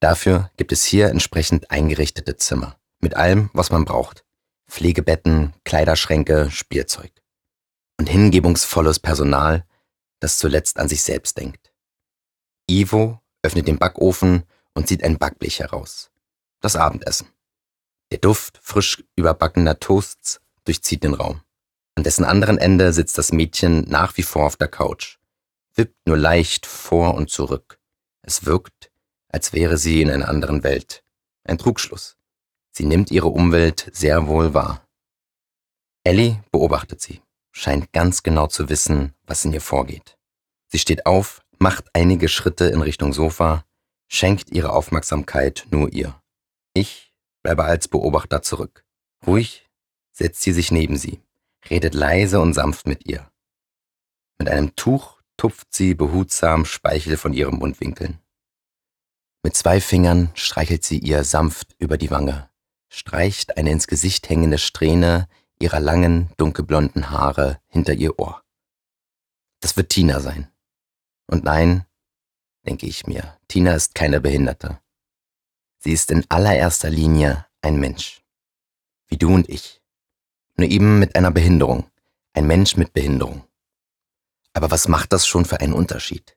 Dafür 0.00 0.50
gibt 0.56 0.72
es 0.72 0.82
hier 0.82 1.10
entsprechend 1.10 1.70
eingerichtete 1.70 2.36
Zimmer 2.36 2.74
mit 2.98 3.14
allem, 3.14 3.48
was 3.52 3.70
man 3.70 3.84
braucht. 3.84 4.24
Pflegebetten, 4.68 5.52
Kleiderschränke, 5.62 6.50
Spielzeug. 6.50 7.12
Und 7.96 8.08
hingebungsvolles 8.08 8.98
Personal, 8.98 9.64
das 10.18 10.38
zuletzt 10.38 10.80
an 10.80 10.88
sich 10.88 11.04
selbst 11.04 11.38
denkt. 11.38 11.63
Ivo 12.68 13.20
öffnet 13.42 13.68
den 13.68 13.78
Backofen 13.78 14.44
und 14.74 14.88
zieht 14.88 15.04
ein 15.04 15.18
Backblech 15.18 15.60
heraus. 15.60 16.10
Das 16.60 16.76
Abendessen. 16.76 17.28
Der 18.10 18.18
Duft 18.18 18.58
frisch 18.62 19.04
überbackener 19.16 19.78
Toasts 19.78 20.40
durchzieht 20.64 21.04
den 21.04 21.14
Raum. 21.14 21.42
An 21.94 22.04
dessen 22.04 22.24
anderen 22.24 22.58
Ende 22.58 22.92
sitzt 22.92 23.18
das 23.18 23.32
Mädchen 23.32 23.88
nach 23.88 24.16
wie 24.16 24.22
vor 24.22 24.46
auf 24.46 24.56
der 24.56 24.68
Couch, 24.68 25.18
wippt 25.74 26.06
nur 26.06 26.16
leicht 26.16 26.66
vor 26.66 27.14
und 27.14 27.30
zurück. 27.30 27.78
Es 28.22 28.46
wirkt, 28.46 28.90
als 29.28 29.52
wäre 29.52 29.76
sie 29.76 30.02
in 30.02 30.10
einer 30.10 30.28
anderen 30.28 30.64
Welt. 30.64 31.04
Ein 31.44 31.58
Trugschluss. 31.58 32.16
Sie 32.70 32.84
nimmt 32.84 33.10
ihre 33.10 33.28
Umwelt 33.28 33.90
sehr 33.92 34.26
wohl 34.26 34.54
wahr. 34.54 34.86
Ellie 36.02 36.42
beobachtet 36.50 37.00
sie, 37.00 37.22
scheint 37.52 37.92
ganz 37.92 38.22
genau 38.22 38.46
zu 38.46 38.68
wissen, 38.68 39.14
was 39.24 39.44
in 39.44 39.52
ihr 39.52 39.60
vorgeht. 39.60 40.18
Sie 40.68 40.78
steht 40.78 41.06
auf, 41.06 41.43
macht 41.58 41.86
einige 41.92 42.28
Schritte 42.28 42.66
in 42.66 42.80
Richtung 42.80 43.12
Sofa, 43.12 43.64
schenkt 44.08 44.50
ihre 44.50 44.72
Aufmerksamkeit 44.72 45.66
nur 45.70 45.92
ihr. 45.92 46.20
Ich 46.74 47.12
bleibe 47.42 47.64
als 47.64 47.88
Beobachter 47.88 48.42
zurück. 48.42 48.84
Ruhig 49.26 49.68
setzt 50.12 50.42
sie 50.42 50.52
sich 50.52 50.70
neben 50.70 50.96
sie, 50.96 51.20
redet 51.70 51.94
leise 51.94 52.40
und 52.40 52.54
sanft 52.54 52.86
mit 52.86 53.06
ihr. 53.06 53.30
Mit 54.38 54.48
einem 54.48 54.74
Tuch 54.76 55.20
tupft 55.36 55.68
sie 55.70 55.94
behutsam 55.94 56.64
Speichel 56.64 57.16
von 57.16 57.32
ihren 57.32 57.58
Mundwinkeln. 57.58 58.18
Mit 59.42 59.56
zwei 59.56 59.80
Fingern 59.80 60.30
streichelt 60.34 60.84
sie 60.84 60.98
ihr 60.98 61.24
sanft 61.24 61.74
über 61.78 61.98
die 61.98 62.10
Wange, 62.10 62.48
streicht 62.88 63.56
eine 63.56 63.70
ins 63.70 63.86
Gesicht 63.86 64.28
hängende 64.28 64.58
Strähne 64.58 65.28
ihrer 65.58 65.80
langen, 65.80 66.30
dunkelblonden 66.36 67.10
Haare 67.10 67.60
hinter 67.68 67.94
ihr 67.94 68.18
Ohr. 68.18 68.42
Das 69.60 69.76
wird 69.76 69.90
Tina 69.90 70.20
sein. 70.20 70.48
Und 71.26 71.44
nein, 71.44 71.86
denke 72.66 72.86
ich 72.86 73.06
mir, 73.06 73.38
Tina 73.48 73.74
ist 73.74 73.94
keine 73.94 74.20
Behinderte. 74.20 74.80
Sie 75.78 75.92
ist 75.92 76.10
in 76.10 76.24
allererster 76.30 76.90
Linie 76.90 77.46
ein 77.62 77.78
Mensch. 77.78 78.22
Wie 79.08 79.18
du 79.18 79.34
und 79.34 79.48
ich 79.48 79.82
nur 80.56 80.68
eben 80.68 80.98
mit 80.98 81.16
einer 81.16 81.30
Behinderung, 81.30 81.90
ein 82.32 82.46
Mensch 82.46 82.76
mit 82.76 82.92
Behinderung. 82.92 83.44
Aber 84.52 84.70
was 84.70 84.88
macht 84.88 85.12
das 85.12 85.26
schon 85.26 85.44
für 85.44 85.60
einen 85.60 85.72
Unterschied? 85.72 86.36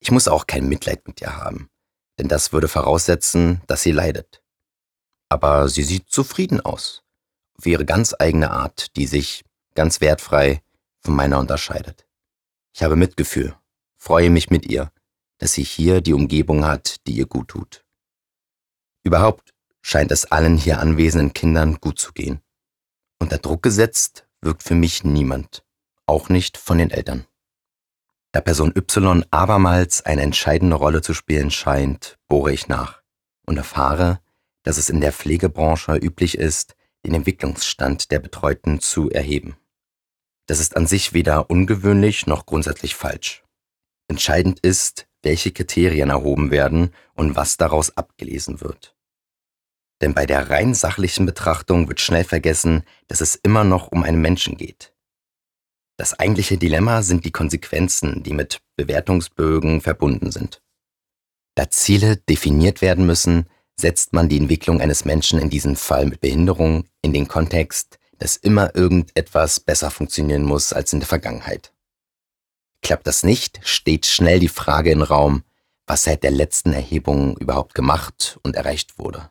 Ich 0.00 0.10
muss 0.10 0.28
auch 0.28 0.46
kein 0.46 0.68
Mitleid 0.68 1.06
mit 1.08 1.20
ihr 1.20 1.34
haben, 1.34 1.70
denn 2.18 2.28
das 2.28 2.52
würde 2.52 2.68
voraussetzen, 2.68 3.62
dass 3.66 3.82
sie 3.82 3.92
leidet. 3.92 4.42
Aber 5.28 5.68
sie 5.68 5.82
sieht 5.82 6.10
zufrieden 6.10 6.60
aus, 6.60 7.02
auf 7.58 7.66
ihre 7.66 7.86
ganz 7.86 8.14
eigene 8.18 8.50
Art, 8.50 8.94
die 8.96 9.06
sich 9.06 9.44
ganz 9.74 10.00
wertfrei 10.00 10.62
von 11.00 11.16
meiner 11.16 11.38
unterscheidet. 11.38 12.06
Ich 12.74 12.82
habe 12.82 12.96
Mitgefühl, 12.96 13.56
freue 14.06 14.30
mich 14.30 14.50
mit 14.50 14.66
ihr, 14.66 14.92
dass 15.38 15.54
sie 15.54 15.64
hier 15.64 16.00
die 16.00 16.12
Umgebung 16.12 16.64
hat, 16.64 17.04
die 17.08 17.16
ihr 17.16 17.26
gut 17.26 17.48
tut. 17.48 17.84
Überhaupt 19.02 19.52
scheint 19.82 20.12
es 20.12 20.26
allen 20.26 20.56
hier 20.56 20.78
anwesenden 20.78 21.32
Kindern 21.32 21.78
gut 21.80 21.98
zu 21.98 22.12
gehen. 22.12 22.40
Unter 23.18 23.38
Druck 23.38 23.64
gesetzt 23.64 24.28
wirkt 24.40 24.62
für 24.62 24.76
mich 24.76 25.02
niemand, 25.02 25.64
auch 26.06 26.28
nicht 26.28 26.56
von 26.56 26.78
den 26.78 26.92
Eltern. 26.92 27.26
Da 28.30 28.40
Person 28.40 28.72
Y 28.76 29.24
abermals 29.32 30.06
eine 30.06 30.22
entscheidende 30.22 30.76
Rolle 30.76 31.02
zu 31.02 31.12
spielen 31.12 31.50
scheint, 31.50 32.16
bohre 32.28 32.52
ich 32.52 32.68
nach 32.68 33.02
und 33.44 33.56
erfahre, 33.56 34.20
dass 34.62 34.78
es 34.78 34.88
in 34.88 35.00
der 35.00 35.12
Pflegebranche 35.12 35.96
üblich 35.96 36.38
ist, 36.38 36.76
den 37.04 37.14
Entwicklungsstand 37.14 38.12
der 38.12 38.20
Betreuten 38.20 38.78
zu 38.78 39.10
erheben. 39.10 39.56
Das 40.46 40.60
ist 40.60 40.76
an 40.76 40.86
sich 40.86 41.12
weder 41.12 41.50
ungewöhnlich 41.50 42.28
noch 42.28 42.46
grundsätzlich 42.46 42.94
falsch. 42.94 43.42
Entscheidend 44.08 44.60
ist, 44.60 45.06
welche 45.22 45.52
Kriterien 45.52 46.10
erhoben 46.10 46.50
werden 46.50 46.90
und 47.14 47.36
was 47.36 47.56
daraus 47.56 47.96
abgelesen 47.96 48.60
wird. 48.60 48.96
Denn 50.00 50.14
bei 50.14 50.26
der 50.26 50.50
rein 50.50 50.74
sachlichen 50.74 51.26
Betrachtung 51.26 51.88
wird 51.88 52.00
schnell 52.00 52.24
vergessen, 52.24 52.84
dass 53.08 53.20
es 53.20 53.34
immer 53.34 53.64
noch 53.64 53.88
um 53.88 54.02
einen 54.02 54.20
Menschen 54.20 54.56
geht. 54.56 54.92
Das 55.98 56.18
eigentliche 56.18 56.58
Dilemma 56.58 57.02
sind 57.02 57.24
die 57.24 57.32
Konsequenzen, 57.32 58.22
die 58.22 58.34
mit 58.34 58.60
Bewertungsbögen 58.76 59.80
verbunden 59.80 60.30
sind. 60.30 60.62
Da 61.54 61.70
Ziele 61.70 62.18
definiert 62.18 62.82
werden 62.82 63.06
müssen, 63.06 63.48
setzt 63.80 64.12
man 64.12 64.28
die 64.28 64.36
Entwicklung 64.36 64.80
eines 64.80 65.06
Menschen 65.06 65.38
in 65.38 65.48
diesem 65.48 65.74
Fall 65.74 66.04
mit 66.04 66.20
Behinderung 66.20 66.84
in 67.00 67.14
den 67.14 67.28
Kontext, 67.28 67.98
dass 68.18 68.36
immer 68.36 68.74
irgendetwas 68.74 69.60
besser 69.60 69.90
funktionieren 69.90 70.42
muss 70.42 70.72
als 70.72 70.92
in 70.92 71.00
der 71.00 71.08
Vergangenheit. 71.08 71.72
Klappt 72.86 73.08
das 73.08 73.24
nicht, 73.24 73.58
steht 73.64 74.06
schnell 74.06 74.38
die 74.38 74.46
Frage 74.46 74.92
im 74.92 75.02
Raum, 75.02 75.42
was 75.88 76.04
seit 76.04 76.22
der 76.22 76.30
letzten 76.30 76.72
Erhebung 76.72 77.36
überhaupt 77.36 77.74
gemacht 77.74 78.38
und 78.44 78.54
erreicht 78.54 79.00
wurde. 79.00 79.28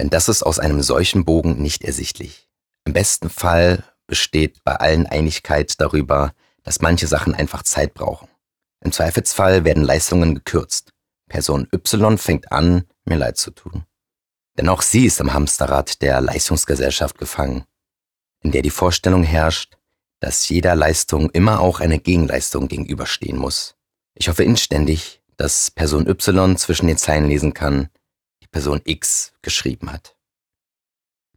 Denn 0.00 0.10
das 0.10 0.28
ist 0.28 0.42
aus 0.42 0.58
einem 0.58 0.82
solchen 0.82 1.24
Bogen 1.24 1.62
nicht 1.62 1.84
ersichtlich. 1.84 2.48
Im 2.84 2.92
besten 2.92 3.30
Fall 3.30 3.84
besteht 4.08 4.64
bei 4.64 4.74
allen 4.74 5.06
Einigkeit 5.06 5.80
darüber, 5.80 6.32
dass 6.64 6.80
manche 6.80 7.06
Sachen 7.06 7.36
einfach 7.36 7.62
Zeit 7.62 7.94
brauchen. 7.94 8.28
Im 8.80 8.90
Zweifelsfall 8.90 9.64
werden 9.64 9.84
Leistungen 9.84 10.34
gekürzt. 10.34 10.92
Person 11.28 11.68
Y 11.72 12.18
fängt 12.18 12.50
an, 12.50 12.82
mir 13.04 13.18
leid 13.18 13.36
zu 13.36 13.52
tun. 13.52 13.84
Denn 14.58 14.68
auch 14.68 14.82
sie 14.82 15.06
ist 15.06 15.20
im 15.20 15.32
Hamsterrad 15.32 16.02
der 16.02 16.20
Leistungsgesellschaft 16.20 17.16
gefangen, 17.16 17.64
in 18.42 18.50
der 18.50 18.62
die 18.62 18.70
Vorstellung 18.70 19.22
herrscht, 19.22 19.76
dass 20.20 20.48
jeder 20.48 20.74
Leistung 20.74 21.30
immer 21.30 21.60
auch 21.60 21.80
eine 21.80 21.98
Gegenleistung 21.98 22.68
gegenüberstehen 22.68 23.38
muss. 23.38 23.76
Ich 24.14 24.28
hoffe 24.28 24.44
inständig, 24.44 25.22
dass 25.36 25.70
Person 25.70 26.06
Y 26.06 26.56
zwischen 26.56 26.86
den 26.86 26.96
Zeilen 26.96 27.28
lesen 27.28 27.52
kann, 27.52 27.90
die 28.42 28.46
Person 28.48 28.80
X 28.84 29.32
geschrieben 29.42 29.92
hat. 29.92 30.16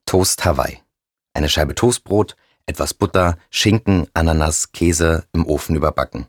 Toast 0.05 0.45
Hawaii. 0.45 0.81
Eine 1.33 1.49
Scheibe 1.49 1.75
Toastbrot, 1.75 2.35
etwas 2.65 2.93
Butter, 2.93 3.37
Schinken, 3.49 4.07
Ananas, 4.13 4.71
Käse 4.71 5.25
im 5.33 5.45
Ofen 5.45 5.75
überbacken. 5.75 6.27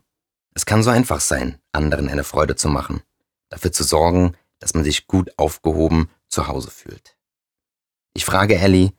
Es 0.53 0.65
kann 0.65 0.83
so 0.83 0.89
einfach 0.89 1.21
sein, 1.21 1.59
anderen 1.71 2.09
eine 2.09 2.23
Freude 2.23 2.55
zu 2.55 2.67
machen, 2.67 3.01
dafür 3.49 3.71
zu 3.71 3.83
sorgen, 3.83 4.35
dass 4.59 4.73
man 4.73 4.83
sich 4.83 5.07
gut 5.07 5.31
aufgehoben 5.37 6.09
zu 6.27 6.47
Hause 6.47 6.69
fühlt. 6.69 7.17
Ich 8.13 8.25
frage 8.25 8.57
Ellie, 8.57 8.91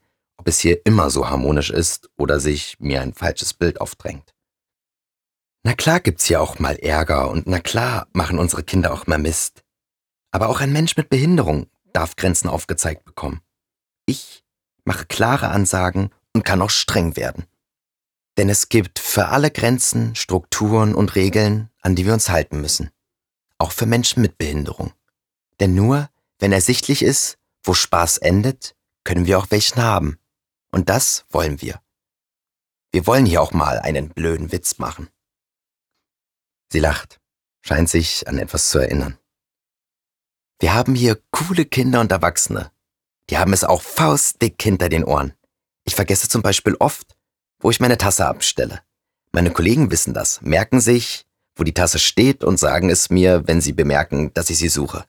ob 0.43 0.49
es 0.49 0.59
hier 0.59 0.84
immer 0.84 1.09
so 1.09 1.30
harmonisch 1.30 1.70
ist 1.70 2.11
oder 2.18 2.40
sich 2.40 2.76
mir 2.80 3.01
ein 3.01 3.14
falsches 3.14 3.55
Bild 3.55 3.80
aufdrängt. 3.80 4.34
Na 5.62 5.72
klar 5.72 6.01
gibt's 6.01 6.24
hier 6.24 6.40
auch 6.40 6.59
mal 6.59 6.74
Ärger 6.74 7.30
und 7.30 7.47
na 7.47 7.61
klar 7.61 8.09
machen 8.12 8.40
unsere 8.40 8.64
Kinder 8.64 8.93
auch 8.93 9.07
mal 9.07 9.18
Mist. 9.18 9.62
Aber 10.32 10.49
auch 10.49 10.61
ein 10.61 10.72
Mensch 10.72 10.97
mit 10.97 11.11
Behinderung 11.11 11.68
darf 11.93 12.16
Grenzen 12.16 12.49
aufgezeigt 12.49 13.05
bekommen. 13.05 13.40
Ich 14.05 14.43
mache 14.84 15.07
klare 15.07 15.51
Ansagen 15.51 16.11
und 16.34 16.45
kann 16.45 16.61
auch 16.61 16.70
streng 16.70 17.14
werden. 17.14 17.45
Denn 18.36 18.49
es 18.49 18.68
gibt 18.68 18.99
für 18.99 19.28
alle 19.28 19.53
Grenzen, 19.53 20.16
Strukturen 20.16 20.97
und 20.97 21.14
Regeln, 21.14 21.70
an 21.82 21.95
die 21.95 22.05
wir 22.05 22.14
uns 22.14 22.30
halten 22.30 22.61
müssen. 22.61 22.90
Auch 23.59 23.70
für 23.70 23.86
Menschen 23.86 24.22
mit 24.22 24.38
Behinderung. 24.38 24.93
Denn 25.61 25.76
nur, 25.76 26.11
wenn 26.40 26.51
ersichtlich 26.51 27.05
ist, 27.05 27.38
wo 27.62 27.74
Spaß 27.74 28.18
endet, 28.18 28.74
können 29.05 29.26
wir 29.26 29.38
auch 29.38 29.53
welchen 29.53 29.84
haben. 29.84 30.18
Und 30.72 30.88
das 30.88 31.24
wollen 31.30 31.60
wir. 31.60 31.80
Wir 32.90 33.06
wollen 33.06 33.26
hier 33.26 33.40
auch 33.40 33.52
mal 33.52 33.78
einen 33.78 34.08
blöden 34.08 34.50
Witz 34.52 34.78
machen. 34.78 35.08
Sie 36.70 36.80
lacht, 36.80 37.20
scheint 37.60 37.88
sich 37.88 38.26
an 38.26 38.38
etwas 38.38 38.70
zu 38.70 38.78
erinnern. 38.78 39.18
Wir 40.58 40.74
haben 40.74 40.94
hier 40.94 41.20
coole 41.30 41.64
Kinder 41.64 42.00
und 42.00 42.10
Erwachsene. 42.10 42.72
Die 43.30 43.38
haben 43.38 43.52
es 43.52 43.64
auch 43.64 43.82
faustdick 43.82 44.62
hinter 44.62 44.88
den 44.88 45.04
Ohren. 45.04 45.34
Ich 45.84 45.94
vergesse 45.94 46.28
zum 46.28 46.42
Beispiel 46.42 46.74
oft, 46.76 47.16
wo 47.60 47.70
ich 47.70 47.80
meine 47.80 47.98
Tasse 47.98 48.26
abstelle. 48.26 48.82
Meine 49.32 49.50
Kollegen 49.50 49.90
wissen 49.90 50.14
das, 50.14 50.40
merken 50.42 50.80
sich, 50.80 51.26
wo 51.54 51.64
die 51.64 51.74
Tasse 51.74 51.98
steht 51.98 52.44
und 52.44 52.58
sagen 52.58 52.90
es 52.90 53.10
mir, 53.10 53.46
wenn 53.46 53.60
sie 53.60 53.72
bemerken, 53.72 54.32
dass 54.34 54.50
ich 54.50 54.58
sie 54.58 54.68
suche. 54.68 55.04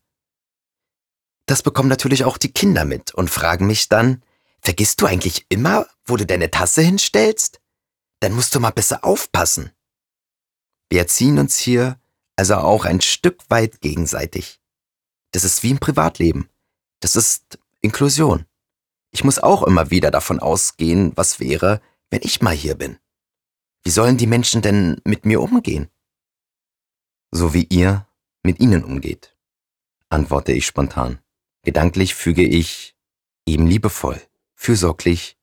Das 1.45 1.61
bekommen 1.61 1.89
natürlich 1.89 2.23
auch 2.23 2.37
die 2.37 2.51
Kinder 2.51 2.85
mit 2.85 3.13
und 3.13 3.29
fragen 3.29 3.67
mich 3.67 3.89
dann, 3.89 4.23
vergisst 4.63 5.01
du 5.01 5.05
eigentlich 5.05 5.45
immer, 5.49 5.87
wo 6.05 6.17
du 6.17 6.25
deine 6.25 6.49
Tasse 6.49 6.81
hinstellst? 6.81 7.61
Dann 8.19 8.33
musst 8.33 8.55
du 8.55 8.59
mal 8.59 8.71
besser 8.71 9.03
aufpassen. 9.03 9.71
Wir 10.89 10.99
erziehen 10.99 11.37
uns 11.37 11.57
hier 11.57 11.99
also 12.35 12.55
auch 12.55 12.85
ein 12.85 13.01
Stück 13.01 13.41
weit 13.49 13.81
gegenseitig. 13.81 14.59
Das 15.31 15.43
ist 15.43 15.63
wie 15.63 15.71
im 15.71 15.79
Privatleben. 15.79 16.49
Das 16.99 17.15
ist 17.15 17.59
Inklusion. 17.81 18.45
Ich 19.11 19.23
muss 19.23 19.39
auch 19.39 19.63
immer 19.63 19.91
wieder 19.91 20.09
davon 20.09 20.39
ausgehen, 20.39 21.11
was 21.15 21.39
wäre, 21.39 21.81
wenn 22.09 22.21
ich 22.23 22.41
mal 22.41 22.55
hier 22.55 22.75
bin. 22.75 22.97
Wie 23.83 23.91
sollen 23.91 24.17
die 24.17 24.27
Menschen 24.27 24.61
denn 24.61 25.01
mit 25.03 25.25
mir 25.25 25.41
umgehen? 25.41 25.89
So 27.31 27.53
wie 27.53 27.65
ihr 27.65 28.07
mit 28.43 28.59
ihnen 28.59 28.83
umgeht, 28.83 29.35
antworte 30.09 30.53
ich 30.53 30.65
spontan. 30.65 31.19
Gedanklich 31.63 32.15
füge 32.15 32.43
ich 32.43 32.95
eben 33.45 33.67
liebevoll, 33.67 34.21
fürsorglich 34.63 35.37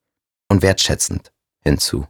und 0.48 0.62
wertschätzend 0.62 1.32
hinzu. 1.62 2.06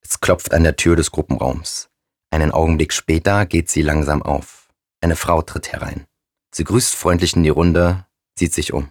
Es 0.00 0.20
klopft 0.20 0.52
an 0.52 0.64
der 0.64 0.76
Tür 0.76 0.96
des 0.96 1.12
Gruppenraums. 1.12 1.88
Einen 2.30 2.50
Augenblick 2.50 2.92
später 2.92 3.46
geht 3.46 3.70
sie 3.70 3.82
langsam 3.82 4.22
auf. 4.22 4.68
Eine 5.00 5.14
Frau 5.14 5.42
tritt 5.42 5.72
herein. 5.72 6.06
Sie 6.52 6.64
grüßt 6.64 6.94
freundlich 6.94 7.36
in 7.36 7.44
die 7.44 7.48
Runde, 7.48 8.06
zieht 8.34 8.52
sich 8.52 8.72
um. 8.72 8.90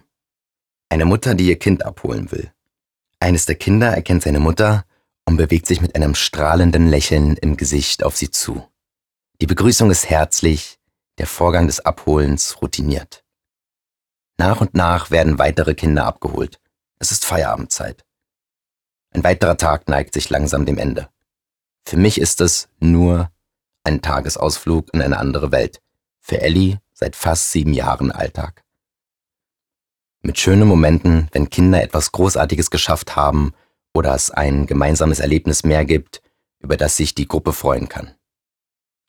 Eine 0.88 1.04
Mutter, 1.04 1.34
die 1.34 1.48
ihr 1.48 1.58
Kind 1.58 1.84
abholen 1.84 2.32
will. 2.32 2.52
Eines 3.20 3.44
der 3.44 3.56
Kinder 3.56 3.88
erkennt 3.88 4.22
seine 4.22 4.40
Mutter 4.40 4.86
und 5.26 5.36
bewegt 5.36 5.66
sich 5.66 5.80
mit 5.80 5.94
einem 5.94 6.14
strahlenden 6.14 6.88
Lächeln 6.88 7.36
im 7.36 7.56
Gesicht 7.58 8.02
auf 8.02 8.16
sie 8.16 8.30
zu. 8.30 8.66
Die 9.40 9.46
Begrüßung 9.46 9.90
ist 9.90 10.08
herzlich, 10.08 10.80
der 11.18 11.26
Vorgang 11.26 11.66
des 11.66 11.80
Abholens 11.80 12.62
routiniert. 12.62 13.24
Nach 14.38 14.60
und 14.60 14.74
nach 14.74 15.10
werden 15.10 15.38
weitere 15.38 15.74
Kinder 15.74 16.06
abgeholt. 16.06 16.61
Es 17.02 17.10
ist 17.10 17.24
Feierabendzeit. 17.24 18.04
Ein 19.10 19.24
weiterer 19.24 19.56
Tag 19.56 19.88
neigt 19.88 20.14
sich 20.14 20.30
langsam 20.30 20.66
dem 20.66 20.78
Ende. 20.78 21.08
Für 21.84 21.96
mich 21.96 22.20
ist 22.20 22.40
es 22.40 22.68
nur 22.78 23.32
ein 23.82 24.02
Tagesausflug 24.02 24.94
in 24.94 25.02
eine 25.02 25.18
andere 25.18 25.50
Welt. 25.50 25.82
Für 26.20 26.40
Ellie 26.40 26.78
seit 26.92 27.16
fast 27.16 27.50
sieben 27.50 27.74
Jahren 27.74 28.12
Alltag. 28.12 28.62
Mit 30.20 30.38
schönen 30.38 30.68
Momenten, 30.68 31.26
wenn 31.32 31.50
Kinder 31.50 31.82
etwas 31.82 32.12
Großartiges 32.12 32.70
geschafft 32.70 33.16
haben 33.16 33.52
oder 33.92 34.14
es 34.14 34.30
ein 34.30 34.66
gemeinsames 34.66 35.18
Erlebnis 35.18 35.64
mehr 35.64 35.84
gibt, 35.84 36.22
über 36.60 36.76
das 36.76 36.96
sich 36.96 37.16
die 37.16 37.26
Gruppe 37.26 37.52
freuen 37.52 37.88
kann. 37.88 38.14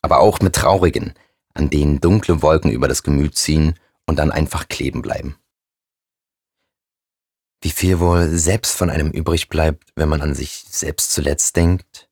Aber 0.01 0.19
auch 0.19 0.39
mit 0.39 0.55
traurigen, 0.55 1.13
an 1.53 1.69
denen 1.69 2.01
dunkle 2.01 2.41
Wolken 2.41 2.71
über 2.71 2.87
das 2.87 3.03
Gemüt 3.03 3.35
ziehen 3.35 3.79
und 4.07 4.17
dann 4.17 4.31
einfach 4.31 4.67
kleben 4.67 5.03
bleiben. 5.03 5.37
Wie 7.63 7.71
viel 7.71 8.01
wohl 8.01 8.27
selbst 8.27 8.75
von 8.75 8.89
einem 8.89 9.09
übrig 9.11 9.47
bleibt, 9.47 9.93
wenn 9.95 10.09
man 10.09 10.21
an 10.21 10.35
sich 10.35 10.65
selbst 10.67 11.13
zuletzt 11.13 11.55
denkt? 11.55 12.09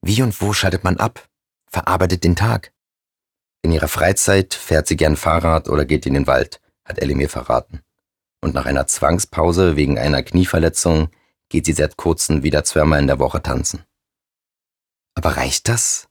Wie 0.00 0.22
und 0.22 0.40
wo 0.40 0.54
schaltet 0.54 0.84
man 0.84 0.96
ab, 0.96 1.28
verarbeitet 1.70 2.24
den 2.24 2.34
Tag? 2.34 2.72
In 3.60 3.72
ihrer 3.72 3.88
Freizeit 3.88 4.54
fährt 4.54 4.86
sie 4.86 4.96
gern 4.96 5.18
Fahrrad 5.18 5.68
oder 5.68 5.84
geht 5.84 6.06
in 6.06 6.14
den 6.14 6.26
Wald, 6.26 6.62
hat 6.86 6.98
Ellie 6.98 7.14
mir 7.14 7.28
verraten. 7.28 7.82
Und 8.40 8.54
nach 8.54 8.64
einer 8.64 8.86
Zwangspause 8.86 9.76
wegen 9.76 9.98
einer 9.98 10.22
Knieverletzung 10.22 11.10
geht 11.50 11.66
sie 11.66 11.74
seit 11.74 11.98
kurzem 11.98 12.42
wieder 12.42 12.64
zweimal 12.64 13.00
in 13.00 13.06
der 13.06 13.18
Woche 13.18 13.42
tanzen. 13.42 13.84
Aber 15.14 15.36
reicht 15.36 15.68
das? 15.68 16.08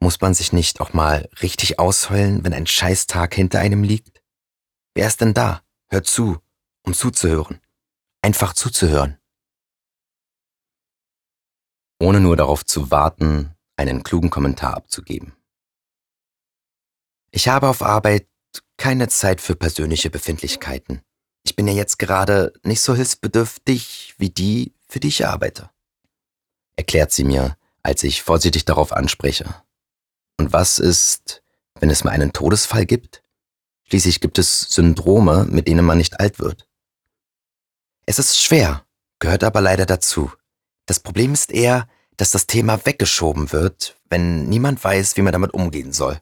Muss 0.00 0.22
man 0.22 0.32
sich 0.32 0.54
nicht 0.54 0.80
auch 0.80 0.94
mal 0.94 1.28
richtig 1.42 1.78
ausheulen, 1.78 2.44
wenn 2.44 2.54
ein 2.54 2.66
Scheißtag 2.66 3.34
hinter 3.34 3.58
einem 3.58 3.82
liegt? 3.82 4.22
Wer 4.94 5.06
ist 5.06 5.20
denn 5.20 5.34
da? 5.34 5.60
Hört 5.90 6.06
zu, 6.06 6.40
um 6.88 6.94
zuzuhören. 6.94 7.60
Einfach 8.22 8.52
zuzuhören 8.52 9.18
ohne 12.00 12.20
nur 12.20 12.36
darauf 12.36 12.64
zu 12.64 12.90
warten, 12.90 13.54
einen 13.76 14.02
klugen 14.02 14.30
Kommentar 14.30 14.76
abzugeben. 14.76 15.34
Ich 17.30 17.48
habe 17.48 17.68
auf 17.68 17.82
Arbeit 17.82 18.26
keine 18.76 19.08
Zeit 19.08 19.40
für 19.40 19.56
persönliche 19.56 20.10
Befindlichkeiten. 20.10 21.02
Ich 21.44 21.56
bin 21.56 21.66
ja 21.66 21.74
jetzt 21.74 21.98
gerade 21.98 22.52
nicht 22.62 22.80
so 22.80 22.94
hilfsbedürftig 22.94 24.14
wie 24.18 24.30
die, 24.30 24.74
für 24.88 25.00
die 25.00 25.08
ich 25.08 25.26
arbeite. 25.26 25.70
Erklärt 26.76 27.12
sie 27.12 27.24
mir, 27.24 27.56
als 27.82 28.02
ich 28.04 28.22
vorsichtig 28.22 28.64
darauf 28.64 28.92
anspreche. 28.92 29.62
Und 30.38 30.52
was 30.52 30.78
ist, 30.78 31.42
wenn 31.80 31.90
es 31.90 32.04
mal 32.04 32.12
einen 32.12 32.32
Todesfall 32.32 32.86
gibt? 32.86 33.22
Schließlich 33.84 34.20
gibt 34.20 34.38
es 34.38 34.60
Syndrome, 34.70 35.46
mit 35.46 35.66
denen 35.66 35.84
man 35.84 35.98
nicht 35.98 36.20
alt 36.20 36.38
wird. 36.38 36.67
Es 38.10 38.18
ist 38.18 38.40
schwer, 38.40 38.86
gehört 39.18 39.44
aber 39.44 39.60
leider 39.60 39.84
dazu. 39.84 40.32
Das 40.86 40.98
Problem 40.98 41.34
ist 41.34 41.52
eher, 41.52 41.86
dass 42.16 42.30
das 42.30 42.46
Thema 42.46 42.86
weggeschoben 42.86 43.52
wird, 43.52 44.00
wenn 44.08 44.48
niemand 44.48 44.82
weiß, 44.82 45.18
wie 45.18 45.20
man 45.20 45.34
damit 45.34 45.52
umgehen 45.52 45.92
soll. 45.92 46.18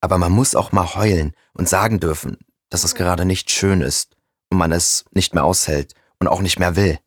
Aber 0.00 0.16
man 0.16 0.32
muss 0.32 0.54
auch 0.54 0.72
mal 0.72 0.94
heulen 0.94 1.34
und 1.52 1.68
sagen 1.68 2.00
dürfen, 2.00 2.38
dass 2.70 2.84
es 2.84 2.94
gerade 2.94 3.26
nicht 3.26 3.50
schön 3.50 3.82
ist 3.82 4.16
und 4.48 4.56
man 4.56 4.72
es 4.72 5.04
nicht 5.10 5.34
mehr 5.34 5.44
aushält 5.44 5.94
und 6.18 6.28
auch 6.28 6.40
nicht 6.40 6.58
mehr 6.58 6.76
will. 6.76 6.98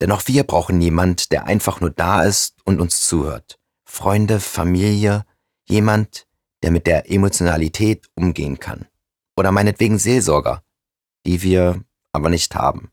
Denn 0.00 0.10
auch 0.10 0.22
wir 0.26 0.44
brauchen 0.44 0.80
jemand, 0.80 1.32
der 1.32 1.44
einfach 1.44 1.82
nur 1.82 1.90
da 1.90 2.22
ist 2.22 2.62
und 2.64 2.80
uns 2.80 3.06
zuhört. 3.06 3.58
Freunde, 3.84 4.40
Familie, 4.40 5.26
jemand, 5.68 6.26
der 6.62 6.70
mit 6.70 6.86
der 6.86 7.10
Emotionalität 7.10 8.08
umgehen 8.14 8.58
kann. 8.58 8.86
Oder 9.36 9.52
meinetwegen 9.52 9.98
Seelsorger, 9.98 10.64
die 11.26 11.42
wir 11.42 11.84
aber 12.14 12.30
nicht 12.30 12.54
haben 12.54 12.90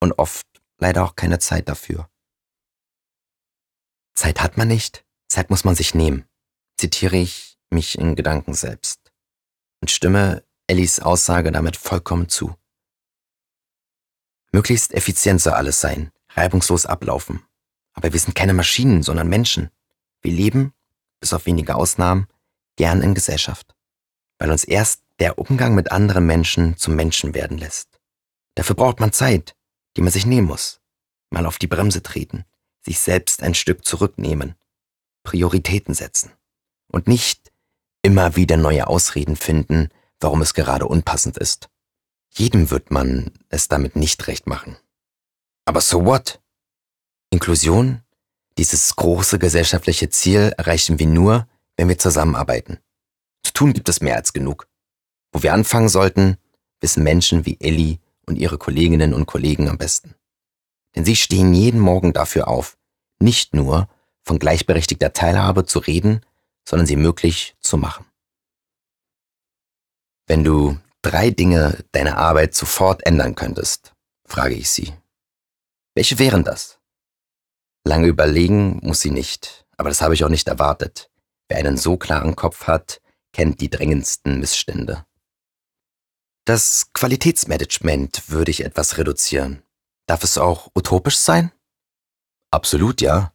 und 0.00 0.12
oft 0.12 0.46
leider 0.78 1.04
auch 1.04 1.14
keine 1.14 1.38
Zeit 1.38 1.68
dafür. 1.68 2.10
Zeit 4.14 4.40
hat 4.42 4.56
man 4.56 4.68
nicht, 4.68 5.04
Zeit 5.28 5.50
muss 5.50 5.64
man 5.64 5.74
sich 5.74 5.94
nehmen, 5.94 6.26
zitiere 6.76 7.16
ich 7.16 7.58
mich 7.70 7.98
in 7.98 8.16
Gedanken 8.16 8.54
selbst 8.54 9.12
und 9.80 9.90
stimme 9.90 10.44
Ellis 10.66 11.00
Aussage 11.00 11.52
damit 11.52 11.76
vollkommen 11.76 12.28
zu. 12.28 12.54
Möglichst 14.52 14.92
effizient 14.94 15.40
soll 15.40 15.52
alles 15.52 15.80
sein, 15.80 16.10
reibungslos 16.30 16.86
ablaufen. 16.86 17.44
Aber 17.92 18.12
wir 18.12 18.20
sind 18.20 18.34
keine 18.34 18.54
Maschinen, 18.54 19.02
sondern 19.02 19.28
Menschen. 19.28 19.70
Wir 20.22 20.32
leben, 20.32 20.72
bis 21.20 21.32
auf 21.32 21.46
wenige 21.46 21.74
Ausnahmen, 21.74 22.26
gern 22.76 23.02
in 23.02 23.14
Gesellschaft, 23.14 23.74
weil 24.38 24.50
uns 24.50 24.64
erst 24.64 25.02
der 25.18 25.38
Umgang 25.38 25.74
mit 25.74 25.92
anderen 25.92 26.26
Menschen 26.26 26.76
zum 26.76 26.96
Menschen 26.96 27.34
werden 27.34 27.58
lässt. 27.58 28.00
Dafür 28.54 28.74
braucht 28.74 29.00
man 29.00 29.12
Zeit, 29.12 29.54
die 29.96 30.02
man 30.02 30.12
sich 30.12 30.26
nehmen 30.26 30.46
muss. 30.46 30.80
Mal 31.30 31.46
auf 31.46 31.58
die 31.58 31.66
Bremse 31.66 32.02
treten, 32.02 32.44
sich 32.84 32.98
selbst 32.98 33.42
ein 33.42 33.54
Stück 33.54 33.84
zurücknehmen, 33.84 34.54
Prioritäten 35.22 35.94
setzen 35.94 36.32
und 36.90 37.06
nicht 37.06 37.52
immer 38.02 38.36
wieder 38.36 38.56
neue 38.56 38.86
Ausreden 38.86 39.36
finden, 39.36 39.90
warum 40.18 40.42
es 40.42 40.54
gerade 40.54 40.86
unpassend 40.86 41.36
ist. 41.36 41.68
Jedem 42.32 42.70
wird 42.70 42.90
man 42.90 43.32
es 43.48 43.68
damit 43.68 43.96
nicht 43.96 44.26
recht 44.26 44.46
machen. 44.46 44.76
Aber 45.64 45.80
so 45.80 46.04
what? 46.04 46.40
Inklusion, 47.30 48.02
dieses 48.58 48.96
große 48.96 49.38
gesellschaftliche 49.38 50.10
Ziel 50.10 50.52
erreichen 50.56 50.98
wir 50.98 51.06
nur, 51.06 51.48
wenn 51.76 51.88
wir 51.88 51.98
zusammenarbeiten. 51.98 52.78
Zu 53.42 53.52
tun 53.52 53.72
gibt 53.72 53.88
es 53.88 54.00
mehr 54.00 54.16
als 54.16 54.32
genug. 54.32 54.68
Wo 55.32 55.42
wir 55.42 55.52
anfangen 55.52 55.88
sollten, 55.88 56.36
wissen 56.80 57.02
Menschen 57.02 57.46
wie 57.46 57.58
Ellie 57.60 57.98
und 58.30 58.36
ihre 58.36 58.56
Kolleginnen 58.56 59.12
und 59.12 59.26
Kollegen 59.26 59.68
am 59.68 59.76
besten. 59.76 60.14
Denn 60.94 61.04
sie 61.04 61.16
stehen 61.16 61.52
jeden 61.52 61.80
Morgen 61.80 62.12
dafür 62.12 62.48
auf, 62.48 62.78
nicht 63.20 63.54
nur 63.54 63.88
von 64.22 64.38
gleichberechtigter 64.38 65.12
Teilhabe 65.12 65.66
zu 65.66 65.80
reden, 65.80 66.24
sondern 66.66 66.86
sie 66.86 66.96
möglich 66.96 67.56
zu 67.60 67.76
machen. 67.76 68.06
Wenn 70.26 70.44
du 70.44 70.78
drei 71.02 71.30
Dinge 71.30 71.84
deiner 71.92 72.16
Arbeit 72.16 72.54
sofort 72.54 73.04
ändern 73.04 73.34
könntest, 73.34 73.92
frage 74.24 74.54
ich 74.54 74.70
sie. 74.70 74.94
Welche 75.94 76.18
wären 76.18 76.44
das? 76.44 76.78
Lange 77.84 78.06
überlegen 78.06 78.78
muss 78.82 79.00
sie 79.00 79.10
nicht, 79.10 79.66
aber 79.76 79.88
das 79.88 80.02
habe 80.02 80.14
ich 80.14 80.22
auch 80.22 80.28
nicht 80.28 80.46
erwartet. 80.46 81.10
Wer 81.48 81.58
einen 81.58 81.76
so 81.76 81.96
klaren 81.96 82.36
Kopf 82.36 82.68
hat, 82.68 83.00
kennt 83.32 83.60
die 83.60 83.70
drängendsten 83.70 84.38
Missstände. 84.38 85.04
Das 86.50 86.92
Qualitätsmanagement 86.94 88.28
würde 88.28 88.50
ich 88.50 88.64
etwas 88.64 88.98
reduzieren. 88.98 89.62
Darf 90.06 90.24
es 90.24 90.36
auch 90.36 90.68
utopisch 90.74 91.16
sein? 91.16 91.52
Absolut 92.50 93.00
ja. 93.00 93.32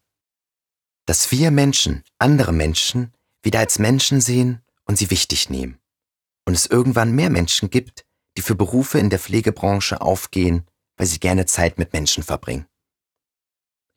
Dass 1.05 1.32
wir 1.32 1.49
Menschen 1.49 2.03
andere 2.20 2.51
Menschen 2.51 3.13
wieder 3.41 3.59
als 3.59 3.80
Menschen 3.80 4.20
sehen 4.20 4.61
und 4.84 4.97
sie 4.97 5.11
wichtig 5.11 5.49
nehmen. 5.49 5.80
Und 6.43 6.55
es 6.55 6.66
irgendwann 6.66 7.16
mehr 7.16 7.30
Menschen 7.30 7.70
gibt, 7.70 8.05
die 8.36 8.41
für 8.41 8.55
Berufe 8.55 8.99
in 8.99 9.09
der 9.09 9.20
Pflegebranche 9.20 10.01
aufgehen, 10.01 10.68
weil 10.97 11.07
sie 11.07 11.22
gerne 11.22 11.45
Zeit 11.45 11.78
mit 11.78 11.93
Menschen 11.93 12.22
verbringen. 12.22 12.68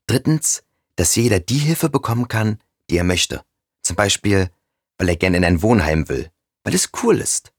Drittens, 0.07 0.63
dass 0.95 1.13
jeder 1.17 1.41
die 1.41 1.59
Hilfe 1.59 1.89
bekommen 1.89 2.29
kann, 2.29 2.59
die 2.89 2.95
er 2.95 3.03
möchte. 3.03 3.43
Zum 3.81 3.97
Beispiel, 3.97 4.49
weil 4.97 5.09
er 5.09 5.17
gerne 5.17 5.35
in 5.35 5.43
ein 5.43 5.61
Wohnheim 5.61 6.07
will, 6.07 6.31
weil 6.63 6.73
es 6.73 6.91
cool 7.03 7.19
ist. 7.19 7.51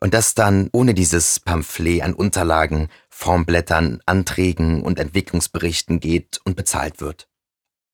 Und 0.00 0.14
das 0.14 0.34
dann 0.34 0.70
ohne 0.72 0.94
dieses 0.94 1.40
Pamphlet 1.40 2.02
an 2.02 2.14
Unterlagen, 2.14 2.88
Formblättern, 3.10 4.00
Anträgen 4.06 4.82
und 4.82 4.98
Entwicklungsberichten 4.98 6.00
geht 6.00 6.40
und 6.44 6.56
bezahlt 6.56 7.00
wird. 7.00 7.28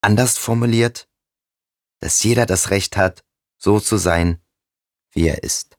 Anders 0.01 0.37
formuliert, 0.37 1.09
dass 1.99 2.23
jeder 2.23 2.45
das 2.45 2.69
Recht 2.69 2.95
hat, 2.95 3.25
so 3.57 3.79
zu 3.79 3.97
sein, 3.97 4.41
wie 5.11 5.27
er 5.27 5.43
ist. 5.43 5.77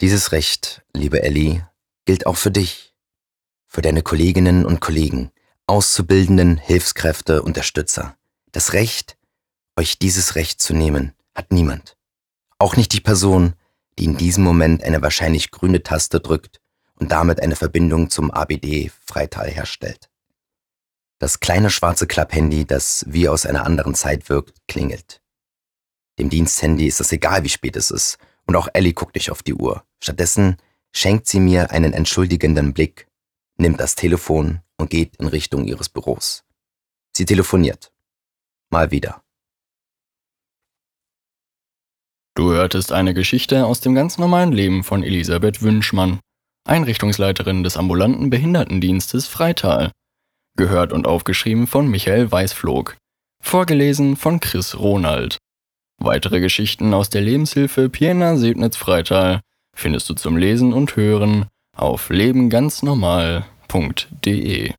Dieses 0.00 0.32
Recht, 0.32 0.82
liebe 0.94 1.22
Ellie, 1.22 1.68
gilt 2.04 2.26
auch 2.26 2.36
für 2.36 2.50
dich, 2.50 2.94
für 3.66 3.82
deine 3.82 4.02
Kolleginnen 4.02 4.66
und 4.66 4.80
Kollegen, 4.80 5.32
Auszubildenden, 5.66 6.58
Hilfskräfte, 6.58 7.42
Unterstützer. 7.42 8.16
Das 8.52 8.74
Recht, 8.74 9.16
euch 9.76 9.98
dieses 9.98 10.34
Recht 10.34 10.60
zu 10.60 10.74
nehmen, 10.74 11.14
hat 11.34 11.52
niemand. 11.52 11.96
Auch 12.58 12.76
nicht 12.76 12.92
die 12.92 13.00
Person, 13.00 13.54
die 13.98 14.04
in 14.04 14.16
diesem 14.16 14.44
Moment 14.44 14.82
eine 14.82 15.02
wahrscheinlich 15.02 15.50
grüne 15.50 15.82
Taste 15.82 16.20
drückt 16.20 16.60
und 16.94 17.12
damit 17.12 17.40
eine 17.40 17.56
Verbindung 17.56 18.10
zum 18.10 18.30
ABD 18.30 18.90
Freital 19.04 19.50
herstellt. 19.50 20.08
Das 21.18 21.40
kleine 21.40 21.70
schwarze 21.70 22.06
Klapphandy, 22.06 22.64
das 22.64 23.04
wie 23.08 23.28
aus 23.28 23.46
einer 23.46 23.64
anderen 23.64 23.94
Zeit 23.94 24.28
wirkt, 24.28 24.58
klingelt. 24.66 25.22
Dem 26.18 26.30
Diensthandy 26.30 26.86
ist 26.86 27.00
es 27.00 27.12
egal, 27.12 27.44
wie 27.44 27.48
spät 27.48 27.76
es 27.76 27.90
ist, 27.90 28.18
und 28.46 28.56
auch 28.56 28.68
Ellie 28.72 28.92
guckt 28.92 29.14
nicht 29.14 29.30
auf 29.30 29.42
die 29.42 29.54
Uhr. 29.54 29.84
Stattdessen 30.00 30.56
schenkt 30.92 31.26
sie 31.26 31.40
mir 31.40 31.70
einen 31.70 31.92
entschuldigenden 31.92 32.74
Blick, 32.74 33.06
nimmt 33.56 33.80
das 33.80 33.94
Telefon 33.94 34.60
und 34.78 34.90
geht 34.90 35.16
in 35.16 35.28
Richtung 35.28 35.64
ihres 35.64 35.88
Büros. 35.88 36.44
Sie 37.16 37.24
telefoniert. 37.24 37.92
Mal 38.70 38.90
wieder. 38.90 39.22
Du 42.34 42.52
hörtest 42.52 42.92
eine 42.92 43.12
Geschichte 43.12 43.66
aus 43.66 43.80
dem 43.80 43.94
ganz 43.94 44.16
normalen 44.16 44.52
Leben 44.52 44.84
von 44.84 45.02
Elisabeth 45.02 45.60
Wünschmann, 45.60 46.20
Einrichtungsleiterin 46.66 47.62
des 47.62 47.76
ambulanten 47.76 48.30
Behindertendienstes 48.30 49.26
Freital. 49.26 49.92
Gehört 50.56 50.94
und 50.94 51.06
aufgeschrieben 51.06 51.66
von 51.66 51.88
Michael 51.88 52.32
Weißflog. 52.32 52.96
Vorgelesen 53.42 54.16
von 54.16 54.40
Chris 54.40 54.78
Ronald. 54.78 55.36
Weitere 55.98 56.40
Geschichten 56.40 56.94
aus 56.94 57.10
der 57.10 57.20
Lebenshilfe 57.20 57.90
Piena 57.90 58.36
Sebnitz 58.36 58.76
Freital 58.76 59.40
findest 59.74 60.08
du 60.08 60.14
zum 60.14 60.36
Lesen 60.36 60.72
und 60.72 60.94
Hören 60.96 61.48
auf 61.76 62.08
lebenganznormal.de. 62.08 64.72